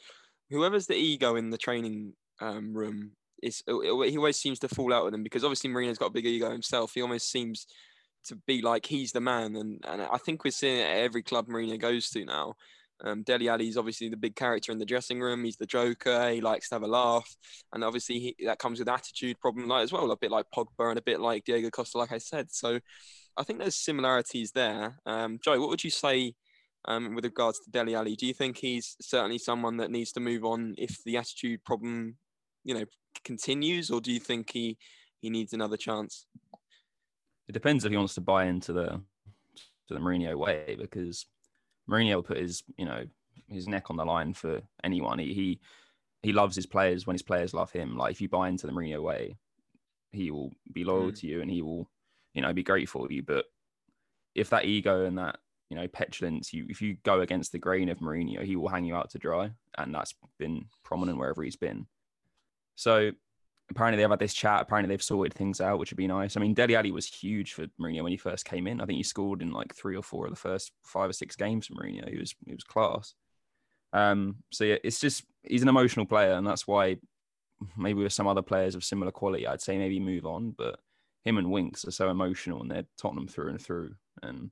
whoever's 0.51 0.87
the 0.87 0.95
ego 0.97 1.37
in 1.37 1.51
the 1.51 1.59
training 1.59 2.15
um, 2.41 2.73
room 2.73 3.13
is 3.43 3.63
it- 3.67 3.73
it- 3.75 4.11
he 4.11 4.17
always 4.17 4.39
seems 4.39 4.59
to 4.61 4.69
fall 4.69 4.93
out 4.93 5.05
with 5.05 5.13
him 5.15 5.23
because 5.23 5.45
obviously 5.45 5.69
Mourinho's 5.71 5.99
got 5.99 6.07
a 6.07 6.11
big 6.11 6.27
ego 6.27 6.51
himself. 6.51 6.95
He 6.95 7.03
almost 7.03 7.31
seems 7.31 7.67
to 8.25 8.37
be 8.47 8.63
like 8.63 8.87
he's 8.87 9.13
the 9.13 9.21
man 9.21 9.57
and 9.57 9.85
and 9.87 10.03
I 10.03 10.17
think 10.19 10.45
we're 10.45 10.51
seeing 10.51 10.79
it 10.79 10.85
at 10.85 10.99
every 10.99 11.23
club 11.23 11.49
Mourinho 11.49 11.79
goes 11.79 12.11
to 12.11 12.25
now. 12.25 12.57
Um, 13.05 13.23
Dele 13.23 13.69
is 13.69 13.77
obviously 13.77 14.09
the 14.09 14.17
big 14.17 14.35
character 14.35 14.73
in 14.73 14.79
the 14.79 14.85
dressing 14.85 15.21
room. 15.21 15.45
He's 15.45 15.57
the 15.57 15.67
joker. 15.67 16.31
He 16.31 16.41
likes 16.41 16.69
to 16.69 16.75
have 16.75 16.83
a 16.83 16.89
laugh 16.89 17.37
and 17.73 17.85
obviously 17.85 18.19
he, 18.19 18.47
that 18.47 18.59
comes 18.59 18.79
with 18.79 18.89
attitude 18.89 19.39
problem 19.41 19.69
like 19.69 19.85
as 19.85 19.93
well, 19.93 20.11
a 20.11 20.17
bit 20.17 20.31
like 20.31 20.47
Pogba 20.55 20.91
and 20.91 20.99
a 20.99 21.03
bit 21.03 21.21
like 21.21 21.45
Diego 21.45 21.71
Costa, 21.71 21.99
like 21.99 22.13
I 22.13 22.19
said. 22.19 22.51
So 22.51 22.81
I 23.37 23.45
think 23.45 23.59
there's 23.59 23.77
similarities 23.77 24.53
there. 24.53 24.99
Um, 25.07 25.39
Joe, 25.43 25.61
what 25.61 25.71
would 25.71 25.85
you 25.85 25.91
say 25.91 26.35
um, 26.87 27.15
with 27.15 27.25
regards 27.25 27.61
to 27.61 27.71
Dele 27.71 27.95
Alli? 27.95 28.17
Do 28.17 28.27
you 28.27 28.35
think 28.35 28.57
he's 28.57 28.97
certainly 29.01 29.39
someone 29.39 29.77
that 29.79 29.91
needs 29.91 30.13
to 30.13 30.21
move 30.21 30.45
on 30.45 30.75
if 30.79 31.03
the 31.05 31.17
attitude 31.17 31.65
problem, 31.65 32.17
you 32.65 32.75
know, 32.75 32.85
continues, 33.25 33.91
or 33.91 34.01
do 34.01 34.13
you 34.13 34.21
think 34.21 34.51
he 34.53 34.77
he 35.21 35.31
needs 35.31 35.53
another 35.53 35.77
chance? 35.77 36.27
It 37.49 37.53
depends 37.53 37.85
if 37.85 37.91
he 37.91 37.97
wants 37.97 38.15
to 38.15 38.21
buy 38.21 38.47
into 38.47 38.73
the 38.73 39.01
to 39.89 39.95
the 39.95 40.01
Mourinho 40.01 40.37
way 40.37 40.77
because 40.79 41.27
Mourinho 41.89 42.17
will 42.17 42.23
put 42.23 42.39
his 42.39 42.63
you 42.77 42.85
know 42.85 43.05
his 43.49 43.67
neck 43.69 43.91
on 43.91 43.97
the 43.97 44.05
line 44.05 44.35
for 44.35 44.61
anyone. 44.85 45.19
He 45.19 45.33
he, 45.33 45.61
he 46.23 46.33
loves 46.33 46.55
his 46.55 46.67
players 46.67 47.07
when 47.07 47.15
his 47.15 47.23
players 47.23 47.55
love 47.55 47.73
him. 47.73 47.97
Like 47.97 48.13
if 48.13 48.21
you 48.21 48.29
buy 48.29 48.49
into 48.49 48.67
the 48.67 48.73
Mourinho 48.73 49.03
way, 49.03 49.37
he 50.13 50.31
will 50.31 50.53
be 50.73 50.85
loyal 50.85 51.11
Mm. 51.13 51.21
to 51.21 51.27
you 51.27 51.41
and 51.41 51.51
he 51.51 51.63
will 51.63 51.89
you 52.35 52.43
know 52.43 52.53
be 52.53 52.63
grateful 52.63 53.05
of 53.05 53.13
you. 53.13 53.23
But 53.23 53.47
if 54.35 54.51
that 54.51 54.65
ego 54.67 55.05
and 55.05 55.19
that 55.19 55.39
you 55.71 55.77
know 55.77 55.89
petulance, 55.89 56.53
you 56.53 56.67
if 56.69 56.83
you 56.83 56.97
go 57.05 57.21
against 57.21 57.53
the 57.53 57.59
grain 57.59 57.89
of 57.89 57.99
Mourinho, 57.99 58.43
he 58.45 58.57
will 58.57 58.69
hang 58.69 58.85
you 58.85 58.95
out 58.95 59.11
to 59.11 59.19
dry, 59.19 59.51
and 59.77 59.95
that's 59.95 60.15
been 60.39 60.67
prominent 60.85 61.19
wherever 61.19 61.43
he's 61.43 61.57
been. 61.57 61.87
So 62.75 63.13
apparently 63.71 64.03
they've 64.03 64.11
had 64.11 64.19
this 64.19 64.35
chat. 64.35 64.63
Apparently 64.63 64.93
they've 64.93 65.03
sorted 65.03 65.35
things 65.35 65.61
out, 65.61 65.79
which 65.79 65.91
would 65.91 65.99
be 65.99 66.07
nice. 66.07 66.37
I 66.37 66.41
mean, 66.41 66.55
Dele 66.55 66.77
Alli 66.77 66.91
was 66.91 67.07
huge 67.07 67.53
for 67.53 67.67
Mourinho 67.81 68.03
when 68.03 68.13
he 68.13 68.17
first 68.17 68.45
came 68.45 68.67
in. 68.67 68.81
I 68.81 68.87
think 68.87 68.97
he 68.97 69.03
scored 69.03 69.43
in 69.43 69.53
like 69.53 69.75
three 69.75 69.97
or 69.97 70.03
four 70.03 70.27
of 70.27 70.31
the 70.31 70.37
first 70.37 70.73
five 70.83 71.11
or 71.11 71.13
six 71.13 71.37
games 71.37 71.67
for 71.67 71.75
Mourinho. 71.75 72.09
He 72.09 72.19
was 72.19 72.35
he 72.47 72.55
was 72.55 72.65
class. 72.65 73.15
Um, 73.93 74.37
so 74.53 74.65
yeah, 74.65 74.77
it's 74.85 75.01
just 75.01 75.25
he's 75.43 75.63
an 75.63 75.69
emotional 75.69 76.07
player, 76.07 76.33
and 76.33 76.47
that's 76.47 76.67
why 76.67 76.97
maybe 77.77 78.03
with 78.03 78.13
some 78.13 78.27
other 78.27 78.43
players 78.43 78.75
of 78.75 78.85
similar 78.85 79.11
quality, 79.11 79.47
I'd 79.47 79.63
say 79.63 79.79
maybe 79.79 80.01
move 80.01 80.27
on. 80.27 80.55
But 80.57 80.79
him 81.25 81.39
and 81.39 81.51
Winks 81.51 81.85
are 81.87 81.93
so 81.93 82.11
emotional, 82.11 82.63
and 82.63 82.71
they're 82.71 82.87
Tottenham 82.97 83.29
through 83.29 83.51
and 83.51 83.61
through, 83.61 83.95
and 84.23 84.51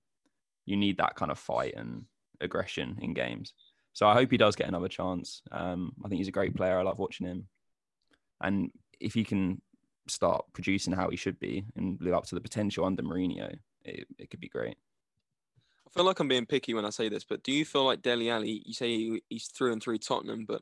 you 0.66 0.76
need 0.76 0.98
that 0.98 1.14
kind 1.14 1.30
of 1.30 1.38
fight 1.38 1.74
and 1.76 2.04
aggression 2.40 2.98
in 3.00 3.14
games. 3.14 3.54
So 3.92 4.06
I 4.06 4.12
hope 4.12 4.30
he 4.30 4.36
does 4.36 4.56
get 4.56 4.68
another 4.68 4.88
chance. 4.88 5.40
Um, 5.50 5.92
I 6.04 6.08
think 6.08 6.18
he's 6.18 6.28
a 6.28 6.32
great 6.32 6.54
player. 6.54 6.78
I 6.78 6.82
love 6.82 6.98
watching 6.98 7.26
him, 7.26 7.48
and 8.40 8.70
if 9.00 9.14
he 9.14 9.24
can 9.24 9.60
start 10.08 10.44
producing 10.52 10.92
how 10.92 11.10
he 11.10 11.16
should 11.16 11.38
be 11.38 11.64
and 11.76 12.00
live 12.00 12.14
up 12.14 12.26
to 12.26 12.34
the 12.34 12.40
potential 12.40 12.84
under 12.84 13.02
Mourinho, 13.02 13.54
it, 13.84 14.06
it 14.18 14.30
could 14.30 14.40
be 14.40 14.48
great. 14.48 14.76
I 15.86 15.90
feel 15.90 16.04
like 16.04 16.20
I'm 16.20 16.28
being 16.28 16.46
picky 16.46 16.74
when 16.74 16.84
I 16.84 16.90
say 16.90 17.08
this, 17.08 17.24
but 17.24 17.42
do 17.42 17.52
you 17.52 17.64
feel 17.64 17.84
like 17.84 18.02
Dele 18.02 18.30
Alli? 18.30 18.62
You 18.64 18.74
say 18.74 19.20
he's 19.28 19.46
through 19.46 19.72
and 19.72 19.82
through 19.82 19.98
Tottenham, 19.98 20.44
but 20.46 20.60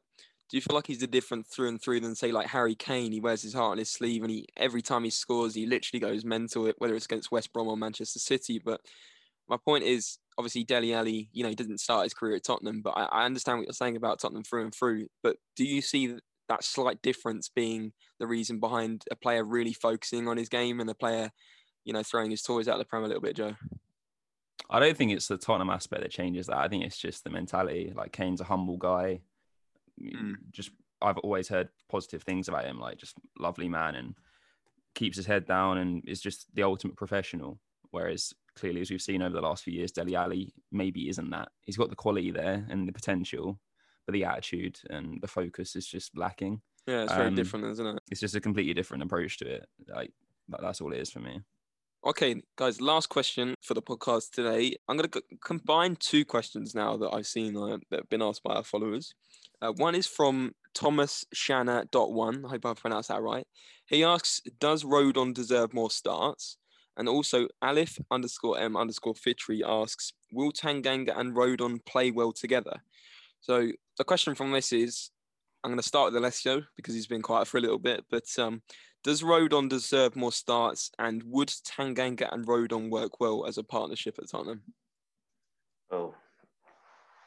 do 0.50 0.56
you 0.56 0.60
feel 0.60 0.76
like 0.76 0.86
he's 0.86 1.02
a 1.02 1.06
different 1.06 1.46
through 1.46 1.68
and 1.68 1.80
through 1.80 2.00
than 2.00 2.14
say 2.14 2.30
like 2.30 2.48
Harry 2.48 2.74
Kane? 2.74 3.12
He 3.12 3.20
wears 3.20 3.42
his 3.42 3.54
heart 3.54 3.72
on 3.72 3.78
his 3.78 3.90
sleeve, 3.90 4.22
and 4.22 4.30
he 4.30 4.46
every 4.56 4.82
time 4.82 5.04
he 5.04 5.10
scores, 5.10 5.54
he 5.54 5.66
literally 5.66 6.00
goes 6.00 6.24
mental. 6.24 6.70
Whether 6.78 6.94
it's 6.94 7.06
against 7.06 7.32
West 7.32 7.52
Brom 7.52 7.68
or 7.68 7.76
Manchester 7.76 8.18
City, 8.18 8.60
but 8.64 8.80
my 9.48 9.56
point 9.56 9.84
is 9.84 10.18
obviously 10.38 10.64
Dele 10.64 10.94
Alli. 10.94 11.28
You 11.32 11.42
know, 11.42 11.48
he 11.48 11.54
didn't 11.54 11.80
start 11.80 12.04
his 12.04 12.14
career 12.14 12.36
at 12.36 12.44
Tottenham, 12.44 12.82
but 12.82 12.90
I, 12.90 13.04
I 13.04 13.24
understand 13.24 13.58
what 13.58 13.66
you're 13.66 13.72
saying 13.72 13.96
about 13.96 14.20
Tottenham 14.20 14.44
through 14.44 14.64
and 14.64 14.74
through. 14.74 15.08
But 15.22 15.36
do 15.56 15.64
you 15.64 15.80
see 15.80 16.16
that 16.48 16.64
slight 16.64 17.00
difference 17.02 17.48
being 17.48 17.92
the 18.18 18.26
reason 18.26 18.60
behind 18.60 19.04
a 19.10 19.16
player 19.16 19.44
really 19.44 19.72
focusing 19.72 20.28
on 20.28 20.36
his 20.36 20.48
game 20.48 20.80
and 20.80 20.90
a 20.90 20.94
player, 20.94 21.30
you 21.84 21.92
know, 21.92 22.02
throwing 22.02 22.30
his 22.30 22.42
toys 22.42 22.68
out 22.68 22.74
of 22.74 22.78
the 22.80 22.84
prem 22.84 23.04
a 23.04 23.06
little 23.06 23.22
bit, 23.22 23.36
Joe? 23.36 23.54
I 24.70 24.80
don't 24.80 24.96
think 24.96 25.12
it's 25.12 25.28
the 25.28 25.36
Tottenham 25.36 25.70
aspect 25.70 26.02
that 26.02 26.10
changes 26.10 26.46
that. 26.46 26.58
I 26.58 26.68
think 26.68 26.84
it's 26.84 26.98
just 26.98 27.24
the 27.24 27.30
mentality. 27.30 27.92
Like 27.94 28.12
Kane's 28.12 28.40
a 28.40 28.44
humble 28.44 28.76
guy. 28.76 29.20
Mm. 30.02 30.34
Just 30.52 30.70
I've 31.02 31.18
always 31.18 31.48
heard 31.48 31.68
positive 31.90 32.22
things 32.22 32.48
about 32.48 32.64
him, 32.64 32.80
like 32.80 32.98
just 32.98 33.16
lovely 33.38 33.68
man 33.68 33.94
and 33.94 34.14
keeps 34.94 35.16
his 35.16 35.26
head 35.26 35.46
down 35.46 35.78
and 35.78 36.02
is 36.06 36.20
just 36.20 36.46
the 36.54 36.62
ultimate 36.62 36.96
professional. 36.96 37.58
Whereas 37.90 38.32
clearly, 38.56 38.80
as 38.80 38.90
we've 38.90 39.02
seen 39.02 39.22
over 39.22 39.34
the 39.34 39.42
last 39.42 39.64
few 39.64 39.74
years, 39.74 39.92
Dele 39.92 40.16
Alli 40.16 40.52
maybe 40.72 41.08
isn't 41.08 41.30
that. 41.30 41.48
He's 41.62 41.76
got 41.76 41.90
the 41.90 41.96
quality 41.96 42.30
there 42.30 42.66
and 42.70 42.88
the 42.88 42.92
potential, 42.92 43.60
but 44.06 44.12
the 44.12 44.24
attitude 44.24 44.78
and 44.90 45.20
the 45.20 45.28
focus 45.28 45.76
is 45.76 45.86
just 45.86 46.16
lacking. 46.16 46.60
Yeah, 46.86 47.04
it's 47.04 47.12
very 47.12 47.28
um, 47.28 47.34
different, 47.34 47.66
isn't 47.66 47.86
it? 47.86 48.02
It's 48.10 48.20
just 48.20 48.34
a 48.34 48.40
completely 48.40 48.74
different 48.74 49.02
approach 49.02 49.38
to 49.38 49.46
it. 49.46 49.66
Like 49.88 50.12
that's 50.48 50.80
all 50.80 50.92
it 50.92 51.00
is 51.00 51.10
for 51.10 51.20
me. 51.20 51.40
Okay, 52.06 52.42
guys, 52.56 52.82
last 52.82 53.08
question 53.08 53.54
for 53.62 53.72
the 53.72 53.80
podcast 53.80 54.32
today. 54.32 54.76
I'm 54.86 54.98
going 54.98 55.08
to 55.08 55.20
c- 55.30 55.38
combine 55.42 55.96
two 55.96 56.26
questions 56.26 56.74
now 56.74 56.98
that 56.98 57.08
I've 57.14 57.26
seen 57.26 57.56
uh, 57.56 57.78
that 57.88 58.00
have 58.00 58.08
been 58.10 58.20
asked 58.20 58.42
by 58.42 58.56
our 58.56 58.62
followers. 58.62 59.14
Uh, 59.62 59.72
one 59.72 59.94
is 59.94 60.06
from 60.06 60.52
Thomas 60.74 61.24
Shanna 61.32 61.86
dot 61.90 62.12
one. 62.12 62.44
I 62.44 62.50
hope 62.50 62.66
I 62.66 62.74
pronounced 62.74 63.08
that 63.08 63.22
right. 63.22 63.46
He 63.86 64.04
asks, 64.04 64.42
Does 64.60 64.84
Rodon 64.84 65.32
deserve 65.32 65.72
more 65.72 65.90
starts? 65.90 66.58
And 66.98 67.08
also, 67.08 67.48
Alif 67.62 67.98
underscore 68.10 68.58
M 68.58 68.76
underscore 68.76 69.14
Fitri 69.14 69.64
asks, 69.64 70.12
Will 70.30 70.52
Tanganga 70.52 71.18
and 71.18 71.34
Rodon 71.34 71.82
play 71.86 72.10
well 72.10 72.32
together? 72.32 72.82
So 73.44 73.68
the 73.98 74.04
question 74.04 74.34
from 74.34 74.52
this 74.52 74.72
is, 74.72 75.10
I'm 75.62 75.70
going 75.70 75.78
to 75.78 75.86
start 75.86 76.06
with 76.06 76.16
Alessio 76.16 76.62
because 76.76 76.94
he's 76.94 77.06
been 77.06 77.20
quiet 77.20 77.46
for 77.46 77.58
a 77.58 77.60
little 77.60 77.78
bit, 77.78 78.02
but 78.10 78.24
um, 78.38 78.62
does 79.02 79.20
Rodon 79.20 79.68
deserve 79.68 80.16
more 80.16 80.32
starts, 80.32 80.90
and 80.98 81.22
would 81.26 81.48
Tanganga 81.48 82.32
and 82.32 82.46
Rodon 82.46 82.88
work 82.88 83.20
well 83.20 83.44
as 83.44 83.58
a 83.58 83.62
partnership 83.62 84.18
at 84.18 84.30
Tottenham? 84.30 84.62
Well, 85.90 86.14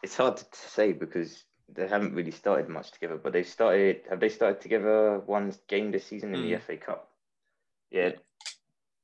it's 0.01 0.17
hard 0.17 0.38
to 0.38 0.45
say 0.51 0.91
because 0.91 1.43
they 1.71 1.88
haven't 1.88 2.15
really 2.15 2.32
started 2.32 2.67
much 2.67 2.91
together. 2.91 3.19
But 3.23 3.34
they've 3.34 3.47
started. 3.47 4.01
Have 4.10 4.19
they 4.19 4.30
started 4.30 4.60
together 4.60 5.19
one 5.19 5.53
game 5.67 5.91
this 5.91 6.08
season 6.08 6.34
in 6.34 6.41
mm. 6.41 6.49
the 6.49 6.56
hmm. 6.56 6.62
FA 6.63 6.77
Cup? 6.77 7.12
Yeah, 7.91 8.13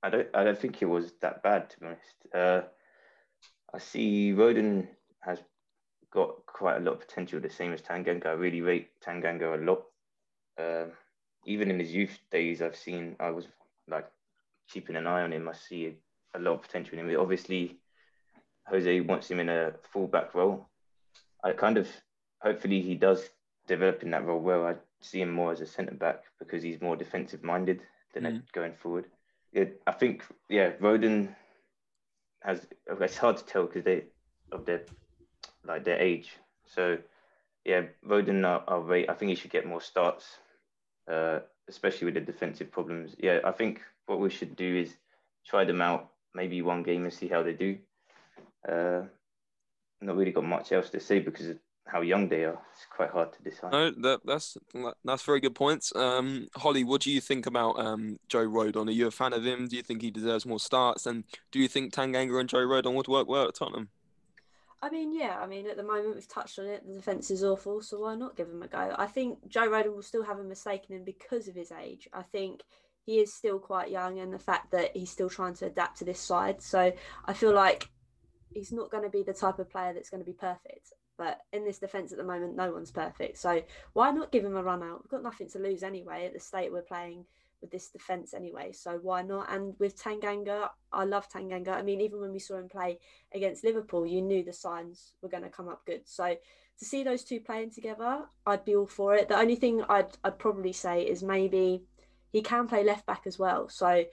I 0.01 0.09
don't. 0.09 0.27
I 0.33 0.43
don't 0.43 0.57
think 0.57 0.81
it 0.81 0.85
was 0.85 1.13
that 1.21 1.43
bad 1.43 1.69
to 1.69 1.79
be 1.79 1.85
honest. 1.85 2.33
Uh, 2.33 2.61
I 3.71 3.77
see 3.77 4.33
Rodon 4.35 4.87
has 5.19 5.37
got 6.13 6.45
quite 6.45 6.77
a 6.77 6.79
lot 6.79 6.93
of 6.93 6.99
potential, 6.99 7.39
the 7.39 7.49
same 7.49 7.73
as 7.73 7.81
Tanganga. 7.81 8.27
I 8.27 8.31
really 8.33 8.61
rate 8.61 8.89
Tanganga 9.05 9.55
a 9.55 9.65
lot. 9.65 9.83
Uh, 10.57 10.85
even 11.45 11.71
in 11.71 11.79
his 11.79 11.91
youth 11.91 12.19
days, 12.31 12.61
I've 12.61 12.75
seen 12.75 13.15
I 13.19 13.31
was 13.31 13.47
like 13.89 14.07
keeping 14.69 14.95
an 14.95 15.07
eye 15.07 15.23
on 15.23 15.33
him. 15.33 15.49
I 15.49 15.53
see 15.53 15.95
a 16.35 16.39
lot 16.39 16.53
of 16.53 16.61
potential 16.61 16.97
in 16.97 17.09
him. 17.09 17.19
Obviously, 17.19 17.79
Jose 18.67 19.01
wants 19.01 19.29
him 19.29 19.39
in 19.39 19.49
a 19.49 19.73
fullback 19.91 20.35
role. 20.35 20.69
I 21.43 21.51
kind 21.51 21.77
of 21.77 21.87
hopefully 22.41 22.81
he 22.81 22.95
does 22.95 23.29
develop 23.67 24.03
in 24.03 24.11
that 24.11 24.25
role 24.25 24.39
well. 24.39 24.65
I 24.65 24.75
see 25.01 25.21
him 25.21 25.31
more 25.31 25.51
as 25.51 25.61
a 25.61 25.65
centre 25.65 25.95
back 25.95 26.23
because 26.39 26.61
he's 26.61 26.79
more 26.79 26.95
defensive 26.95 27.43
minded 27.43 27.81
than 28.13 28.23
mm. 28.23 28.41
going 28.53 28.73
forward. 28.73 29.07
It, 29.51 29.81
I 29.87 29.91
think 29.91 30.23
yeah, 30.47 30.71
Rodon 30.79 31.35
has. 32.43 32.65
It's 32.87 33.17
hard 33.17 33.37
to 33.37 33.45
tell 33.45 33.65
because 33.65 33.83
they 33.83 34.03
of 34.51 34.65
their 34.65 34.83
like 35.65 35.83
their 35.83 35.99
age. 35.99 36.31
So 36.65 36.97
yeah, 37.65 37.83
Rodon, 38.05 38.45
I'll, 38.45 38.63
I'll 38.67 38.81
rate. 38.81 39.09
I 39.09 39.13
think 39.13 39.29
he 39.29 39.35
should 39.35 39.51
get 39.51 39.65
more 39.65 39.81
starts 39.81 40.37
uh, 41.07 41.39
especially 41.69 42.05
with 42.05 42.13
the 42.15 42.21
defensive 42.21 42.71
problems. 42.71 43.15
Yeah, 43.19 43.39
I 43.43 43.51
think 43.51 43.81
what 44.05 44.19
we 44.19 44.29
should 44.29 44.55
do 44.55 44.77
is 44.77 44.95
try 45.45 45.65
them 45.65 45.81
out, 45.81 46.09
maybe 46.33 46.61
one 46.61 46.83
game 46.83 47.03
and 47.03 47.13
see 47.13 47.27
how 47.27 47.43
they 47.43 47.53
do. 47.53 47.77
Uh, 48.67 49.01
not 50.01 50.17
really 50.17 50.31
got 50.31 50.45
much 50.45 50.71
else 50.71 50.89
to 50.89 50.99
say 50.99 51.19
because 51.19 51.47
of 51.47 51.59
how 51.87 52.01
young 52.01 52.27
they 52.27 52.43
are. 52.43 52.59
It's 52.73 52.85
quite 52.89 53.09
hard 53.09 53.33
to 53.33 53.43
decide. 53.43 53.71
No, 53.71 53.91
that, 53.91 54.21
that's 54.25 54.57
that's 55.03 55.23
very 55.23 55.39
good 55.39 55.55
points. 55.55 55.93
Um, 55.95 56.47
Hollie, 56.55 56.83
what 56.83 57.01
do 57.01 57.11
you 57.11 57.21
think 57.21 57.45
about 57.45 57.79
um, 57.79 58.19
Joe 58.27 58.45
Rodon? 58.47 58.87
Are 58.87 58.91
you 58.91 59.07
a 59.07 59.11
fan 59.11 59.33
of 59.33 59.45
him? 59.45 59.67
Do 59.67 59.75
you 59.75 59.83
think 59.83 60.01
he 60.01 60.11
deserves 60.11 60.45
more 60.45 60.59
starts? 60.59 61.05
And 61.05 61.23
do 61.51 61.59
you 61.59 61.67
think 61.67 61.93
Tanganga 61.93 62.39
and 62.39 62.49
Joe 62.49 62.65
Rodon 62.65 62.95
would 62.95 63.07
work 63.07 63.27
well 63.27 63.47
at 63.47 63.55
Tottenham? 63.55 63.89
I 64.83 64.89
mean, 64.89 65.13
yeah. 65.13 65.39
I 65.39 65.47
mean, 65.47 65.65
at 65.67 65.77
the 65.77 65.83
moment 65.83 66.15
we've 66.15 66.27
touched 66.27 66.59
on 66.59 66.65
it. 66.65 66.85
The 66.85 66.93
defense 66.93 67.31
is 67.31 67.41
awful, 67.41 67.81
so 67.81 68.01
why 68.01 68.15
not 68.15 68.35
give 68.35 68.49
him 68.49 68.61
a 68.61 68.67
go? 68.67 68.93
I 68.97 69.07
think 69.07 69.47
Joe 69.47 69.69
Rodon 69.69 69.95
will 69.95 70.01
still 70.01 70.23
have 70.23 70.39
a 70.39 70.43
mistake 70.43 70.89
in 70.89 70.97
him 70.97 71.05
because 71.05 71.47
of 71.47 71.55
his 71.55 71.71
age. 71.71 72.09
I 72.11 72.21
think 72.21 72.63
he 73.05 73.19
is 73.19 73.33
still 73.33 73.59
quite 73.59 73.91
young, 73.91 74.19
and 74.19 74.33
the 74.33 74.39
fact 74.39 74.71
that 74.71 74.93
he's 74.93 75.09
still 75.09 75.29
trying 75.29 75.53
to 75.55 75.67
adapt 75.67 75.99
to 75.99 76.05
this 76.05 76.19
side. 76.19 76.61
So 76.61 76.91
I 77.23 77.31
feel 77.31 77.53
like 77.53 77.87
he's 78.49 78.73
not 78.73 78.91
going 78.91 79.05
to 79.05 79.09
be 79.09 79.23
the 79.23 79.33
type 79.33 79.57
of 79.57 79.69
player 79.69 79.93
that's 79.93 80.09
going 80.09 80.21
to 80.21 80.29
be 80.29 80.35
perfect. 80.35 80.91
But 81.17 81.39
in 81.53 81.63
this 81.63 81.79
defense 81.79 82.11
at 82.11 82.17
the 82.17 82.25
moment, 82.25 82.57
no 82.57 82.73
one's 82.73 82.91
perfect. 82.91 83.37
So 83.37 83.61
why 83.93 84.11
not 84.11 84.33
give 84.33 84.43
him 84.43 84.57
a 84.57 84.63
run 84.63 84.83
out? 84.83 85.01
We've 85.01 85.11
got 85.11 85.23
nothing 85.23 85.47
to 85.51 85.59
lose 85.59 85.83
anyway 85.83 86.25
at 86.25 86.33
the 86.33 86.41
state 86.41 86.73
we're 86.73 86.81
playing 86.81 87.23
with 87.63 87.71
this 87.71 87.89
defense 87.89 88.35
anyway. 88.35 88.71
So 88.73 88.99
why 89.01 89.23
not? 89.23 89.51
And 89.51 89.73
with 89.79 89.99
Tanganga, 89.99 90.69
I 90.91 91.05
love 91.05 91.27
Tanganga. 91.29 91.69
I 91.69 91.81
mean, 91.81 92.01
even 92.01 92.19
when 92.19 92.31
we 92.31 92.39
saw 92.39 92.57
him 92.57 92.69
play 92.69 92.99
against 93.33 93.63
Liverpool, 93.63 94.05
you 94.05 94.21
knew 94.21 94.43
the 94.43 94.53
signs 94.53 95.13
were 95.21 95.29
going 95.29 95.43
to 95.43 95.49
come 95.49 95.69
up 95.69 95.85
good. 95.87 96.01
So 96.05 96.35
to 96.79 96.85
see 96.85 97.03
those 97.03 97.23
two 97.23 97.39
playing 97.39 97.71
together, 97.71 98.25
I'd 98.45 98.65
be 98.65 98.75
all 98.75 98.85
for 98.85 99.15
it. 99.15 99.29
The 99.29 99.39
only 99.39 99.55
thing 99.55 99.83
I'd 99.89 100.17
I'd 100.23 100.37
probably 100.37 100.73
say 100.73 101.03
is 101.03 101.23
maybe 101.23 101.83
he 102.31 102.41
can 102.41 102.67
play 102.67 102.83
left 102.83 103.05
back 103.05 103.23
as 103.25 103.39
well. 103.39 103.69
So 103.69 104.03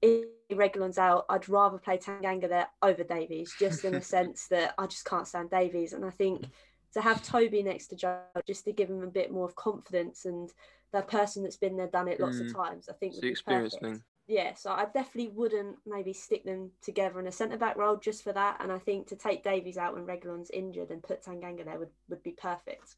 if 0.00 0.26
Reguilón's 0.50 0.98
out, 0.98 1.26
I'd 1.28 1.48
rather 1.48 1.78
play 1.78 1.98
Tanganga 1.98 2.48
there 2.48 2.68
over 2.82 3.04
Davies, 3.04 3.54
just 3.58 3.84
in 3.84 3.92
the 3.92 4.00
sense 4.16 4.46
that 4.48 4.74
I 4.78 4.86
just 4.86 5.04
can't 5.04 5.28
stand 5.28 5.50
Davies. 5.50 5.92
And 5.92 6.04
I 6.04 6.10
think 6.10 6.46
to 6.94 7.00
have 7.00 7.22
Toby 7.22 7.62
next 7.62 7.88
to 7.88 7.96
Joe, 7.96 8.20
just 8.46 8.64
to 8.64 8.72
give 8.72 8.88
him 8.88 9.02
a 9.02 9.08
bit 9.08 9.30
more 9.30 9.44
of 9.44 9.54
confidence 9.56 10.24
and 10.24 10.50
the 10.92 11.02
person 11.02 11.42
that's 11.42 11.56
been 11.56 11.76
there, 11.76 11.86
done 11.86 12.08
it 12.08 12.20
lots 12.20 12.36
mm. 12.36 12.46
of 12.46 12.54
times. 12.54 12.88
I 12.88 12.94
think 12.94 13.12
it's 13.12 13.22
the 13.22 13.28
experience 13.28 13.76
thing. 13.80 14.02
Yeah, 14.26 14.54
so 14.54 14.70
I 14.70 14.84
definitely 14.84 15.32
wouldn't 15.34 15.76
maybe 15.86 16.12
stick 16.12 16.44
them 16.44 16.70
together 16.82 17.18
in 17.18 17.26
a 17.26 17.32
centre 17.32 17.56
back 17.56 17.76
role 17.78 17.96
just 17.96 18.22
for 18.22 18.32
that. 18.34 18.58
And 18.60 18.70
I 18.70 18.78
think 18.78 19.06
to 19.08 19.16
take 19.16 19.42
Davies 19.42 19.78
out 19.78 19.94
when 19.94 20.06
Reguilón's 20.06 20.50
injured 20.50 20.90
and 20.90 21.02
put 21.02 21.24
Tanganga 21.24 21.64
there 21.64 21.78
would, 21.78 21.88
would 22.10 22.22
be 22.22 22.32
perfect. 22.32 22.96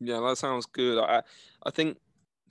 Yeah, 0.00 0.20
that 0.20 0.38
sounds 0.38 0.64
good. 0.64 0.98
I 0.98 1.22
I 1.64 1.70
think 1.70 1.98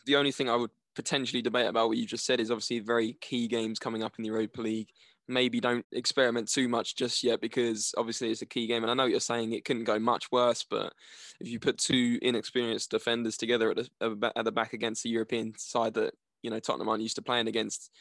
the 0.05 0.15
only 0.15 0.31
thing 0.31 0.47
I 0.47 0.55
would 0.55 0.69
potentially 0.95 1.41
debate 1.41 1.67
about 1.67 1.87
what 1.87 1.97
you 1.97 2.05
just 2.05 2.25
said 2.25 2.39
is 2.39 2.51
obviously 2.51 2.79
very 2.79 3.13
key 3.13 3.47
games 3.47 3.79
coming 3.79 4.03
up 4.03 4.13
in 4.17 4.23
the 4.23 4.29
Europa 4.29 4.61
League 4.61 4.89
maybe 5.29 5.59
don't 5.59 5.85
experiment 5.91 6.51
too 6.51 6.67
much 6.67 6.95
just 6.95 7.23
yet 7.23 7.39
because 7.39 7.93
obviously 7.97 8.31
it's 8.31 8.41
a 8.41 8.47
key 8.47 8.67
game. 8.67 8.83
And 8.83 8.91
I 8.91 8.95
know 8.95 9.05
you're 9.05 9.19
saying 9.19 9.53
it 9.53 9.63
couldn't 9.63 9.83
go 9.83 9.99
much 9.99 10.31
worse, 10.31 10.65
but 10.69 10.93
if 11.39 11.47
you 11.47 11.59
put 11.59 11.77
two 11.77 12.17
inexperienced 12.21 12.91
defenders 12.91 13.37
together 13.37 13.71
at 13.71 13.77
the, 13.99 14.31
at 14.35 14.43
the 14.43 14.51
back 14.51 14.73
against 14.73 15.03
the 15.03 15.09
European 15.09 15.53
side 15.57 15.93
that 15.93 16.13
you 16.41 16.49
know 16.49 16.59
Tottenham 16.59 16.89
aren't 16.89 17.03
used 17.03 17.15
to 17.17 17.21
playing 17.21 17.47
against, 17.47 17.91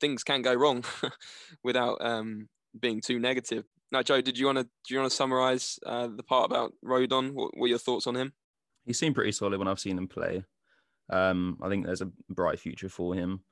things 0.00 0.24
can 0.24 0.42
go 0.42 0.52
wrong 0.52 0.84
without 1.62 2.04
um, 2.04 2.48
being 2.78 3.00
too 3.00 3.18
negative. 3.18 3.64
Now, 3.92 4.02
Joe, 4.02 4.20
did 4.20 4.38
you 4.38 4.46
want 4.46 4.58
to 4.58 4.64
do 4.64 4.94
you 4.94 5.00
want 5.00 5.10
to 5.10 5.16
summarise 5.16 5.78
uh, 5.86 6.08
the 6.08 6.22
part 6.22 6.50
about 6.50 6.72
Rodon? 6.84 7.32
What 7.32 7.56
were 7.56 7.68
your 7.68 7.78
thoughts 7.78 8.06
on 8.06 8.16
him? 8.16 8.32
He 8.84 8.92
seemed 8.92 9.14
pretty 9.14 9.32
solid 9.32 9.58
when 9.58 9.68
I've 9.68 9.80
seen 9.80 9.98
him 9.98 10.08
play. 10.08 10.44
Um, 11.10 11.58
I 11.62 11.68
think 11.68 11.86
there's 11.86 12.00
a 12.00 12.10
bright 12.30 12.58
future 12.58 12.88
for 12.88 13.14
him. 13.14 13.44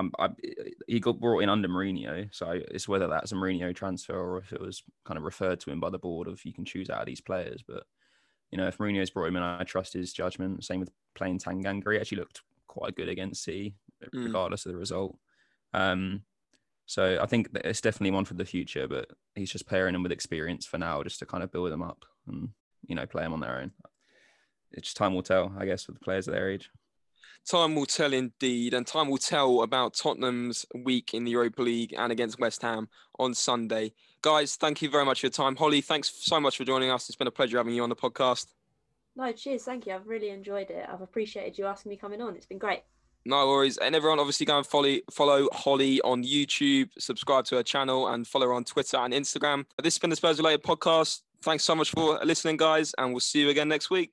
Um, 0.00 0.12
I, 0.18 0.28
he 0.86 0.98
got 1.00 1.20
brought 1.20 1.40
in 1.42 1.48
under 1.48 1.68
Mourinho, 1.68 2.28
so 2.34 2.50
it's 2.50 2.88
whether 2.88 3.06
that's 3.08 3.32
a 3.32 3.34
Mourinho 3.34 3.74
transfer 3.74 4.14
or 4.18 4.38
if 4.38 4.52
it 4.52 4.60
was 4.60 4.82
kind 5.04 5.18
of 5.18 5.24
referred 5.24 5.60
to 5.60 5.70
him 5.70 5.78
by 5.80 5.90
the 5.90 5.98
board 5.98 6.26
of 6.26 6.44
you 6.44 6.52
can 6.52 6.64
choose 6.64 6.88
out 6.90 7.00
of 7.00 7.06
these 7.06 7.20
players. 7.20 7.62
But 7.66 7.84
you 8.50 8.58
know, 8.58 8.66
if 8.66 8.78
Mourinho's 8.78 9.10
brought 9.10 9.26
him 9.26 9.36
in, 9.36 9.42
I 9.42 9.62
trust 9.64 9.92
his 9.92 10.12
judgment. 10.12 10.64
Same 10.64 10.80
with 10.80 10.90
playing 11.14 11.38
Tanganga. 11.38 11.92
He 11.92 11.98
actually 12.00 12.18
looked 12.18 12.40
quite 12.66 12.96
good 12.96 13.08
against 13.08 13.44
City, 13.44 13.74
Mm. 14.14 14.24
regardless 14.24 14.64
of 14.64 14.72
the 14.72 14.78
result. 14.78 15.18
Um, 15.74 16.22
so 16.86 17.18
I 17.20 17.26
think 17.26 17.52
that 17.52 17.66
it's 17.66 17.82
definitely 17.82 18.12
one 18.12 18.24
for 18.24 18.34
the 18.34 18.46
future, 18.46 18.88
but 18.88 19.10
he's 19.34 19.52
just 19.52 19.68
pairing 19.68 19.92
them 19.92 20.02
with 20.02 20.10
experience 20.12 20.64
for 20.66 20.78
now, 20.78 21.02
just 21.02 21.18
to 21.18 21.26
kind 21.26 21.44
of 21.44 21.52
build 21.52 21.70
them 21.70 21.82
up 21.82 22.04
and 22.26 22.48
you 22.86 22.94
know 22.94 23.04
play 23.06 23.22
them 23.22 23.34
on 23.34 23.40
their 23.40 23.60
own. 23.60 23.72
It's 24.72 24.86
just 24.88 24.96
time 24.96 25.14
will 25.14 25.22
tell, 25.22 25.52
I 25.58 25.66
guess, 25.66 25.86
with 25.86 25.98
the 25.98 26.04
players 26.04 26.26
of 26.28 26.34
their 26.34 26.50
age. 26.50 26.70
Time 27.48 27.74
will 27.74 27.86
tell 27.86 28.12
indeed, 28.12 28.74
and 28.74 28.86
time 28.86 29.08
will 29.08 29.18
tell 29.18 29.62
about 29.62 29.94
Tottenham's 29.94 30.66
week 30.74 31.14
in 31.14 31.24
the 31.24 31.32
Europa 31.32 31.62
League 31.62 31.94
and 31.96 32.12
against 32.12 32.38
West 32.38 32.62
Ham 32.62 32.88
on 33.18 33.34
Sunday. 33.34 33.92
Guys, 34.22 34.56
thank 34.56 34.82
you 34.82 34.90
very 34.90 35.04
much 35.04 35.20
for 35.20 35.26
your 35.26 35.32
time. 35.32 35.56
Hollie, 35.56 35.80
thanks 35.80 36.12
so 36.14 36.38
much 36.38 36.56
for 36.56 36.64
joining 36.64 36.90
us. 36.90 37.08
It's 37.08 37.16
been 37.16 37.26
a 37.26 37.32
pleasure 37.32 37.56
having 37.56 37.74
you 37.74 37.82
on 37.82 37.88
the 37.88 37.96
podcast. 37.96 38.46
No, 39.16 39.32
cheers, 39.32 39.64
thank 39.64 39.86
you. 39.86 39.94
I've 39.94 40.06
really 40.06 40.30
enjoyed 40.30 40.70
it. 40.70 40.86
I've 40.88 41.00
appreciated 41.00 41.58
you 41.58 41.66
asking 41.66 41.90
me 41.90 41.96
coming 41.96 42.20
on. 42.20 42.36
It's 42.36 42.46
been 42.46 42.58
great. 42.58 42.82
No 43.24 43.48
worries. 43.48 43.76
And 43.78 43.94
everyone, 43.94 44.18
obviously, 44.18 44.46
go 44.46 44.58
and 44.58 44.66
follow, 44.66 44.96
follow 45.10 45.48
Hollie 45.52 46.00
on 46.02 46.22
YouTube, 46.22 46.90
subscribe 46.98 47.44
to 47.46 47.56
her 47.56 47.62
channel, 47.62 48.08
and 48.08 48.26
follow 48.26 48.46
her 48.46 48.54
on 48.54 48.64
Twitter 48.64 48.96
and 48.98 49.12
Instagram. 49.12 49.64
This 49.82 49.94
has 49.94 49.98
been 49.98 50.10
the 50.10 50.16
Spurs 50.16 50.38
Related 50.38 50.62
podcast. 50.62 51.22
Thanks 51.42 51.64
so 51.64 51.74
much 51.74 51.90
for 51.90 52.18
listening, 52.24 52.56
guys, 52.56 52.94
and 52.98 53.12
we'll 53.12 53.20
see 53.20 53.40
you 53.40 53.50
again 53.50 53.68
next 53.68 53.90
week. 53.90 54.12